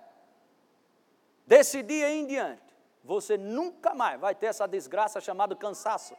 desse 1.46 1.84
dia 1.84 2.10
em 2.10 2.26
diante, 2.26 2.76
você 3.04 3.38
nunca 3.38 3.94
mais 3.94 4.20
vai 4.20 4.34
ter 4.34 4.48
essa 4.48 4.68
desgraça 4.68 5.22
chamada 5.22 5.56
cansaço. 5.56 6.16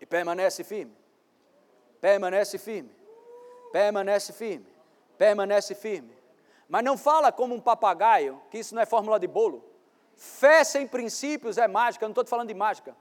E 0.00 0.06
permanece 0.06 0.62
firme, 0.62 0.96
permanece 2.00 2.58
firme, 2.58 2.94
permanece 3.72 4.32
firme, 4.32 4.66
permanece 5.18 5.74
firme. 5.74 6.16
Mas 6.68 6.84
não 6.84 6.96
fala 6.96 7.32
como 7.32 7.56
um 7.56 7.60
papagaio, 7.60 8.40
que 8.52 8.58
isso 8.58 8.72
não 8.72 8.82
é 8.82 8.86
fórmula 8.86 9.18
de 9.18 9.26
bolo. 9.26 9.68
Fé 10.14 10.62
sem 10.62 10.86
princípios 10.86 11.58
é 11.58 11.66
mágica, 11.66 12.04
eu 12.04 12.08
não 12.08 12.12
estou 12.12 12.24
falando 12.24 12.46
de 12.46 12.54
mágica. 12.54 12.94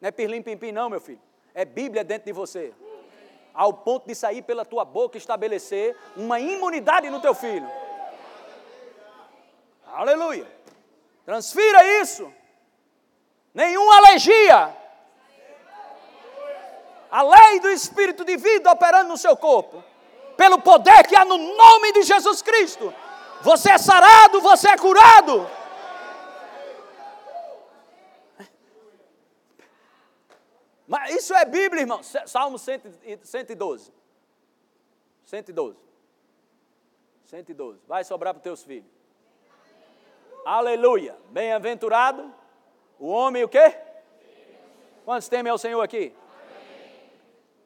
Não 0.00 0.08
é 0.08 0.10
pirlim 0.10 0.40
pim 0.40 0.56
pim, 0.56 0.72
não, 0.72 0.88
meu 0.88 1.02
filho. 1.02 1.20
É 1.52 1.66
Bíblia 1.66 2.02
dentro 2.02 2.24
de 2.24 2.32
você 2.32 2.72
ao 3.54 3.72
ponto 3.72 4.06
de 4.06 4.14
sair 4.14 4.42
pela 4.42 4.64
tua 4.64 4.84
boca 4.84 5.18
estabelecer 5.18 5.96
uma 6.16 6.38
imunidade 6.40 7.10
no 7.10 7.20
teu 7.20 7.34
filho. 7.34 7.68
Aleluia. 9.86 10.46
Transfira 11.24 11.84
isso. 12.00 12.32
Nenhuma 13.54 13.96
alergia. 13.96 14.76
A 17.10 17.22
lei 17.22 17.60
do 17.60 17.68
Espírito 17.68 18.24
de 18.24 18.36
vida 18.36 18.70
operando 18.70 19.08
no 19.08 19.16
seu 19.16 19.36
corpo. 19.36 19.82
Pelo 20.36 20.60
poder 20.60 21.06
que 21.06 21.16
há 21.16 21.24
no 21.24 21.36
nome 21.36 21.92
de 21.92 22.02
Jesus 22.02 22.40
Cristo. 22.40 22.94
Você 23.42 23.72
é 23.72 23.78
sarado, 23.78 24.40
você 24.40 24.68
é 24.68 24.76
curado. 24.76 25.48
Mas 30.90 31.14
isso 31.14 31.32
é 31.32 31.44
Bíblia, 31.44 31.82
irmão. 31.82 32.02
Salmo 32.02 32.58
112. 32.58 33.92
112. 35.24 35.78
112. 37.26 37.80
Vai 37.86 38.02
sobrar 38.02 38.34
para 38.34 38.40
os 38.40 38.42
teus 38.42 38.64
filhos. 38.64 38.90
Aleluia. 40.44 41.16
Bem-aventurado 41.28 42.34
o 42.98 43.06
homem 43.06 43.44
o 43.44 43.48
quê? 43.48 43.78
Quantos 45.04 45.28
temem 45.28 45.52
ao 45.52 45.58
Senhor 45.58 45.80
aqui? 45.80 46.12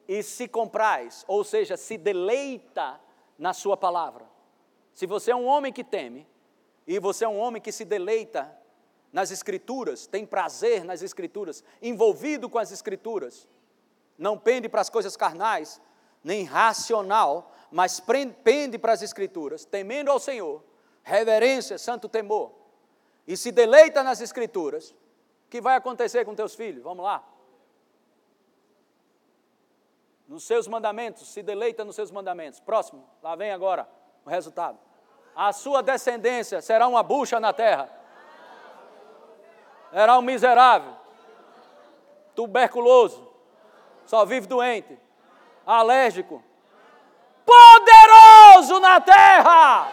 E 0.07 0.21
se 0.21 0.47
comprais, 0.47 1.25
ou 1.27 1.43
seja, 1.43 1.75
se 1.75 1.97
deleita 1.97 3.01
na 3.39 3.53
sua 3.53 3.75
palavra. 3.75 4.29
Se 4.93 5.07
você 5.07 5.31
é 5.31 5.35
um 5.35 5.47
homem 5.47 5.73
que 5.73 5.83
teme, 5.83 6.27
e 6.85 6.99
você 6.99 7.25
é 7.25 7.27
um 7.27 7.39
homem 7.39 7.59
que 7.59 7.71
se 7.71 7.85
deleita 7.85 8.55
nas 9.11 9.31
Escrituras, 9.31 10.07
tem 10.07 10.25
prazer 10.25 10.83
nas 10.83 11.01
Escrituras, 11.01 11.63
envolvido 11.81 12.49
com 12.49 12.57
as 12.57 12.71
Escrituras, 12.71 13.47
não 14.17 14.37
pende 14.37 14.67
para 14.69 14.81
as 14.81 14.89
coisas 14.89 15.15
carnais, 15.15 15.81
nem 16.23 16.43
racional, 16.43 17.51
mas 17.71 18.01
pende 18.43 18.77
para 18.77 18.93
as 18.93 19.01
Escrituras, 19.01 19.65
temendo 19.65 20.11
ao 20.11 20.19
Senhor, 20.19 20.63
reverência, 21.03 21.77
santo 21.77 22.09
temor, 22.09 22.53
e 23.27 23.35
se 23.35 23.51
deleita 23.51 24.03
nas 24.03 24.21
Escrituras, 24.21 24.91
o 24.91 25.49
que 25.49 25.61
vai 25.61 25.75
acontecer 25.75 26.25
com 26.25 26.35
teus 26.35 26.55
filhos? 26.55 26.83
Vamos 26.83 27.03
lá. 27.03 27.23
Nos 30.27 30.43
seus 30.43 30.67
mandamentos, 30.67 31.27
se 31.27 31.43
deleita 31.43 31.85
nos 31.85 31.95
seus 31.95 32.09
mandamentos. 32.09 32.59
Próximo, 32.59 33.07
lá 33.21 33.35
vem 33.35 33.51
agora 33.51 33.87
o 34.25 34.29
resultado. 34.29 34.79
A 35.35 35.53
sua 35.53 35.83
descendência 35.83 36.61
será 36.61 36.87
uma 36.87 37.03
bucha 37.03 37.39
na 37.39 37.53
terra 37.53 37.89
era 39.95 40.17
um 40.19 40.21
miserável, 40.21 40.93
tuberculoso, 42.35 43.31
só 44.05 44.25
vive 44.25 44.45
doente, 44.45 44.99
alérgico, 45.65 46.43
poderoso 47.45 48.77
na 48.81 48.99
terra. 48.99 49.89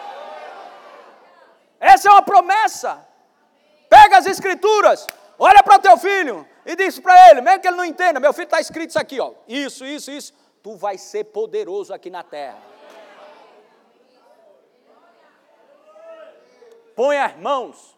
Essa 1.79 2.09
é 2.09 2.11
uma 2.11 2.21
promessa. 2.21 3.07
Pega 3.87 4.17
as 4.17 4.25
escrituras, 4.25 5.07
olha 5.39 5.63
para 5.63 5.79
teu 5.79 5.97
filho 5.97 6.45
e 6.65 6.75
diz 6.75 6.99
para 6.99 7.29
ele, 7.29 7.39
mesmo 7.39 7.61
que 7.61 7.67
ele 7.69 7.77
não 7.77 7.85
entenda, 7.85 8.19
meu 8.19 8.33
filho 8.33 8.43
está 8.43 8.59
escrito 8.59 8.89
isso 8.89 8.99
aqui, 8.99 9.21
ó. 9.21 9.31
Isso, 9.47 9.85
isso, 9.85 10.11
isso. 10.11 10.33
Tu 10.61 10.75
vai 10.75 10.97
ser 10.97 11.25
poderoso 11.25 11.93
aqui 11.93 12.09
na 12.09 12.23
terra. 12.23 12.59
Põe 16.93 17.17
as 17.17 17.37
mãos 17.37 17.93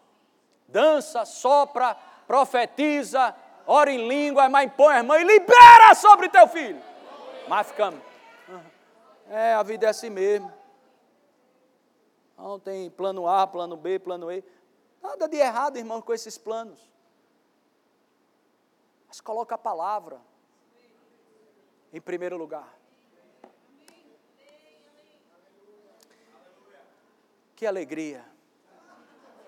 dança, 0.68 1.24
sopra, 1.24 1.96
profetiza, 2.26 3.34
ora 3.66 3.90
em 3.90 4.08
língua, 4.08 4.48
mas 4.48 4.66
impõe 4.66 4.96
as 4.96 5.04
mãos 5.04 5.20
e 5.20 5.24
libera 5.24 5.94
sobre 5.94 6.28
teu 6.28 6.46
filho. 6.48 6.80
Mas 7.48 7.68
ficamos. 7.68 8.00
É, 9.28 9.54
a 9.54 9.62
vida 9.62 9.86
é 9.86 9.90
assim 9.90 10.10
mesmo. 10.10 10.52
Não 12.36 12.60
tem 12.60 12.90
plano 12.90 13.26
A, 13.26 13.46
plano 13.46 13.76
B, 13.76 13.98
plano 13.98 14.30
E. 14.30 14.44
Nada 15.02 15.28
de 15.28 15.36
errado, 15.36 15.76
irmão, 15.76 16.02
com 16.02 16.12
esses 16.12 16.36
planos. 16.36 16.78
Mas 19.08 19.20
coloca 19.20 19.54
a 19.54 19.58
palavra 19.58 20.20
em 21.92 22.00
primeiro 22.00 22.36
lugar. 22.36 22.76
Que 27.54 27.66
alegria 27.66 28.22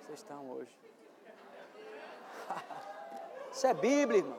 vocês 0.00 0.20
estão 0.20 0.48
hoje. 0.50 0.87
Isso 3.52 3.66
é 3.66 3.74
Bíblia, 3.74 4.18
irmão. 4.18 4.38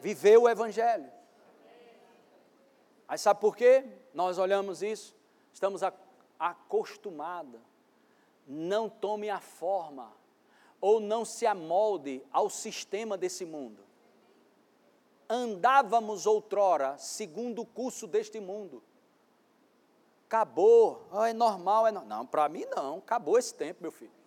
Viveu 0.00 0.42
o 0.42 0.48
Evangelho. 0.48 1.10
Aí 3.08 3.18
sabe 3.18 3.40
por 3.40 3.56
quê? 3.56 3.84
Nós 4.14 4.38
olhamos 4.38 4.82
isso, 4.82 5.16
estamos 5.52 5.82
acostumados. 6.38 7.60
Não 8.46 8.88
tome 8.88 9.28
a 9.28 9.40
forma, 9.40 10.12
ou 10.80 11.00
não 11.00 11.24
se 11.24 11.46
amolde 11.46 12.22
ao 12.32 12.48
sistema 12.48 13.16
desse 13.18 13.44
mundo. 13.44 13.82
Andávamos 15.28 16.26
outrora 16.26 16.96
segundo 16.98 17.62
o 17.62 17.66
curso 17.66 18.06
deste 18.06 18.40
mundo. 18.40 18.82
Acabou, 20.26 21.06
oh, 21.12 21.24
é 21.24 21.32
normal, 21.32 21.88
é 21.88 21.92
no... 21.92 22.04
não. 22.04 22.24
para 22.24 22.48
mim 22.48 22.64
não, 22.66 22.98
acabou 22.98 23.38
esse 23.38 23.52
tempo, 23.52 23.82
meu 23.82 23.92
filho. 23.92 24.19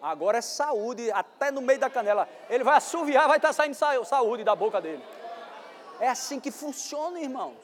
Agora 0.00 0.38
é 0.38 0.40
saúde, 0.40 1.10
até 1.10 1.50
no 1.50 1.60
meio 1.60 1.78
da 1.78 1.90
canela. 1.90 2.28
Ele 2.48 2.62
vai 2.64 2.76
assoviar, 2.76 3.26
vai 3.26 3.38
estar 3.38 3.52
saindo 3.52 3.74
saúde 3.74 4.44
da 4.44 4.54
boca 4.54 4.80
dele. 4.80 5.02
É 6.00 6.08
assim 6.08 6.38
que 6.38 6.50
funciona, 6.50 7.20
irmãos. 7.20 7.56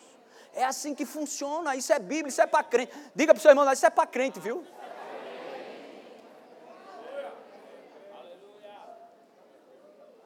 É 0.52 0.64
assim 0.64 0.94
que 0.94 1.06
funciona. 1.06 1.76
Isso 1.76 1.92
é 1.92 1.98
Bíblia, 1.98 2.28
isso 2.28 2.40
é 2.40 2.46
para 2.46 2.64
crente. 2.64 2.92
Diga 3.14 3.32
para 3.32 3.38
o 3.38 3.42
seu 3.42 3.50
irmão, 3.50 3.70
isso 3.72 3.86
é 3.86 3.90
para 3.90 4.06
crente, 4.06 4.40
viu? 4.40 4.64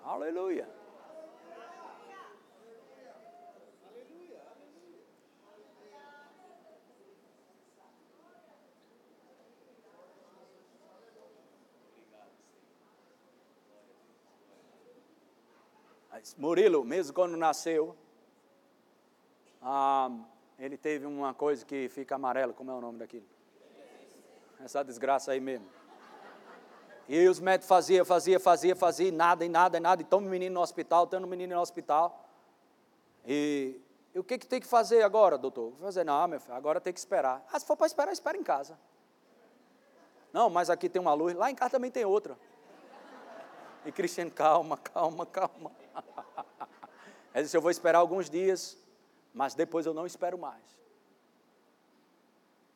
Aleluia. 0.04 0.77
Murilo, 16.36 16.84
mesmo 16.84 17.14
quando 17.14 17.36
nasceu, 17.36 17.96
ah, 19.62 20.10
ele 20.58 20.76
teve 20.76 21.06
uma 21.06 21.34
coisa 21.34 21.64
que 21.64 21.88
fica 21.88 22.14
amarelo, 22.14 22.52
como 22.54 22.70
é 22.70 22.74
o 22.74 22.80
nome 22.80 22.98
daquilo? 22.98 23.26
Essa 24.60 24.82
desgraça 24.82 25.32
aí 25.32 25.40
mesmo. 25.40 25.66
E 27.08 27.26
os 27.26 27.40
médicos 27.40 27.68
faziam, 27.68 28.04
faziam, 28.04 28.40
faziam, 28.40 28.76
faziam, 28.76 29.16
nada, 29.16 29.44
e 29.44 29.48
nada, 29.48 29.78
e 29.78 29.80
nada, 29.80 30.02
e 30.02 30.04
toma 30.04 30.26
o 30.26 30.30
menino 30.30 30.54
no 30.54 30.60
hospital, 30.60 31.06
tendo 31.06 31.24
o 31.24 31.26
menino 31.26 31.54
no 31.54 31.60
hospital. 31.60 32.28
E, 33.26 33.80
e, 34.14 34.18
o 34.18 34.24
que, 34.24 34.36
que 34.36 34.46
tem 34.46 34.60
que 34.60 34.66
fazer 34.66 35.02
agora, 35.02 35.38
doutor? 35.38 35.70
Vou 35.70 35.86
fazer, 35.86 36.04
não, 36.04 36.28
meu 36.28 36.40
filho, 36.40 36.54
agora 36.54 36.80
tem 36.80 36.92
que 36.92 36.98
esperar. 36.98 37.42
Ah, 37.50 37.58
se 37.58 37.64
for 37.64 37.76
para 37.76 37.86
esperar, 37.86 38.12
espera 38.12 38.36
em 38.36 38.42
casa. 38.42 38.78
Não, 40.32 40.50
mas 40.50 40.68
aqui 40.68 40.88
tem 40.88 41.00
uma 41.00 41.14
luz, 41.14 41.34
lá 41.34 41.50
em 41.50 41.54
casa 41.54 41.70
também 41.70 41.90
tem 41.90 42.04
outra. 42.04 42.38
E 43.86 43.92
Cristiano, 43.92 44.30
calma, 44.30 44.76
calma, 44.76 45.24
calma. 45.24 45.72
Ele 47.34 47.44
disse: 47.44 47.56
Eu 47.56 47.60
vou 47.60 47.70
esperar 47.70 47.98
alguns 47.98 48.28
dias, 48.28 48.76
mas 49.32 49.54
depois 49.54 49.86
eu 49.86 49.94
não 49.94 50.06
espero 50.06 50.38
mais. 50.38 50.78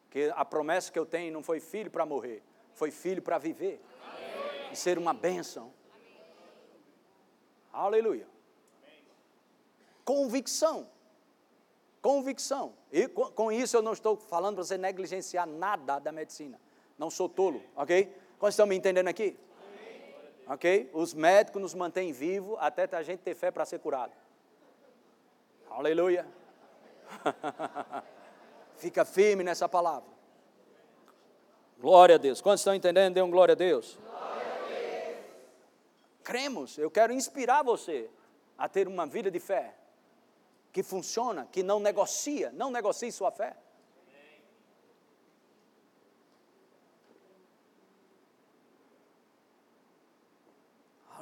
Porque 0.04 0.30
a 0.34 0.44
promessa 0.44 0.92
que 0.92 0.98
eu 0.98 1.06
tenho 1.06 1.32
não 1.32 1.42
foi 1.42 1.58
filho 1.58 1.90
para 1.90 2.04
morrer, 2.04 2.42
foi 2.74 2.90
filho 2.90 3.22
para 3.22 3.38
viver 3.38 3.80
Amém. 4.04 4.72
e 4.72 4.76
ser 4.76 4.98
uma 4.98 5.14
bênção. 5.14 5.72
Amém. 5.94 6.20
Aleluia. 7.72 8.28
Amém. 8.82 9.04
Convicção. 10.04 10.88
Convicção. 12.02 12.74
E 12.90 13.08
com 13.08 13.50
isso 13.50 13.76
eu 13.76 13.82
não 13.82 13.92
estou 13.92 14.16
falando 14.16 14.56
para 14.56 14.64
você 14.64 14.76
negligenciar 14.76 15.46
nada 15.46 15.98
da 15.98 16.12
medicina. 16.12 16.60
Não 16.98 17.08
sou 17.08 17.28
tolo, 17.28 17.62
ok? 17.74 18.12
Quantos 18.38 18.54
estão 18.54 18.66
me 18.66 18.76
entendendo 18.76 19.08
aqui? 19.08 19.38
Ok? 20.46 20.90
Os 20.92 21.14
médicos 21.14 21.60
nos 21.60 21.74
mantêm 21.74 22.12
vivos 22.12 22.56
até 22.60 22.88
a 22.96 23.02
gente 23.02 23.20
ter 23.20 23.34
fé 23.34 23.50
para 23.50 23.64
ser 23.64 23.78
curado. 23.78 24.12
Aleluia. 25.70 26.26
Fica 28.76 29.04
firme 29.04 29.44
nessa 29.44 29.68
palavra. 29.68 30.10
Glória 31.78 32.16
a 32.16 32.18
Deus. 32.18 32.40
Quantos 32.40 32.60
estão 32.60 32.74
entendendo? 32.74 33.14
Dê 33.14 33.22
um 33.22 33.30
glória 33.30 33.52
a 33.52 33.56
Deus. 33.56 33.98
Glória 34.00 34.20
a 34.20 34.68
Deus. 34.68 35.18
Cremos. 36.22 36.78
Eu 36.78 36.90
quero 36.90 37.12
inspirar 37.12 37.62
você 37.62 38.08
a 38.56 38.68
ter 38.68 38.86
uma 38.86 39.06
vida 39.06 39.30
de 39.30 39.40
fé 39.40 39.74
que 40.72 40.82
funciona, 40.82 41.48
que 41.50 41.62
não 41.62 41.80
negocia. 41.80 42.52
Não 42.52 42.70
negocie 42.70 43.10
sua 43.10 43.30
fé. 43.30 43.56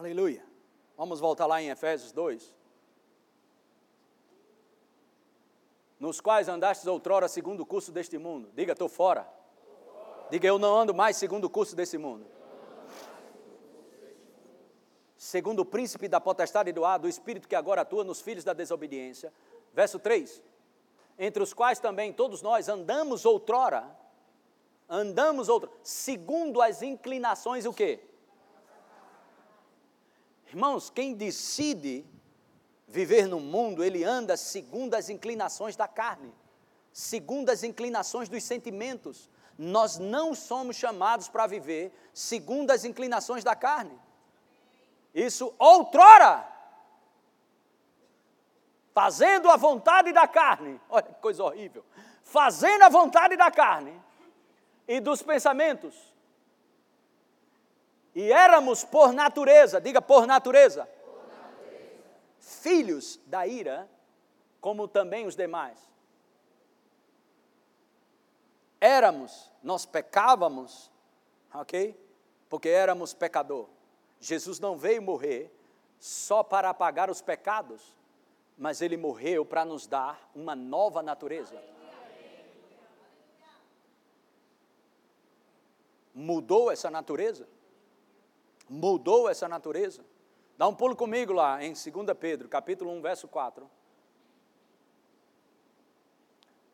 Aleluia. 0.01 0.42
Vamos 0.96 1.20
voltar 1.20 1.44
lá 1.44 1.61
em 1.61 1.68
Efésios 1.68 2.11
2. 2.11 2.55
Nos 5.98 6.22
quais 6.22 6.48
andastes 6.48 6.86
outrora 6.86 7.28
segundo 7.28 7.61
o 7.61 7.66
curso 7.66 7.92
deste 7.92 8.16
mundo. 8.16 8.51
Diga, 8.55 8.72
estou 8.72 8.88
fora. 8.88 9.30
Diga, 10.30 10.48
eu 10.48 10.59
não 10.59 10.74
ando 10.74 10.94
mais 10.94 11.18
segundo 11.18 11.44
o 11.44 11.51
curso 11.51 11.76
desse 11.76 11.98
mundo. 11.98 12.24
Segundo 15.18 15.61
o 15.61 15.66
príncipe 15.66 16.09
da 16.09 16.18
potestade 16.18 16.72
do 16.72 16.82
ar, 16.82 16.98
do 16.98 17.07
espírito 17.07 17.46
que 17.46 17.55
agora 17.55 17.82
atua 17.82 18.03
nos 18.03 18.22
filhos 18.22 18.42
da 18.42 18.55
desobediência. 18.55 19.30
Verso 19.74 19.98
3. 19.98 20.42
Entre 21.18 21.42
os 21.42 21.53
quais 21.53 21.78
também 21.78 22.11
todos 22.11 22.40
nós 22.40 22.70
andamos 22.70 23.26
outrora. 23.26 23.84
Andamos 24.88 25.51
outrora. 25.51 25.76
Segundo 25.82 26.62
as 26.62 26.80
inclinações, 26.80 27.66
o 27.66 27.74
quê? 27.74 28.09
Irmãos, 30.51 30.90
quem 30.90 31.14
decide 31.14 32.05
viver 32.88 33.26
no 33.28 33.38
mundo, 33.38 33.84
ele 33.84 34.03
anda 34.03 34.36
segundo 34.36 34.94
as 34.94 35.09
inclinações 35.09 35.76
da 35.76 35.86
carne, 35.86 36.34
segundo 36.92 37.51
as 37.51 37.62
inclinações 37.62 38.28
dos 38.28 38.42
sentimentos. 38.42 39.30
Nós 39.57 39.96
não 39.96 40.34
somos 40.34 40.74
chamados 40.74 41.28
para 41.28 41.46
viver 41.46 41.92
segundo 42.12 42.72
as 42.72 42.84
inclinações 42.84 43.44
da 43.44 43.55
carne. 43.55 43.96
Isso 45.14 45.55
outrora, 45.57 46.44
fazendo 48.92 49.48
a 49.51 49.57
vontade 49.57 50.12
da 50.12 50.26
carne, 50.26 50.80
olha 50.90 51.05
que 51.05 51.14
coisa 51.14 51.44
horrível, 51.44 51.84
fazendo 52.24 52.82
a 52.82 52.88
vontade 52.88 53.36
da 53.36 53.53
carne 53.53 54.03
e 54.88 54.98
dos 54.98 55.22
pensamentos, 55.22 56.09
e 58.14 58.32
éramos 58.32 58.84
por 58.84 59.12
natureza, 59.12 59.80
diga 59.80 60.02
por 60.02 60.26
natureza, 60.26 60.84
por 61.04 61.28
natureza, 61.28 62.04
filhos 62.38 63.20
da 63.26 63.46
ira, 63.46 63.88
como 64.61 64.88
também 64.88 65.26
os 65.26 65.36
demais. 65.36 65.78
Éramos, 68.80 69.50
nós 69.62 69.86
pecávamos, 69.86 70.90
ok? 71.54 71.98
Porque 72.48 72.68
éramos 72.68 73.14
pecador. 73.14 73.68
Jesus 74.18 74.58
não 74.58 74.76
veio 74.76 75.02
morrer 75.02 75.54
só 75.98 76.42
para 76.42 76.70
apagar 76.70 77.11
os 77.11 77.20
pecados, 77.20 77.94
mas 78.56 78.82
ele 78.82 78.96
morreu 78.96 79.44
para 79.44 79.64
nos 79.64 79.86
dar 79.86 80.30
uma 80.34 80.56
nova 80.56 81.02
natureza. 81.02 81.62
Mudou 86.12 86.70
essa 86.70 86.90
natureza? 86.90 87.46
Mudou 88.70 89.28
essa 89.28 89.48
natureza. 89.48 90.04
Dá 90.56 90.68
um 90.68 90.74
pulo 90.74 90.94
comigo 90.94 91.32
lá 91.32 91.62
em 91.62 91.72
2 91.72 91.84
Pedro, 92.18 92.48
capítulo 92.48 92.92
1, 92.92 93.02
verso 93.02 93.26
4. 93.26 93.68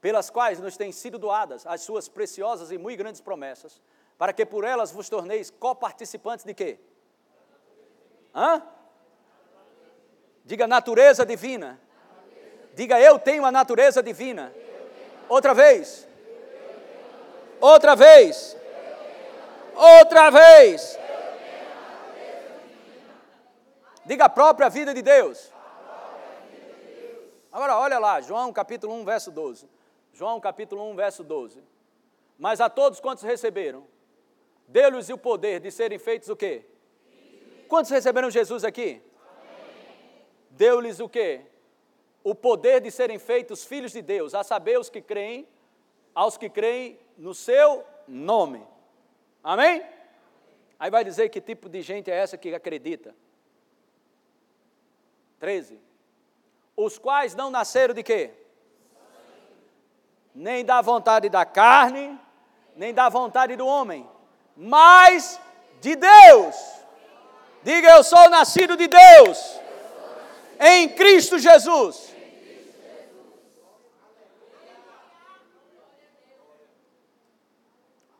Pelas 0.01 0.28
quais 0.28 0.61
nos 0.61 0.76
têm 0.76 0.92
sido 0.92 1.18
doadas 1.18 1.66
as 1.66 1.80
suas 1.80 2.07
preciosas 2.07 2.70
e 2.70 2.76
muito 2.76 2.99
grandes 2.99 3.22
promessas, 3.22 3.80
para 4.18 4.32
que 4.32 4.44
por 4.44 4.62
elas 4.62 4.92
vos 4.92 5.09
torneis 5.09 5.51
coparticipantes 5.51 6.44
de 6.44 6.53
quê? 6.53 6.78
Hã? 8.34 8.62
Diga 10.44 10.66
natureza 10.66 11.24
divina. 11.24 11.80
Diga 12.74 13.01
eu 13.01 13.18
tenho 13.18 13.44
a 13.47 13.51
natureza 13.51 14.03
divina. 14.03 14.53
Outra 15.28 15.55
vez. 15.55 16.07
Outra 17.59 17.97
vez. 17.97 18.57
Outra 19.74 20.30
vez. 20.30 21.06
Diga 24.07 24.27
a 24.27 24.29
própria 24.29 24.69
vida 24.69 24.95
de 24.95 25.03
Deus. 25.03 25.53
Agora 27.51 27.77
olha 27.77 27.99
lá, 27.99 28.21
João 28.21 28.53
capítulo 28.53 28.95
1, 28.95 29.05
verso 29.05 29.33
12. 29.33 29.69
João 30.13 30.39
capítulo 30.39 30.89
1, 30.91 30.95
verso 30.95 31.25
12. 31.25 31.61
Mas 32.39 32.61
a 32.61 32.71
todos 32.71 33.01
quantos 33.01 33.25
receberam, 33.25 33.85
deu-lhes 34.69 35.09
o 35.09 35.19
poder 35.19 35.59
de 35.59 35.73
serem 35.73 35.99
feitos 35.99 36.29
o 36.29 36.37
quê? 36.37 36.65
Quantos 37.67 37.91
receberam 37.91 38.31
Jesus 38.31 38.63
aqui? 38.63 39.03
Deu-lhes 40.51 41.01
o 41.01 41.09
quê? 41.09 41.41
O 42.23 42.33
poder 42.33 42.81
de 42.81 42.93
serem 42.93 43.19
feitos 43.19 43.65
filhos 43.65 43.91
de 43.91 44.03
Deus, 44.03 44.35
a 44.35 44.45
saber 44.45 44.79
os 44.79 44.89
que 44.89 45.03
creem, 45.03 45.49
aos 46.15 46.37
que 46.37 46.49
creem 46.49 46.97
no 47.19 47.35
seu 47.35 47.85
nome. 48.07 48.65
Amém? 49.43 49.85
Aí 50.79 50.91
vai 50.91 51.03
dizer 51.03 51.29
que 51.29 51.41
tipo 51.41 51.69
de 51.69 51.83
gente 51.83 52.09
é 52.09 52.15
essa 52.15 52.39
que 52.39 52.55
acredita. 52.55 53.13
13. 55.47 55.80
Os 56.76 56.99
quais 56.99 57.36
não 57.36 57.51
nasceram 57.51 57.94
de 57.94 58.03
quê? 58.03 58.32
Nem 60.34 60.64
da 60.64 60.82
vontade 60.82 61.28
da 61.28 61.44
carne, 61.47 62.18
nem 62.74 62.92
da 62.92 63.09
vontade 63.09 63.55
do 63.55 63.64
homem, 63.64 64.11
mas 64.57 65.40
de 65.80 65.94
Deus. 65.94 66.57
Diga 67.62 67.90
eu 67.90 68.03
sou 68.03 68.28
nascido 68.28 68.76
de 68.76 68.88
Deus. 68.88 69.61
Em 70.59 70.88
Cristo 70.88 71.38
Jesus. 71.38 72.12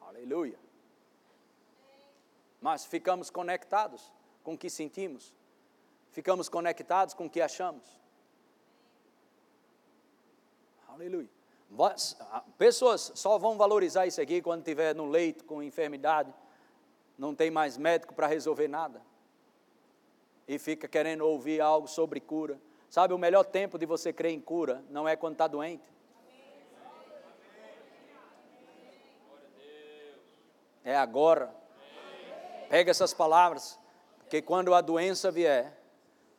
Aleluia. 0.09 0.59
mas 2.61 2.85
ficamos 2.85 3.31
conectados 3.31 4.13
com 4.45 4.55
o 4.55 4.59
que 4.59 4.71
sentimos, 4.71 5.35
ficamos 6.17 6.49
conectados 6.49 7.13
com 7.13 7.27
o 7.27 7.31
que 7.31 7.43
achamos. 7.43 7.85
Aleluia. 10.89 11.29
Pessoas 12.57 13.13
só 13.15 13.37
vão 13.37 13.59
valorizar 13.59 14.07
isso 14.07 14.19
aqui 14.19 14.41
quando 14.41 14.61
estiver 14.61 14.95
no 14.95 15.05
leito 15.05 15.45
com 15.45 15.63
enfermidade, 15.63 16.33
não 17.19 17.35
tem 17.35 17.51
mais 17.51 17.77
médico 17.77 18.15
para 18.15 18.27
resolver 18.27 18.67
nada. 18.67 19.03
E 20.49 20.59
fica 20.59 20.89
querendo 20.89 21.21
ouvir 21.21 21.61
algo 21.61 21.87
sobre 21.87 22.19
cura. 22.19 22.59
Sabe, 22.89 23.13
o 23.13 23.19
melhor 23.19 23.45
tempo 23.45 23.79
de 23.79 23.85
você 23.85 24.11
crer 24.11 24.33
em 24.33 24.41
cura 24.41 24.83
não 24.89 25.07
é 25.07 25.17
quando 25.17 25.35
está 25.35 25.47
doente. 25.47 25.85
É 30.83 30.97
agora. 30.97 31.55
Pega 32.71 32.91
essas 32.91 33.13
palavras, 33.13 33.79
porque 34.21 34.41
quando 34.41 34.73
a 34.73 34.81
doença 34.81 35.31
vier, 35.31 35.77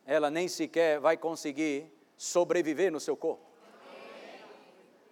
ela 0.08 0.32
nem 0.32 0.48
sequer 0.48 1.02
vai 1.02 1.18
conseguir 1.18 1.92
sobreviver 2.18 2.90
no 2.90 3.00
seu 3.00 3.18
corpo. 3.18 3.46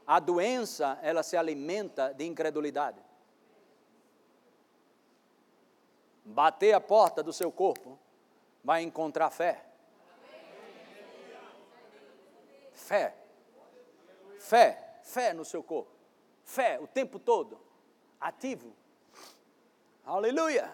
A 0.08 0.22
doença, 0.22 0.98
ela 1.02 1.22
se 1.22 1.36
alimenta 1.36 2.14
de 2.14 2.26
incredulidade. 2.26 3.04
Bater 6.24 6.74
a 6.74 6.80
porta 6.80 7.22
do 7.22 7.34
seu 7.34 7.52
corpo 7.52 8.00
vai 8.64 8.84
encontrar 8.84 9.30
fé. 9.32 9.66
Fé. 12.72 13.16
Fé. 14.40 15.00
Fé 15.04 15.34
no 15.34 15.44
seu 15.44 15.62
corpo. 15.62 15.92
Fé 16.44 16.80
o 16.80 16.88
tempo 16.88 17.20
todo. 17.20 17.60
Ativo. 18.20 18.74
Aleluia. 20.06 20.72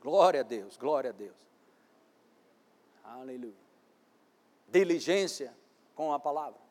Glória 0.00 0.40
a 0.40 0.44
Deus, 0.44 0.76
glória 0.76 1.10
a 1.10 1.12
Deus. 1.12 1.49
Aleluia. 3.18 3.54
Diligência 4.68 5.56
com 5.94 6.12
a 6.12 6.18
palavra 6.18 6.70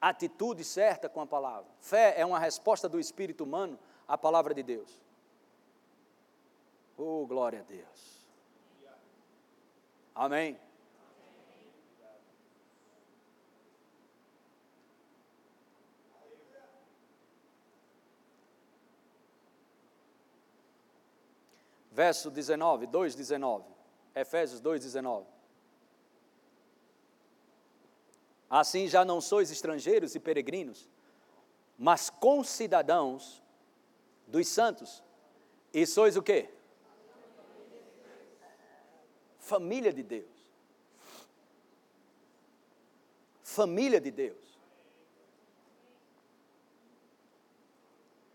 atitude 0.00 0.64
certa 0.64 1.08
com 1.08 1.20
a 1.20 1.26
palavra. 1.26 1.70
Fé 1.80 2.14
é 2.16 2.24
uma 2.24 2.38
resposta 2.38 2.88
do 2.88 2.98
espírito 2.98 3.44
humano 3.44 3.78
à 4.08 4.16
palavra 4.16 4.54
de 4.54 4.62
Deus. 4.62 4.98
Oh, 6.96 7.26
glória 7.26 7.60
a 7.60 7.62
Deus. 7.62 8.26
Amém. 10.14 10.58
Verso 21.92 22.30
19, 22.30 22.86
2,19. 22.86 23.64
Efésios 24.14 24.62
2,19. 24.62 25.39
Assim 28.50 28.88
já 28.88 29.04
não 29.04 29.20
sois 29.20 29.52
estrangeiros 29.52 30.16
e 30.16 30.20
peregrinos, 30.20 30.88
mas 31.78 32.10
concidadãos 32.10 33.40
dos 34.26 34.48
santos. 34.48 35.00
E 35.72 35.86
sois 35.86 36.16
o 36.16 36.22
quê? 36.22 36.50
Família 39.38 39.92
de 39.92 40.02
Deus. 40.02 40.26
Família 43.44 44.00
de 44.00 44.10
Deus. 44.10 44.58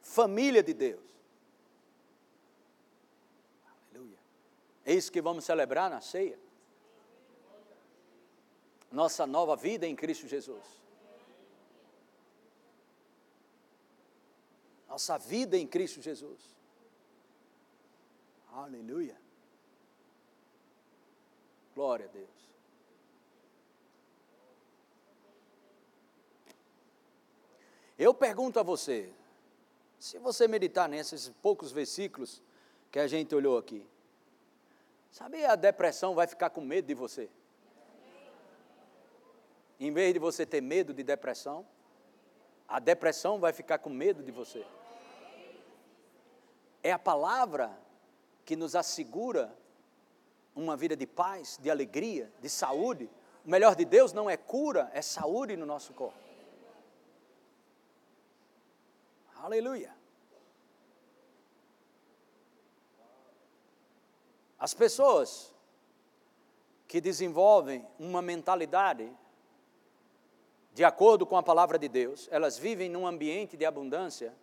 Família 0.01 0.63
de 0.63 0.73
Deus. 0.73 1.03
Aleluia. 3.91 4.17
É 4.85 4.93
isso 4.93 5.11
que 5.11 5.21
vamos 5.21 5.43
celebrar 5.43 5.89
na 5.89 5.99
ceia 5.99 6.44
nossa 8.95 9.27
nova 9.27 9.57
vida 9.57 9.85
em 9.85 9.93
Cristo 9.93 10.25
Jesus. 10.25 10.63
Nossa 14.87 15.17
vida 15.17 15.57
em 15.57 15.67
Cristo 15.67 16.01
Jesus. 16.01 16.39
Aleluia. 18.53 19.19
Glória 21.75 22.05
a 22.05 22.09
Deus. 22.09 22.29
Eu 27.99 28.13
pergunto 28.13 28.61
a 28.61 28.63
você, 28.63 29.11
se 29.99 30.17
você 30.19 30.47
meditar 30.47 30.87
nesses 30.87 31.27
poucos 31.41 31.73
versículos 31.73 32.41
que 32.89 32.99
a 32.99 33.07
gente 33.07 33.35
olhou 33.35 33.57
aqui, 33.57 33.85
sabia 35.11 35.51
a 35.51 35.55
depressão 35.57 36.15
vai 36.15 36.27
ficar 36.27 36.49
com 36.49 36.61
medo 36.61 36.87
de 36.87 36.93
você? 36.93 37.29
Em 39.79 39.91
vez 39.91 40.13
de 40.13 40.19
você 40.19 40.45
ter 40.45 40.61
medo 40.61 40.93
de 40.93 41.03
depressão, 41.03 41.65
a 42.67 42.79
depressão 42.79 43.39
vai 43.39 43.53
ficar 43.53 43.77
com 43.79 43.89
medo 43.89 44.23
de 44.23 44.31
você. 44.31 44.65
É 46.81 46.91
a 46.91 46.99
palavra 46.99 47.77
que 48.45 48.55
nos 48.55 48.75
assegura 48.75 49.55
uma 50.55 50.77
vida 50.77 50.95
de 50.95 51.05
paz, 51.05 51.59
de 51.61 51.69
alegria, 51.69 52.31
de 52.39 52.49
saúde. 52.49 53.09
O 53.45 53.49
melhor 53.49 53.75
de 53.75 53.83
Deus 53.83 54.13
não 54.13 54.29
é 54.29 54.37
cura, 54.37 54.89
é 54.93 55.01
saúde 55.01 55.57
no 55.57 55.65
nosso 55.65 55.93
corpo. 55.93 56.17
Aleluia. 59.35 59.93
As 64.57 64.73
pessoas 64.73 65.53
que 66.87 67.01
desenvolvem 67.01 67.85
uma 67.99 68.21
mentalidade 68.21 69.11
de 70.75 70.83
acordo 70.83 71.25
com 71.25 71.37
a 71.37 71.41
palavra 71.41 71.79
de 71.79 71.87
Deus, 71.87 72.27
elas 72.29 72.57
vivem 72.57 72.89
num 72.89 73.07
ambiente 73.07 73.55
de 73.55 73.63
abundância. 73.63 74.35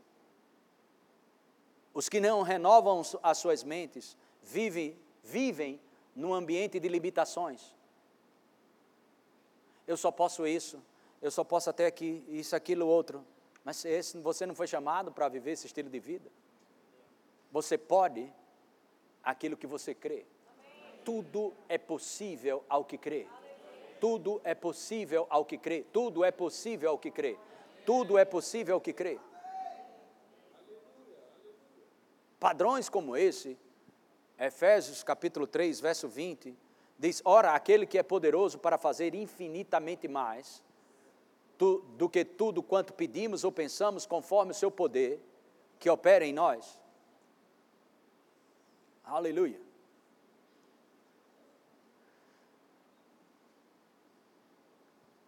Os 1.92 2.08
que 2.08 2.20
não 2.20 2.40
renovam 2.40 3.02
as 3.22 3.36
suas 3.36 3.62
mentes 3.62 4.16
vivem, 4.42 4.98
vivem 5.22 5.78
num 6.16 6.32
ambiente 6.32 6.80
de 6.80 6.88
limitações. 6.88 7.76
Eu 9.86 9.94
só 9.94 10.10
posso 10.10 10.46
isso, 10.46 10.82
eu 11.20 11.30
só 11.30 11.44
posso 11.44 11.68
até 11.68 11.84
aqui, 11.84 12.24
isso, 12.26 12.56
aquilo, 12.56 12.86
outro. 12.86 13.22
Mas 13.62 13.84
esse, 13.84 14.16
você 14.16 14.46
não 14.46 14.54
foi 14.54 14.66
chamado 14.66 15.12
para 15.12 15.28
viver 15.28 15.50
esse 15.50 15.66
estilo 15.66 15.90
de 15.90 16.00
vida. 16.00 16.30
Você 17.50 17.76
pode 17.76 18.32
aquilo 19.22 19.54
que 19.54 19.66
você 19.66 19.94
crê. 19.94 20.24
Tudo 21.04 21.52
é 21.68 21.76
possível 21.76 22.64
ao 22.70 22.86
que 22.86 22.96
crê. 22.96 23.28
Tudo 24.02 24.40
é 24.42 24.52
possível 24.52 25.28
ao 25.30 25.44
que 25.44 25.56
crê. 25.56 25.84
Tudo 25.92 26.24
é 26.24 26.32
possível 26.32 26.90
ao 26.90 26.98
que 26.98 27.08
crê. 27.08 27.38
Tudo 27.86 28.18
é 28.18 28.24
possível 28.24 28.74
ao 28.74 28.80
que 28.80 28.92
crê. 28.92 29.16
Padrões 32.40 32.88
como 32.88 33.16
esse, 33.16 33.56
Efésios 34.36 35.04
capítulo 35.04 35.46
3, 35.46 35.78
verso 35.78 36.08
20, 36.08 36.52
diz: 36.98 37.22
Ora, 37.24 37.52
aquele 37.52 37.86
que 37.86 37.96
é 37.96 38.02
poderoso 38.02 38.58
para 38.58 38.76
fazer 38.76 39.14
infinitamente 39.14 40.08
mais 40.08 40.60
do 41.56 42.08
que 42.08 42.24
tudo 42.24 42.60
quanto 42.60 42.92
pedimos 42.92 43.44
ou 43.44 43.52
pensamos, 43.52 44.04
conforme 44.04 44.50
o 44.50 44.56
seu 44.56 44.68
poder 44.68 45.20
que 45.78 45.88
opera 45.88 46.26
em 46.26 46.32
nós. 46.32 46.76
Aleluia. 49.04 49.60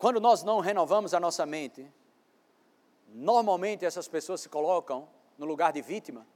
Quando 0.05 0.21
nós 0.21 0.43
não 0.43 0.61
renovamos 0.61 1.15
a 1.15 1.19
nossa 1.19 1.47
mente, 1.47 1.91
normalmente 3.09 3.87
essas 3.87 4.07
pessoas 4.07 4.43
se 4.43 4.51
colocam 4.51 5.09
no 5.39 5.47
lugar 5.47 5.73
de 5.73 5.81
vítima. 5.81 6.27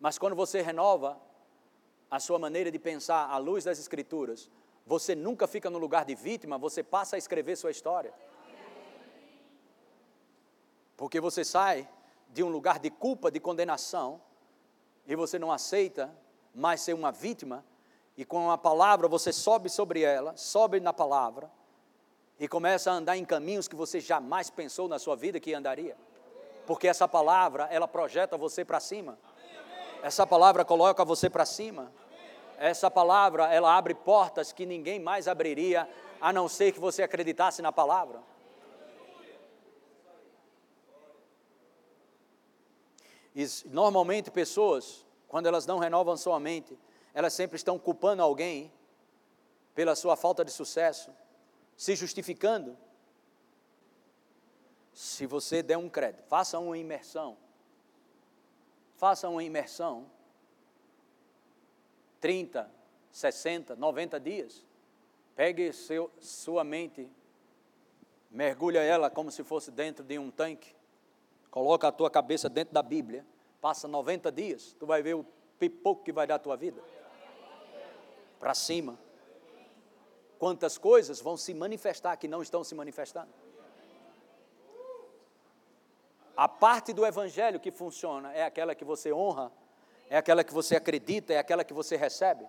Mas 0.00 0.18
quando 0.18 0.34
você 0.34 0.62
renova 0.62 1.16
a 2.10 2.18
sua 2.18 2.40
maneira 2.40 2.72
de 2.72 2.78
pensar 2.80 3.30
à 3.30 3.38
luz 3.38 3.62
das 3.62 3.78
Escrituras, 3.78 4.50
você 4.84 5.14
nunca 5.14 5.46
fica 5.46 5.70
no 5.70 5.78
lugar 5.78 6.04
de 6.04 6.16
vítima, 6.16 6.58
você 6.58 6.82
passa 6.82 7.14
a 7.14 7.18
escrever 7.20 7.54
sua 7.54 7.70
história. 7.70 8.12
Porque 10.96 11.20
você 11.20 11.44
sai 11.44 11.88
de 12.30 12.42
um 12.42 12.48
lugar 12.48 12.80
de 12.80 12.90
culpa, 12.90 13.30
de 13.30 13.38
condenação, 13.38 14.20
e 15.06 15.14
você 15.14 15.38
não 15.38 15.52
aceita 15.52 16.12
mais 16.52 16.80
ser 16.80 16.94
uma 16.94 17.12
vítima, 17.12 17.64
e 18.16 18.24
com 18.24 18.50
a 18.50 18.56
palavra 18.56 19.06
você 19.08 19.32
sobe 19.32 19.68
sobre 19.68 20.02
ela, 20.02 20.36
sobe 20.36 20.80
na 20.80 20.92
palavra, 20.92 21.50
e 22.38 22.48
começa 22.48 22.90
a 22.90 22.94
andar 22.94 23.16
em 23.16 23.24
caminhos 23.24 23.68
que 23.68 23.76
você 23.76 24.00
jamais 24.00 24.50
pensou 24.50 24.88
na 24.88 24.98
sua 24.98 25.16
vida 25.16 25.40
que 25.40 25.54
andaria. 25.54 25.96
Porque 26.66 26.88
essa 26.88 27.06
palavra, 27.06 27.68
ela 27.70 27.86
projeta 27.86 28.36
você 28.36 28.64
para 28.64 28.80
cima. 28.80 29.18
Essa 30.02 30.26
palavra 30.26 30.64
coloca 30.64 31.04
você 31.04 31.30
para 31.30 31.46
cima. 31.46 31.92
Essa 32.58 32.90
palavra, 32.90 33.52
ela 33.52 33.76
abre 33.76 33.94
portas 33.94 34.52
que 34.52 34.66
ninguém 34.66 34.98
mais 34.98 35.28
abriria, 35.28 35.88
a 36.20 36.32
não 36.32 36.48
ser 36.48 36.72
que 36.72 36.80
você 36.80 37.02
acreditasse 37.02 37.62
na 37.62 37.70
palavra. 37.70 38.20
E 43.34 43.46
normalmente 43.66 44.30
pessoas, 44.30 45.04
quando 45.28 45.46
elas 45.46 45.66
não 45.66 45.78
renovam 45.78 46.16
sua 46.16 46.40
mente, 46.40 46.76
elas 47.16 47.32
sempre 47.32 47.56
estão 47.56 47.78
culpando 47.78 48.22
alguém 48.22 48.70
pela 49.74 49.96
sua 49.96 50.16
falta 50.16 50.44
de 50.44 50.50
sucesso, 50.50 51.10
se 51.74 51.96
justificando. 51.96 52.76
Se 54.92 55.24
você 55.24 55.62
der 55.62 55.78
um 55.78 55.88
crédito, 55.88 56.24
faça 56.24 56.58
uma 56.58 56.76
imersão. 56.76 57.38
Faça 58.98 59.30
uma 59.30 59.42
imersão. 59.42 60.04
30, 62.20 62.70
60, 63.10 63.76
90 63.76 64.20
dias. 64.20 64.62
Pegue 65.34 65.72
seu, 65.72 66.10
sua 66.20 66.64
mente, 66.64 67.08
mergulha 68.30 68.80
ela 68.80 69.08
como 69.08 69.30
se 69.30 69.42
fosse 69.42 69.70
dentro 69.70 70.04
de 70.04 70.18
um 70.18 70.30
tanque. 70.30 70.76
Coloca 71.50 71.88
a 71.88 71.92
tua 71.92 72.10
cabeça 72.10 72.50
dentro 72.50 72.74
da 72.74 72.82
Bíblia. 72.82 73.24
Passa 73.58 73.88
90 73.88 74.30
dias, 74.30 74.76
tu 74.78 74.84
vai 74.84 75.02
ver 75.02 75.14
o 75.14 75.24
pipoco 75.58 76.04
que 76.04 76.12
vai 76.12 76.26
dar 76.26 76.34
a 76.34 76.38
tua 76.38 76.58
vida. 76.58 76.82
Para 78.38 78.54
cima 78.54 78.98
quantas 80.38 80.76
coisas 80.78 81.20
vão 81.20 81.36
se 81.36 81.54
manifestar 81.54 82.16
que 82.16 82.28
não 82.28 82.42
estão 82.42 82.62
se 82.62 82.74
manifestando. 82.74 83.32
A 86.36 86.46
parte 86.46 86.92
do 86.92 87.06
evangelho 87.06 87.58
que 87.58 87.70
funciona 87.70 88.32
é 88.34 88.44
aquela 88.44 88.74
que 88.74 88.84
você 88.84 89.12
honra, 89.12 89.50
é 90.10 90.18
aquela 90.18 90.44
que 90.44 90.52
você 90.52 90.76
acredita, 90.76 91.32
é 91.32 91.38
aquela 91.38 91.64
que 91.64 91.72
você 91.72 91.96
recebe. 91.96 92.46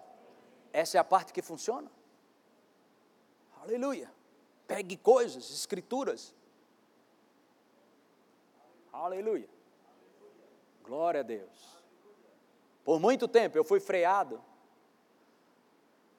Essa 0.74 0.98
é 0.98 1.00
a 1.00 1.04
parte 1.04 1.32
que 1.32 1.42
funciona. 1.42 1.90
Aleluia. 3.62 4.12
Pegue 4.68 4.98
coisas, 4.98 5.50
escrituras. 5.50 6.36
Aleluia. 8.92 9.48
Glória 10.84 11.22
a 11.22 11.24
Deus. 11.24 11.78
Por 12.84 13.00
muito 13.00 13.28
tempo 13.28 13.58
eu 13.58 13.64
fui 13.64 13.80
freado 13.80 14.44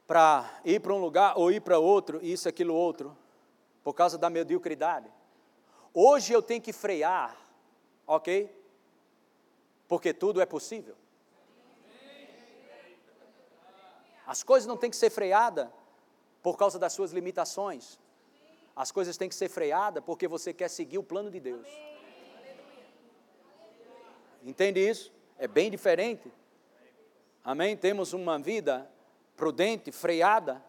para 0.08 0.62
ir 0.64 0.80
para 0.80 0.94
um 0.94 0.98
lugar 0.98 1.34
ou 1.36 1.52
ir 1.52 1.60
para 1.60 1.78
outro, 1.78 2.18
isso, 2.24 2.48
aquilo, 2.48 2.74
outro, 2.74 3.14
por 3.84 3.92
causa 3.92 4.16
da 4.16 4.30
mediocridade. 4.30 5.06
Hoje 5.92 6.32
eu 6.32 6.40
tenho 6.40 6.62
que 6.62 6.72
frear, 6.72 7.36
ok? 8.06 8.50
Porque 9.86 10.14
tudo 10.14 10.40
é 10.40 10.46
possível. 10.46 10.96
As 14.26 14.42
coisas 14.42 14.66
não 14.66 14.78
têm 14.78 14.88
que 14.88 14.96
ser 14.96 15.10
freadas 15.10 15.68
por 16.42 16.56
causa 16.56 16.78
das 16.78 16.94
suas 16.94 17.12
limitações. 17.12 17.98
As 18.74 18.90
coisas 18.90 19.14
têm 19.18 19.28
que 19.28 19.34
ser 19.34 19.50
freadas 19.50 20.02
porque 20.02 20.26
você 20.26 20.54
quer 20.54 20.68
seguir 20.68 20.96
o 20.96 21.02
plano 21.02 21.30
de 21.30 21.38
Deus. 21.38 21.68
Entende 24.42 24.80
isso? 24.80 25.12
É 25.38 25.46
bem 25.46 25.70
diferente. 25.70 26.32
Amém? 27.44 27.76
Temos 27.76 28.14
uma 28.14 28.38
vida 28.38 28.90
prudente, 29.38 29.92
freada. 29.92 30.62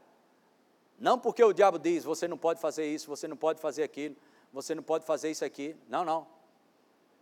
Não 0.97 1.17
porque 1.17 1.43
o 1.43 1.51
diabo 1.51 1.80
diz, 1.80 2.03
você 2.03 2.28
não 2.28 2.38
pode 2.38 2.61
fazer 2.61 2.86
isso, 2.86 3.07
você 3.07 3.28
não 3.28 3.36
pode 3.36 3.59
fazer 3.59 3.84
aquilo, 3.84 4.15
você 4.53 4.76
não 4.76 4.84
pode 4.84 5.05
fazer 5.05 5.32
isso 5.32 5.43
aqui. 5.43 5.76
Não, 5.89 6.05
não. 6.05 6.28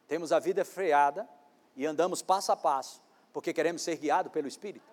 Temos 0.07 0.31
a 0.31 0.39
vida 0.39 0.63
freada 0.65 1.27
e 1.75 1.85
andamos 1.85 2.21
passo 2.21 2.51
a 2.51 2.55
passo, 2.55 3.01
porque 3.31 3.53
queremos 3.53 3.81
ser 3.81 3.95
guiados 3.97 4.31
pelo 4.31 4.47
Espírito. 4.47 4.85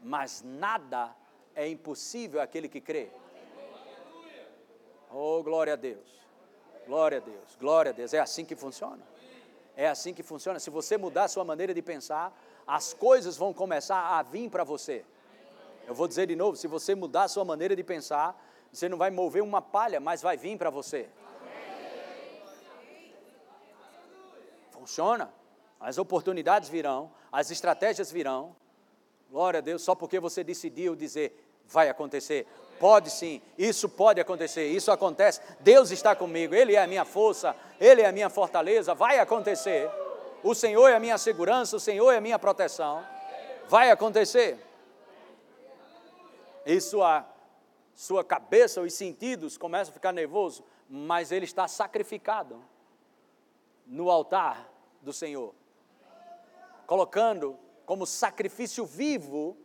Mas 0.00 0.42
nada 0.42 1.14
é 1.54 1.68
impossível 1.68 2.40
àquele 2.40 2.68
que 2.68 2.80
crê. 2.80 3.10
Oh, 5.12 5.42
glória 5.42 5.74
a 5.74 5.76
Deus. 5.76 6.08
Glória 6.86 7.18
a 7.18 7.20
Deus. 7.20 7.56
Glória 7.58 7.90
a 7.90 7.92
Deus. 7.92 8.14
É 8.14 8.20
assim 8.20 8.44
que 8.44 8.56
funciona. 8.56 9.02
É 9.76 9.88
assim 9.88 10.14
que 10.14 10.22
funciona. 10.22 10.58
Se 10.58 10.70
você 10.70 10.96
mudar 10.96 11.24
a 11.24 11.28
sua 11.28 11.44
maneira 11.44 11.74
de 11.74 11.82
pensar, 11.82 12.32
as 12.66 12.94
coisas 12.94 13.36
vão 13.36 13.52
começar 13.52 14.18
a 14.18 14.22
vir 14.22 14.48
para 14.48 14.64
você. 14.64 15.04
Eu 15.86 15.94
vou 15.94 16.06
dizer 16.06 16.26
de 16.26 16.36
novo: 16.36 16.56
se 16.56 16.66
você 16.66 16.94
mudar 16.94 17.24
a 17.24 17.28
sua 17.28 17.44
maneira 17.44 17.74
de 17.74 17.82
pensar, 17.82 18.40
você 18.72 18.88
não 18.88 18.96
vai 18.96 19.10
mover 19.10 19.42
uma 19.42 19.60
palha, 19.60 20.00
mas 20.00 20.22
vai 20.22 20.36
vir 20.36 20.56
para 20.56 20.70
você. 20.70 21.08
Funciona. 24.70 25.32
As 25.78 25.96
oportunidades 25.96 26.68
virão, 26.68 27.10
as 27.32 27.50
estratégias 27.50 28.12
virão. 28.12 28.54
Glória 29.30 29.58
a 29.58 29.60
Deus, 29.60 29.82
só 29.82 29.94
porque 29.94 30.20
você 30.20 30.44
decidiu 30.44 30.94
dizer, 30.94 31.42
vai 31.66 31.88
acontecer. 31.88 32.46
Pode 32.78 33.10
sim, 33.10 33.40
isso 33.56 33.88
pode 33.88 34.20
acontecer, 34.20 34.66
isso 34.66 34.90
acontece. 34.90 35.40
Deus 35.60 35.90
está 35.90 36.14
comigo, 36.14 36.54
Ele 36.54 36.74
é 36.74 36.82
a 36.82 36.86
minha 36.86 37.04
força, 37.04 37.54
Ele 37.78 38.02
é 38.02 38.06
a 38.06 38.12
minha 38.12 38.28
fortaleza, 38.28 38.94
vai 38.94 39.18
acontecer. 39.18 39.90
O 40.42 40.54
Senhor 40.54 40.88
é 40.88 40.96
a 40.96 41.00
minha 41.00 41.18
segurança, 41.18 41.76
o 41.76 41.80
Senhor 41.80 42.10
é 42.10 42.16
a 42.16 42.20
minha 42.20 42.38
proteção. 42.38 43.04
Vai 43.68 43.90
acontecer 43.90 44.58
e 46.64 46.80
sua, 46.80 47.26
sua 47.94 48.24
cabeça, 48.24 48.80
os 48.80 48.94
sentidos 48.94 49.56
começam 49.56 49.92
a 49.92 49.94
ficar 49.94 50.12
nervoso, 50.12 50.64
mas 50.88 51.32
ele 51.32 51.44
está 51.44 51.66
sacrificado 51.68 52.62
no 53.86 54.10
altar 54.10 54.70
do 55.00 55.12
Senhor, 55.12 55.54
colocando 56.86 57.58
como 57.86 58.06
sacrifício 58.06 58.84
vivo, 58.84 59.56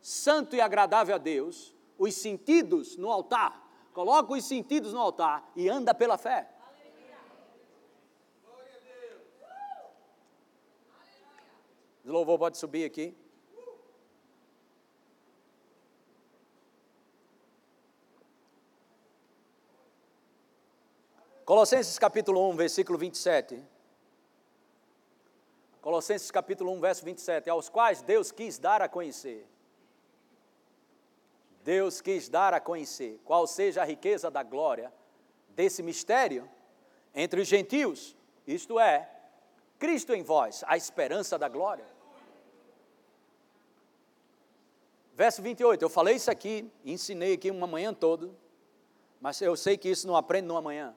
santo 0.00 0.54
e 0.54 0.60
agradável 0.60 1.14
a 1.14 1.18
Deus, 1.18 1.74
os 1.98 2.14
sentidos 2.14 2.96
no 2.96 3.10
altar. 3.10 3.66
Coloca 3.92 4.32
os 4.32 4.44
sentidos 4.44 4.92
no 4.92 5.00
altar 5.00 5.50
e 5.56 5.68
anda 5.68 5.92
pela 5.92 6.16
fé. 6.16 6.48
O 12.04 12.12
louvor 12.12 12.38
pode 12.38 12.56
subir 12.56 12.84
aqui. 12.84 13.14
Colossenses 21.48 21.98
capítulo 21.98 22.46
1, 22.50 22.56
versículo 22.56 22.98
27. 22.98 23.64
Colossenses 25.80 26.30
capítulo 26.30 26.70
1, 26.72 26.80
verso 26.80 27.02
27, 27.02 27.48
aos 27.48 27.70
quais 27.70 28.02
Deus 28.02 28.30
quis 28.30 28.58
dar 28.58 28.82
a 28.82 28.86
conhecer. 28.86 29.48
Deus 31.64 32.02
quis 32.02 32.28
dar 32.28 32.52
a 32.52 32.60
conhecer 32.60 33.18
qual 33.24 33.46
seja 33.46 33.80
a 33.80 33.86
riqueza 33.86 34.30
da 34.30 34.42
glória 34.42 34.92
desse 35.56 35.82
mistério 35.82 36.46
entre 37.14 37.40
os 37.40 37.48
gentios, 37.48 38.14
isto 38.46 38.78
é, 38.78 39.10
Cristo 39.78 40.12
em 40.12 40.22
vós, 40.22 40.62
a 40.66 40.76
esperança 40.76 41.38
da 41.38 41.48
glória. 41.48 41.86
Verso 45.14 45.40
28, 45.40 45.82
eu 45.82 45.88
falei 45.88 46.16
isso 46.16 46.30
aqui, 46.30 46.70
ensinei 46.84 47.32
aqui 47.32 47.50
uma 47.50 47.66
manhã 47.66 47.94
toda, 47.94 48.28
mas 49.18 49.40
eu 49.40 49.56
sei 49.56 49.78
que 49.78 49.88
isso 49.88 50.06
não 50.06 50.14
aprende 50.14 50.46
numa 50.46 50.60
manhã 50.60 50.94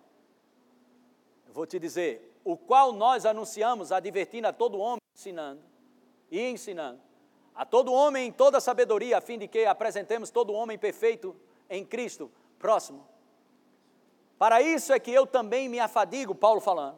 vou 1.53 1.65
te 1.65 1.79
dizer, 1.79 2.39
o 2.43 2.57
qual 2.57 2.91
nós 2.91 3.25
anunciamos, 3.25 3.91
advertindo 3.91 4.47
a 4.47 4.53
todo 4.53 4.79
homem, 4.79 4.99
ensinando 5.15 5.61
e 6.29 6.39
ensinando, 6.39 6.99
a 7.53 7.65
todo 7.65 7.93
homem 7.93 8.27
em 8.27 8.31
toda 8.31 8.59
sabedoria, 8.59 9.17
a 9.17 9.21
fim 9.21 9.37
de 9.37 9.47
que 9.47 9.65
apresentemos 9.65 10.29
todo 10.29 10.53
homem 10.53 10.77
perfeito 10.77 11.35
em 11.69 11.85
Cristo, 11.85 12.31
próximo. 12.57 13.07
Para 14.37 14.61
isso 14.61 14.91
é 14.91 14.99
que 14.99 15.11
eu 15.11 15.27
também 15.27 15.69
me 15.69 15.79
afadigo, 15.79 16.33
Paulo 16.33 16.59
falando, 16.59 16.97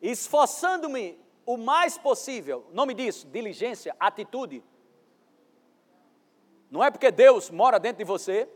esforçando-me 0.00 1.20
o 1.44 1.56
mais 1.56 1.98
possível, 1.98 2.66
nome 2.72 2.94
disso, 2.94 3.26
diligência, 3.26 3.94
atitude. 3.98 4.62
Não 6.70 6.82
é 6.82 6.90
porque 6.90 7.10
Deus 7.10 7.50
mora 7.50 7.78
dentro 7.78 7.98
de 7.98 8.04
você, 8.04 8.48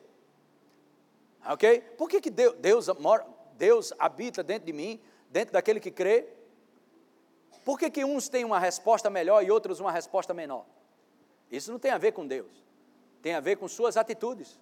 ok? 1.44 1.80
Por 1.98 2.08
que, 2.08 2.20
que 2.20 2.30
Deus, 2.30 2.54
Deus 2.54 2.88
mora, 3.00 3.26
Deus 3.56 3.92
habita 3.98 4.42
dentro 4.42 4.66
de 4.66 4.72
mim, 4.72 5.00
dentro 5.30 5.52
daquele 5.52 5.80
que 5.80 5.90
crê. 5.90 6.28
Por 7.64 7.78
que, 7.78 7.90
que 7.90 8.04
uns 8.04 8.28
têm 8.28 8.44
uma 8.44 8.58
resposta 8.58 9.08
melhor 9.08 9.42
e 9.42 9.50
outros 9.50 9.80
uma 9.80 9.90
resposta 9.90 10.34
menor? 10.34 10.66
Isso 11.50 11.70
não 11.72 11.78
tem 11.78 11.90
a 11.90 11.98
ver 11.98 12.12
com 12.12 12.26
Deus, 12.26 12.50
tem 13.22 13.34
a 13.34 13.40
ver 13.40 13.56
com 13.56 13.68
suas 13.68 13.96
atitudes. 13.96 14.58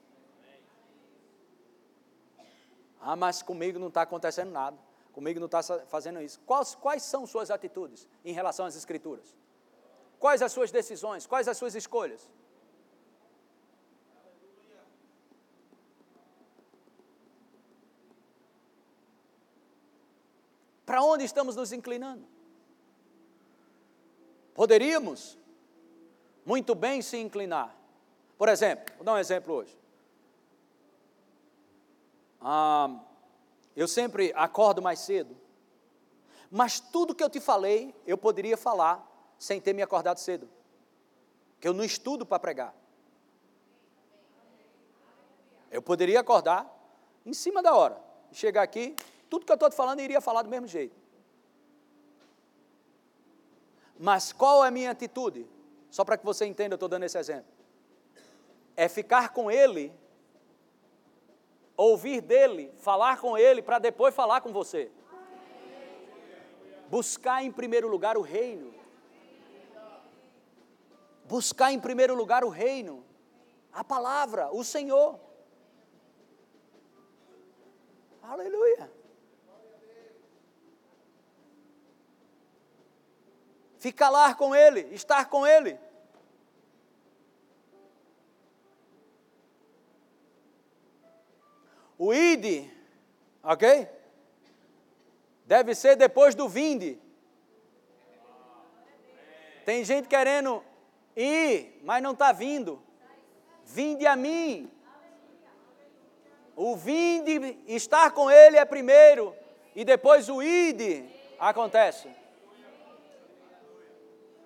Ah, 3.00 3.16
mas 3.16 3.42
comigo 3.42 3.78
não 3.78 3.88
está 3.88 4.02
acontecendo 4.02 4.52
nada, 4.52 4.78
comigo 5.12 5.40
não 5.40 5.46
está 5.46 5.62
fazendo 5.86 6.20
isso. 6.20 6.40
Quais, 6.46 6.74
quais 6.76 7.02
são 7.02 7.26
suas 7.26 7.50
atitudes 7.50 8.06
em 8.24 8.32
relação 8.32 8.64
às 8.66 8.76
Escrituras? 8.76 9.34
Quais 10.20 10.40
as 10.40 10.52
suas 10.52 10.70
decisões? 10.70 11.26
Quais 11.26 11.48
as 11.48 11.56
suas 11.56 11.74
escolhas? 11.74 12.30
Para 20.92 21.02
onde 21.02 21.24
estamos 21.24 21.56
nos 21.56 21.72
inclinando? 21.72 22.22
Poderíamos 24.52 25.38
muito 26.44 26.74
bem 26.74 27.00
se 27.00 27.16
inclinar. 27.16 27.74
Por 28.36 28.46
exemplo, 28.46 28.94
vou 28.96 29.02
dar 29.06 29.14
um 29.14 29.18
exemplo 29.18 29.54
hoje. 29.54 29.74
Ah, 32.38 33.00
eu 33.74 33.88
sempre 33.88 34.34
acordo 34.36 34.82
mais 34.82 34.98
cedo, 34.98 35.34
Mas 36.50 36.78
tudo 36.78 37.14
que 37.14 37.24
eu 37.24 37.30
te 37.30 37.40
falei, 37.40 37.94
eu 38.06 38.18
poderia 38.18 38.58
falar 38.58 39.02
sem 39.38 39.62
ter 39.62 39.72
me 39.72 39.80
acordado 39.80 40.18
cedo. 40.18 40.46
Que 41.58 41.66
eu 41.66 41.72
não 41.72 41.84
estudo 41.84 42.26
para 42.26 42.38
pregar. 42.38 42.74
Eu 45.70 45.80
poderia 45.80 46.20
acordar 46.20 46.70
em 47.24 47.32
cima 47.32 47.62
da 47.62 47.74
hora, 47.74 47.98
chegar 48.30 48.60
aqui, 48.60 48.94
tudo 49.32 49.46
que 49.46 49.52
eu 49.52 49.54
estou 49.54 49.70
te 49.70 49.74
falando 49.74 50.00
iria 50.00 50.20
falar 50.20 50.42
do 50.42 50.50
mesmo 50.50 50.66
jeito. 50.66 50.94
Mas 53.98 54.30
qual 54.30 54.62
é 54.62 54.68
a 54.68 54.70
minha 54.70 54.90
atitude? 54.90 55.48
Só 55.90 56.04
para 56.04 56.18
que 56.18 56.24
você 56.30 56.44
entenda, 56.44 56.74
eu 56.74 56.76
estou 56.76 56.86
dando 56.86 57.04
esse 57.04 57.16
exemplo. 57.16 57.50
É 58.76 58.90
ficar 58.90 59.32
com 59.32 59.50
ele, 59.50 59.90
ouvir 61.74 62.20
dele, 62.20 62.70
falar 62.76 63.18
com 63.22 63.38
ele, 63.38 63.62
para 63.62 63.78
depois 63.78 64.14
falar 64.14 64.42
com 64.42 64.52
você. 64.52 64.92
Buscar 66.90 67.42
em 67.42 67.50
primeiro 67.50 67.88
lugar 67.88 68.18
o 68.18 68.20
reino. 68.20 68.74
Buscar 71.24 71.72
em 71.72 71.80
primeiro 71.80 72.14
lugar 72.14 72.44
o 72.44 72.50
reino, 72.50 73.02
a 73.72 73.82
palavra, 73.82 74.50
o 74.52 74.62
Senhor. 74.62 75.18
Aleluia. 78.22 79.01
Ficar 83.82 84.10
lá 84.10 84.32
com 84.32 84.54
Ele, 84.54 84.82
estar 84.94 85.28
com 85.28 85.44
Ele. 85.44 85.76
O 91.98 92.14
id, 92.14 92.70
ok? 93.42 93.88
Deve 95.44 95.74
ser 95.74 95.96
depois 95.96 96.36
do 96.36 96.48
vinde. 96.48 96.96
Tem 99.64 99.84
gente 99.84 100.06
querendo 100.06 100.62
ir, 101.16 101.80
mas 101.82 102.00
não 102.00 102.12
está 102.12 102.30
vindo. 102.30 102.80
Vinde 103.64 104.06
a 104.06 104.14
mim. 104.14 104.70
O 106.54 106.76
vinde, 106.76 107.58
estar 107.66 108.12
com 108.12 108.30
Ele 108.30 108.56
é 108.56 108.64
primeiro, 108.64 109.34
e 109.74 109.84
depois 109.84 110.28
o 110.28 110.40
ide 110.40 111.04
acontece. 111.36 112.21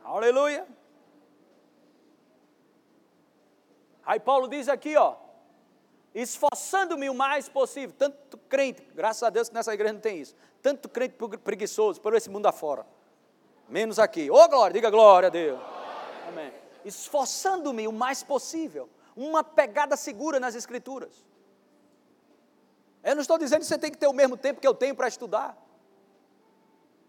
Aleluia. 0.07 0.65
Aí 4.05 4.21
Paulo 4.21 4.47
diz 4.47 4.69
aqui, 4.69 4.97
ó, 4.97 5.17
esforçando-me 6.15 7.11
o 7.11 7.15
mais 7.15 7.49
possível, 7.49 7.95
tanto 7.99 8.39
crente, 8.39 8.83
graças 8.95 9.25
a 9.25 9.31
Deus 9.31 9.49
que 9.49 9.55
nessa 9.55 9.75
igreja 9.75 9.95
não 9.95 10.01
tem 10.01 10.21
isso, 10.21 10.35
tanto 10.63 10.89
crente 10.89 11.17
preguiçoso 11.43 12.01
por 12.01 12.15
esse 12.15 12.31
mundo 12.31 12.47
afora, 12.47 12.87
menos 13.69 13.99
aqui. 13.99 14.31
Ô 14.31 14.37
oh, 14.37 14.49
glória, 14.49 14.75
diga 14.75 14.91
glória 14.91 15.27
a 15.27 15.31
Deus. 15.31 15.59
Glória. 15.59 16.29
Amém. 16.29 16.53
Esforçando-me 16.85 17.89
o 17.89 17.93
mais 17.93 18.23
possível, 18.23 18.89
uma 19.17 19.43
pegada 19.43 19.97
segura 19.97 20.39
nas 20.39 20.55
escrituras. 20.55 21.27
Eu 23.03 23.17
não 23.17 23.23
estou 23.23 23.39
dizendo 23.39 23.61
que 23.61 23.67
você 23.67 23.79
tem 23.79 23.91
que 23.91 23.99
ter 23.99 24.07
o 24.07 24.13
mesmo 24.13 24.37
tempo 24.37 24.61
que 24.61 24.69
eu 24.69 24.75
tenho 24.75 24.95
para 24.95 25.09
estudar. 25.09 25.66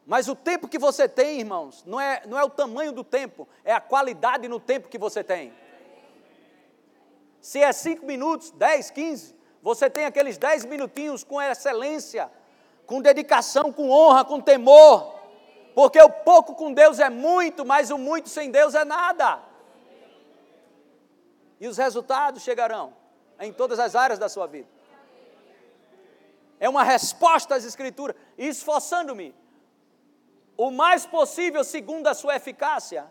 Mas 0.07 0.29
o 0.29 0.35
tempo 0.35 0.69
que 0.69 0.79
você 0.79 1.05
tem, 1.05 1.41
irmãos, 1.41 1.83
não 1.85 1.99
é, 1.99 2.21
não 2.25 2.39
é 2.39 2.43
o 2.43 2.49
tamanho 2.49 2.93
do 2.93 3.03
tempo, 3.03 3.45
é 3.65 3.73
a 3.73 3.81
qualidade 3.81 4.47
no 4.47 4.57
tempo 4.57 4.87
que 4.87 4.97
você 4.97 5.21
tem. 5.21 5.53
Se 7.41 7.59
é 7.59 7.73
cinco 7.73 8.05
minutos, 8.05 8.49
dez, 8.51 8.89
quinze, 8.89 9.35
você 9.61 9.89
tem 9.89 10.05
aqueles 10.05 10.37
dez 10.37 10.63
minutinhos 10.63 11.25
com 11.25 11.41
excelência, 11.41 12.31
com 12.85 13.01
dedicação, 13.01 13.73
com 13.73 13.89
honra, 13.89 14.23
com 14.23 14.39
temor. 14.39 15.13
Porque 15.75 16.01
o 16.01 16.09
pouco 16.09 16.55
com 16.55 16.71
Deus 16.71 16.99
é 16.99 17.09
muito, 17.09 17.65
mas 17.65 17.91
o 17.91 17.97
muito 17.97 18.29
sem 18.29 18.49
Deus 18.49 18.75
é 18.75 18.85
nada. 18.85 19.41
E 21.59 21.67
os 21.67 21.77
resultados 21.77 22.43
chegarão 22.43 22.93
em 23.41 23.51
todas 23.51 23.77
as 23.77 23.93
áreas 23.93 24.17
da 24.17 24.29
sua 24.29 24.47
vida. 24.47 24.69
É 26.61 26.69
uma 26.69 26.83
resposta 26.83 27.55
às 27.55 27.65
Escrituras, 27.65 28.15
esforçando-me 28.37 29.35
o 30.57 30.71
mais 30.71 31.05
possível 31.05 31.63
segundo 31.63 32.07
a 32.07 32.15
sua 32.15 32.35
eficácia, 32.35 33.05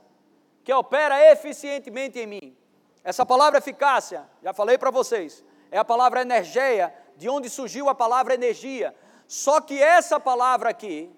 que 0.64 0.72
opera 0.72 1.30
eficientemente 1.30 2.18
em 2.18 2.26
mim. 2.26 2.56
Essa 3.04 3.24
palavra 3.24 3.58
eficácia, 3.58 4.28
já 4.42 4.52
falei 4.52 4.76
para 4.76 4.90
vocês, 4.90 5.44
é 5.70 5.78
a 5.78 5.84
palavra 5.84 6.22
energia, 6.22 6.92
de 7.16 7.28
onde 7.28 7.48
surgiu 7.48 7.88
a 7.88 7.94
palavra 7.94 8.34
energia. 8.34 8.94
Só 9.28 9.60
que 9.60 9.80
essa 9.80 10.18
palavra 10.18 10.70
aqui, 10.70 11.08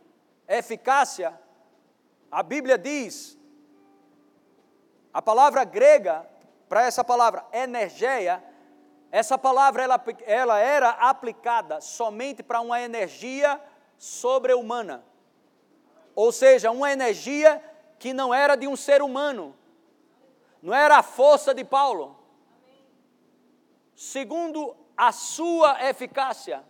eficácia, 0.46 1.38
a 2.30 2.42
Bíblia 2.42 2.76
diz, 2.76 3.38
a 5.12 5.22
palavra 5.22 5.64
grega 5.64 6.28
para 6.68 6.82
essa 6.82 7.02
palavra 7.02 7.44
energia, 7.52 8.44
essa 9.10 9.38
palavra 9.38 9.82
ela, 9.82 10.04
ela 10.26 10.58
era 10.58 10.90
aplicada 10.90 11.80
somente 11.80 12.42
para 12.42 12.60
uma 12.60 12.78
energia 12.78 13.58
sobre-humana 13.96 15.07
ou 16.20 16.32
seja, 16.32 16.72
uma 16.72 16.90
energia 16.90 17.62
que 17.96 18.12
não 18.12 18.34
era 18.34 18.56
de 18.56 18.66
um 18.66 18.74
ser 18.74 19.02
humano, 19.02 19.54
não 20.60 20.74
era 20.74 20.98
a 20.98 21.02
força 21.02 21.54
de 21.54 21.62
Paulo. 21.62 22.18
Segundo 23.94 24.74
a 24.96 25.12
sua 25.12 25.88
eficácia, 25.88 26.64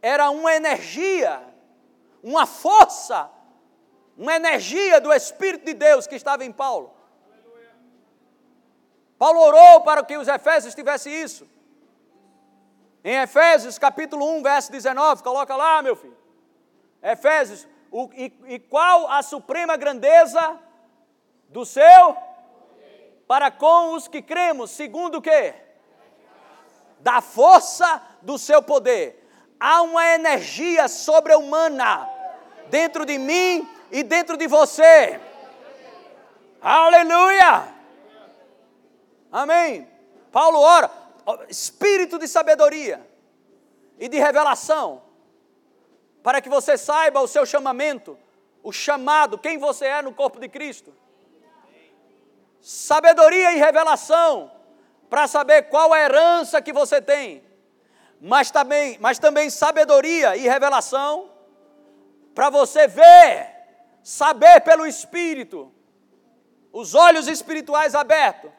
era 0.00 0.30
uma 0.30 0.54
energia, 0.54 1.46
uma 2.22 2.46
força, 2.46 3.30
uma 4.16 4.36
energia 4.36 4.98
do 4.98 5.12
Espírito 5.12 5.66
de 5.66 5.74
Deus 5.74 6.06
que 6.06 6.14
estava 6.14 6.46
em 6.46 6.50
Paulo. 6.50 6.94
Paulo 9.18 9.38
orou 9.38 9.82
para 9.82 10.02
que 10.02 10.16
os 10.16 10.28
Efésios 10.28 10.74
tivessem 10.74 11.12
isso. 11.12 11.46
Em 13.04 13.16
Efésios 13.20 13.78
capítulo 13.78 14.24
1, 14.38 14.42
verso 14.42 14.72
19, 14.72 15.22
coloca 15.22 15.54
lá, 15.54 15.82
meu 15.82 15.94
filho. 15.94 16.16
Efésios, 17.02 17.68
o, 17.92 18.10
e, 18.14 18.32
e 18.46 18.58
qual 18.58 19.06
a 19.08 19.22
suprema 19.22 19.76
grandeza 19.76 20.58
do 21.50 21.64
seu? 21.66 22.16
Para 23.28 23.50
com 23.50 23.94
os 23.94 24.08
que 24.08 24.22
cremos, 24.22 24.70
segundo 24.70 25.18
o 25.18 25.22
quê? 25.22 25.54
Da 27.00 27.20
força 27.20 28.02
do 28.22 28.38
seu 28.38 28.62
poder. 28.62 29.28
Há 29.60 29.82
uma 29.82 30.06
energia 30.14 30.88
sobre-humana 30.88 32.08
dentro 32.70 33.04
de 33.04 33.18
mim 33.18 33.68
e 33.90 34.02
dentro 34.02 34.38
de 34.38 34.46
você. 34.46 35.20
Aleluia! 36.60 37.68
Amém. 39.30 39.86
Paulo 40.30 40.58
ora, 40.58 40.90
espírito 41.48 42.18
de 42.18 42.26
sabedoria 42.26 43.06
e 43.98 44.08
de 44.08 44.18
revelação 44.18 45.11
para 46.22 46.40
que 46.40 46.48
você 46.48 46.78
saiba 46.78 47.20
o 47.20 47.26
seu 47.26 47.44
chamamento, 47.44 48.18
o 48.62 48.72
chamado, 48.72 49.36
quem 49.36 49.58
você 49.58 49.86
é 49.86 50.02
no 50.02 50.14
corpo 50.14 50.38
de 50.38 50.48
Cristo. 50.48 50.94
Sabedoria 52.60 53.52
e 53.52 53.58
revelação, 53.58 54.50
para 55.10 55.26
saber 55.26 55.62
qual 55.62 55.92
a 55.92 55.98
herança 55.98 56.62
que 56.62 56.72
você 56.72 57.02
tem, 57.02 57.42
mas 58.20 58.50
também, 58.50 58.96
mas 59.00 59.18
também 59.18 59.50
sabedoria 59.50 60.36
e 60.36 60.42
revelação, 60.42 61.28
para 62.34 62.48
você 62.48 62.86
ver, 62.86 63.50
saber 64.02 64.60
pelo 64.60 64.86
Espírito, 64.86 65.72
os 66.72 66.94
olhos 66.94 67.26
espirituais 67.26 67.94
abertos, 67.94 68.50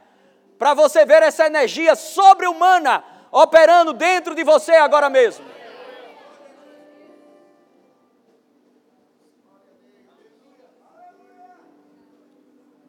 para 0.59 0.73
você 0.73 1.05
ver 1.05 1.23
essa 1.23 1.45
energia 1.45 1.95
sobre-humana 1.95 3.03
operando 3.31 3.93
dentro 3.93 4.35
de 4.35 4.43
você 4.43 4.73
agora 4.73 5.09
mesmo. 5.09 5.43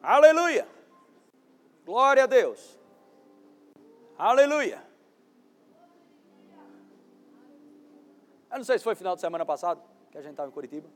Aleluia! 0.05 0.67
Glória 1.83 2.25
a 2.25 2.27
Deus! 2.27 2.77
Aleluia! 4.15 4.85
Eu 8.51 8.59
não 8.59 8.63
sei 8.63 8.77
se 8.77 8.83
foi 8.83 8.93
final 8.93 9.15
de 9.15 9.21
semana 9.21 9.43
passado 9.43 9.81
que 10.11 10.17
a 10.19 10.21
gente 10.21 10.33
estava 10.33 10.47
em 10.47 10.51
Curitiba. 10.51 10.87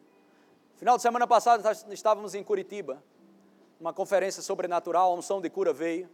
Final 0.76 0.96
de 0.96 1.02
semana 1.02 1.26
passado 1.26 1.64
estávamos 1.92 2.36
em 2.36 2.44
Curitiba, 2.44 3.04
uma 3.80 3.92
conferência 3.92 4.44
sobrenatural, 4.44 5.12
a 5.12 5.16
unção 5.16 5.42
de 5.42 5.50
cura 5.50 5.74
veio 5.74 6.08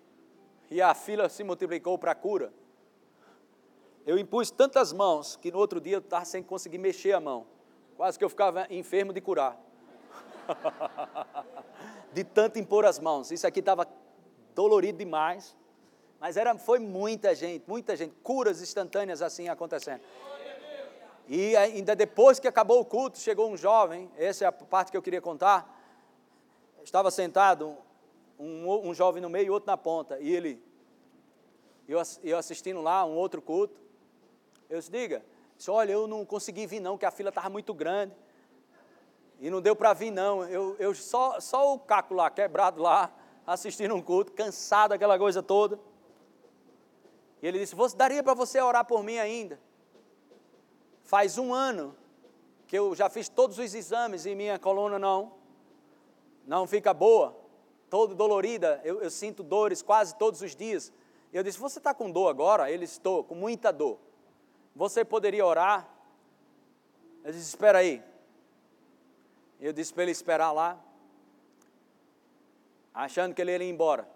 e 0.71 0.81
a 0.81 0.93
fila 0.95 1.27
se 1.27 1.43
multiplicou 1.43 1.97
para 1.97 2.13
a 2.13 2.15
cura. 2.15 2.53
Eu 4.05 4.17
impus 4.17 4.49
tantas 4.51 4.93
mãos 4.93 5.35
que 5.35 5.51
no 5.51 5.57
outro 5.57 5.81
dia 5.81 5.97
eu 5.97 5.99
estava 5.99 6.23
sem 6.23 6.41
conseguir 6.41 6.77
mexer 6.77 7.11
a 7.11 7.19
mão. 7.19 7.45
Quase 7.97 8.17
que 8.17 8.23
eu 8.23 8.29
ficava 8.29 8.65
enfermo 8.69 9.11
de 9.11 9.19
curar. 9.19 9.59
de 12.15 12.23
tanto 12.23 12.57
impor 12.57 12.85
as 12.85 12.97
mãos. 12.97 13.29
Isso 13.29 13.45
aqui 13.45 13.59
estava 13.59 13.85
dolorido 14.55 14.97
demais. 14.97 15.53
Mas 16.17 16.37
era, 16.37 16.57
foi 16.57 16.79
muita 16.79 17.35
gente, 17.35 17.65
muita 17.67 17.93
gente, 17.93 18.15
curas 18.23 18.61
instantâneas 18.61 19.21
assim 19.21 19.49
acontecendo. 19.49 20.01
E 21.27 21.57
ainda 21.57 21.93
depois 21.93 22.39
que 22.39 22.47
acabou 22.47 22.79
o 22.79 22.85
culto, 22.85 23.17
chegou 23.19 23.51
um 23.51 23.57
jovem, 23.57 24.09
essa 24.15 24.45
é 24.45 24.47
a 24.47 24.51
parte 24.51 24.91
que 24.91 24.97
eu 24.97 25.01
queria 25.01 25.19
contar. 25.19 25.69
Estava 26.83 27.11
sentado 27.11 27.75
um, 28.39 28.87
um 28.87 28.93
jovem 28.93 29.21
no 29.21 29.29
meio 29.29 29.47
e 29.47 29.49
outro 29.49 29.67
na 29.67 29.75
ponta. 29.75 30.17
E 30.21 30.33
ele, 30.33 30.63
eu, 31.85 32.01
eu 32.23 32.37
assistindo 32.37 32.81
lá 32.81 33.03
um 33.03 33.15
outro 33.15 33.41
culto, 33.41 33.77
eu 34.69 34.79
disse, 34.79 34.89
diga, 34.89 35.21
disse, 35.57 35.69
olha, 35.69 35.91
eu 35.91 36.07
não 36.07 36.25
consegui 36.25 36.65
vir 36.65 36.79
não, 36.79 36.97
que 36.97 37.05
a 37.05 37.11
fila 37.11 37.27
estava 37.27 37.49
muito 37.49 37.73
grande. 37.73 38.15
E 39.45 39.49
não 39.51 39.61
deu 39.61 39.75
para 39.75 39.93
vir 39.93 40.09
não. 40.09 40.43
Eu, 40.45 40.75
eu 40.79 40.95
só, 40.95 41.39
só 41.39 41.75
o 41.75 41.77
caco 41.77 42.15
lá, 42.15 42.31
quebrado 42.31 42.81
lá, 42.81 43.13
assistindo 43.45 43.93
um 43.93 44.01
culto, 44.01 44.31
cansado 44.31 44.89
daquela 44.89 45.19
coisa 45.19 45.43
toda. 45.43 45.79
E 47.43 47.45
ele 47.45 47.59
disse, 47.59 47.75
daria 47.95 48.23
para 48.23 48.33
você 48.33 48.59
orar 48.59 48.83
por 48.85 49.03
mim 49.03 49.19
ainda? 49.19 49.59
Faz 51.03 51.37
um 51.37 51.53
ano 51.53 51.95
que 52.65 52.75
eu 52.75 52.95
já 52.95 53.07
fiz 53.07 53.29
todos 53.29 53.59
os 53.59 53.75
exames 53.75 54.25
e 54.25 54.33
minha 54.33 54.57
coluna 54.57 54.97
não, 54.97 55.33
não 56.47 56.65
fica 56.65 56.91
boa, 56.91 57.37
todo 57.87 58.15
dolorida, 58.15 58.81
eu, 58.83 58.99
eu 58.99 59.11
sinto 59.11 59.43
dores 59.43 59.83
quase 59.83 60.15
todos 60.15 60.41
os 60.41 60.55
dias. 60.55 60.91
Eu 61.31 61.43
disse, 61.43 61.59
você 61.59 61.77
está 61.77 61.93
com 61.93 62.09
dor 62.09 62.29
agora? 62.29 62.71
Ele 62.71 62.85
estou 62.85 63.23
com 63.23 63.35
muita 63.35 63.71
dor. 63.71 63.99
Você 64.75 65.05
poderia 65.05 65.45
orar? 65.45 65.87
Ele 67.23 67.33
disse, 67.33 67.49
espera 67.49 67.77
aí. 67.77 68.14
Eu 69.65 69.73
disse 69.73 69.91
para 69.91 70.03
ele 70.03 70.11
esperar 70.11 70.51
lá, 70.51 70.79
achando 72.93 73.33
que 73.33 73.41
ele 73.41 73.51
ia 73.51 73.63
embora. 73.63 74.07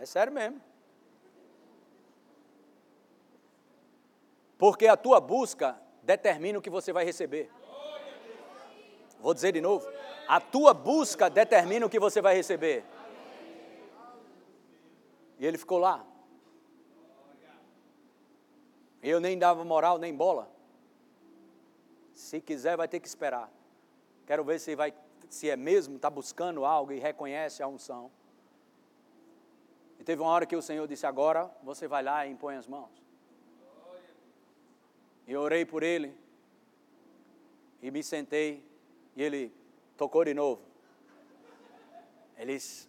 É 0.00 0.04
sério 0.04 0.32
mesmo. 0.32 0.60
Porque 4.58 4.88
a 4.88 4.96
tua 4.96 5.20
busca 5.20 5.80
determina 6.02 6.58
o 6.58 6.60
que 6.60 6.68
você 6.68 6.92
vai 6.92 7.04
receber. 7.04 7.48
Vou 9.20 9.32
dizer 9.32 9.52
de 9.52 9.60
novo. 9.60 9.88
A 10.26 10.40
tua 10.40 10.74
busca 10.74 11.30
determina 11.30 11.86
o 11.86 11.88
que 11.88 12.00
você 12.00 12.20
vai 12.20 12.34
receber. 12.34 12.84
E 15.38 15.46
ele 15.46 15.56
ficou 15.56 15.78
lá. 15.78 16.04
Eu 19.00 19.20
nem 19.20 19.38
dava 19.38 19.64
moral, 19.64 19.98
nem 19.98 20.12
bola. 20.12 20.51
Se 22.22 22.40
quiser, 22.40 22.76
vai 22.76 22.86
ter 22.86 23.00
que 23.00 23.08
esperar. 23.08 23.50
Quero 24.24 24.44
ver 24.44 24.60
se 24.60 24.76
vai, 24.76 24.94
se 25.28 25.50
é 25.50 25.56
mesmo, 25.56 25.96
está 25.96 26.08
buscando 26.08 26.64
algo 26.64 26.92
e 26.92 27.00
reconhece 27.00 27.64
a 27.64 27.66
unção. 27.66 28.12
E 29.98 30.04
teve 30.04 30.22
uma 30.22 30.30
hora 30.30 30.46
que 30.46 30.54
o 30.54 30.62
Senhor 30.62 30.86
disse: 30.86 31.04
Agora 31.04 31.50
você 31.64 31.88
vai 31.88 32.00
lá 32.00 32.24
e 32.24 32.30
impõe 32.30 32.54
as 32.54 32.68
mãos. 32.68 32.90
Eu 35.26 35.40
orei 35.40 35.64
por 35.66 35.82
ele 35.82 36.16
e 37.82 37.90
me 37.90 38.04
sentei 38.04 38.64
e 39.16 39.22
ele 39.22 39.52
tocou 39.96 40.24
de 40.24 40.32
novo. 40.32 40.62
Ele 42.36 42.54
disse: 42.54 42.88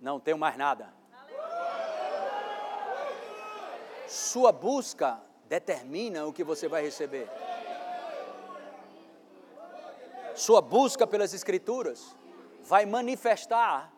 Não 0.00 0.18
tenho 0.18 0.36
mais 0.36 0.56
nada. 0.56 0.92
Sua 4.08 4.50
busca 4.50 5.22
determina 5.48 6.26
o 6.26 6.32
que 6.32 6.42
você 6.42 6.66
vai 6.66 6.82
receber. 6.82 7.28
Sua 10.40 10.62
busca 10.62 11.06
pelas 11.06 11.34
Escrituras 11.34 12.16
vai 12.62 12.86
manifestar 12.86 13.92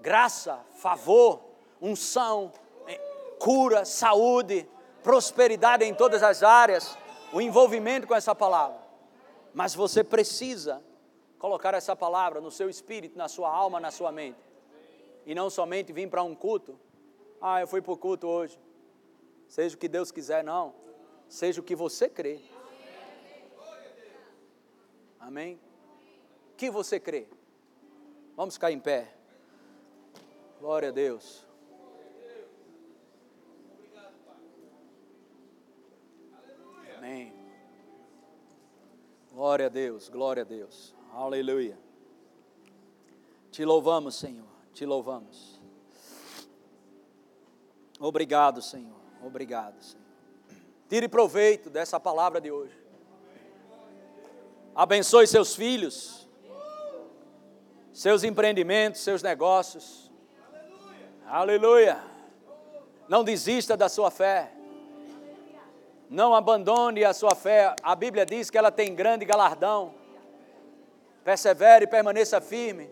graça, 0.00 0.58
favor, 0.72 1.40
unção, 1.80 2.52
eh, 2.88 2.98
cura, 3.38 3.84
saúde, 3.84 4.68
prosperidade 5.04 5.84
em 5.84 5.94
todas 5.94 6.20
as 6.24 6.42
áreas, 6.42 6.98
o 7.32 7.40
envolvimento 7.40 8.08
com 8.08 8.14
essa 8.16 8.34
palavra. 8.34 8.76
Mas 9.54 9.72
você 9.72 10.02
precisa 10.02 10.82
colocar 11.38 11.72
essa 11.74 11.94
palavra 11.94 12.40
no 12.40 12.50
seu 12.50 12.68
espírito, 12.68 13.16
na 13.16 13.28
sua 13.28 13.48
alma, 13.48 13.78
na 13.78 13.92
sua 13.92 14.10
mente. 14.10 14.40
E 15.24 15.32
não 15.32 15.48
somente 15.48 15.92
vir 15.92 16.10
para 16.10 16.24
um 16.24 16.34
culto. 16.34 16.76
Ah, 17.40 17.60
eu 17.60 17.68
fui 17.68 17.80
para 17.80 17.92
o 17.92 17.96
culto 17.96 18.26
hoje. 18.26 18.58
Seja 19.46 19.76
o 19.76 19.78
que 19.78 19.86
Deus 19.86 20.10
quiser, 20.10 20.42
não. 20.42 20.74
Seja 21.28 21.60
o 21.60 21.64
que 21.64 21.76
você 21.76 22.08
crê. 22.08 22.40
Amém? 25.20 25.67
Que 26.58 26.70
você 26.70 27.00
crê? 27.00 27.28
Vamos 28.36 28.54
ficar 28.54 28.70
em 28.72 28.80
pé. 28.80 29.14
Glória 30.60 30.90
a 30.90 30.92
Deus. 30.92 31.46
Amém. 36.96 37.32
Glória 39.32 39.66
a 39.66 39.68
Deus, 39.68 40.08
glória 40.08 40.42
a 40.42 40.44
Deus. 40.44 40.94
Aleluia. 41.12 41.78
Te 43.52 43.64
louvamos, 43.64 44.16
Senhor. 44.16 44.48
Te 44.74 44.84
louvamos. 44.84 45.60
Obrigado, 48.00 48.60
Senhor. 48.60 48.98
Obrigado, 49.22 49.80
Senhor. 49.80 50.04
Tire 50.88 51.08
proveito 51.08 51.70
dessa 51.70 52.00
palavra 52.00 52.40
de 52.40 52.50
hoje. 52.50 52.76
Abençoe 54.74 55.26
seus 55.26 55.54
filhos, 55.54 56.27
seus 57.98 58.22
empreendimentos, 58.22 59.00
seus 59.00 59.24
negócios. 59.24 60.08
Aleluia. 61.26 62.00
Não 63.08 63.24
desista 63.24 63.76
da 63.76 63.88
sua 63.88 64.08
fé. 64.08 64.52
Não 66.08 66.32
abandone 66.32 67.04
a 67.04 67.12
sua 67.12 67.34
fé. 67.34 67.74
A 67.82 67.96
Bíblia 67.96 68.24
diz 68.24 68.50
que 68.50 68.56
ela 68.56 68.70
tem 68.70 68.94
grande 68.94 69.24
galardão. 69.24 69.92
Persevere 71.24 71.86
e 71.86 71.88
permaneça 71.88 72.40
firme. 72.40 72.88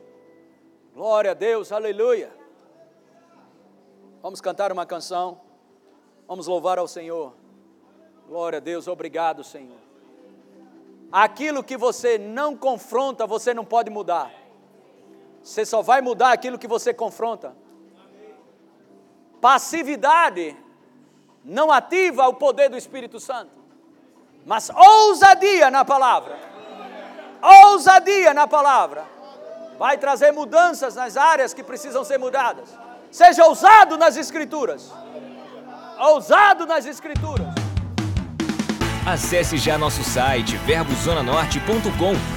Glória 0.92 1.30
a 1.30 1.34
Deus, 1.34 1.70
aleluia. 1.70 2.32
Vamos 4.20 4.40
cantar 4.40 4.72
uma 4.72 4.84
canção. 4.84 5.40
Vamos 6.26 6.48
louvar 6.48 6.80
ao 6.80 6.88
Senhor. 6.88 7.32
Glória 8.26 8.57
a 8.57 8.61
Deus, 8.61 8.88
obrigado, 8.88 9.44
Senhor. 9.44 9.78
Aquilo 11.12 11.62
que 11.62 11.76
você 11.76 12.18
não 12.18 12.57
confronta, 12.57 13.24
você 13.24 13.54
não 13.54 13.64
pode 13.64 13.88
mudar. 13.88 14.45
Você 15.47 15.64
só 15.64 15.80
vai 15.80 16.01
mudar 16.01 16.32
aquilo 16.32 16.59
que 16.59 16.66
você 16.66 16.92
confronta. 16.92 17.54
Passividade 19.41 20.57
não 21.45 21.71
ativa 21.71 22.26
o 22.26 22.34
poder 22.34 22.68
do 22.68 22.76
Espírito 22.76 23.21
Santo, 23.21 23.53
mas 24.45 24.68
ousadia 24.71 25.71
na 25.71 25.84
palavra. 25.84 26.37
Ousadia 27.41 28.34
na 28.34 28.49
palavra 28.49 29.04
vai 29.79 29.96
trazer 29.96 30.33
mudanças 30.33 30.96
nas 30.96 31.16
áreas 31.16 31.54
que 31.54 31.62
precisam 31.62 32.03
ser 32.03 32.18
mudadas. 32.18 32.68
Seja 33.12 33.45
ousado 33.45 33.96
nas 33.96 34.16
Escrituras. 34.16 34.92
Ousado 35.96 36.66
nas 36.66 36.87
Escrituras. 36.87 37.46
Acesse 39.07 39.57
já 39.58 39.79
nosso 39.79 40.03
site 40.03 40.57
verbozonanorte.com, 40.57 42.14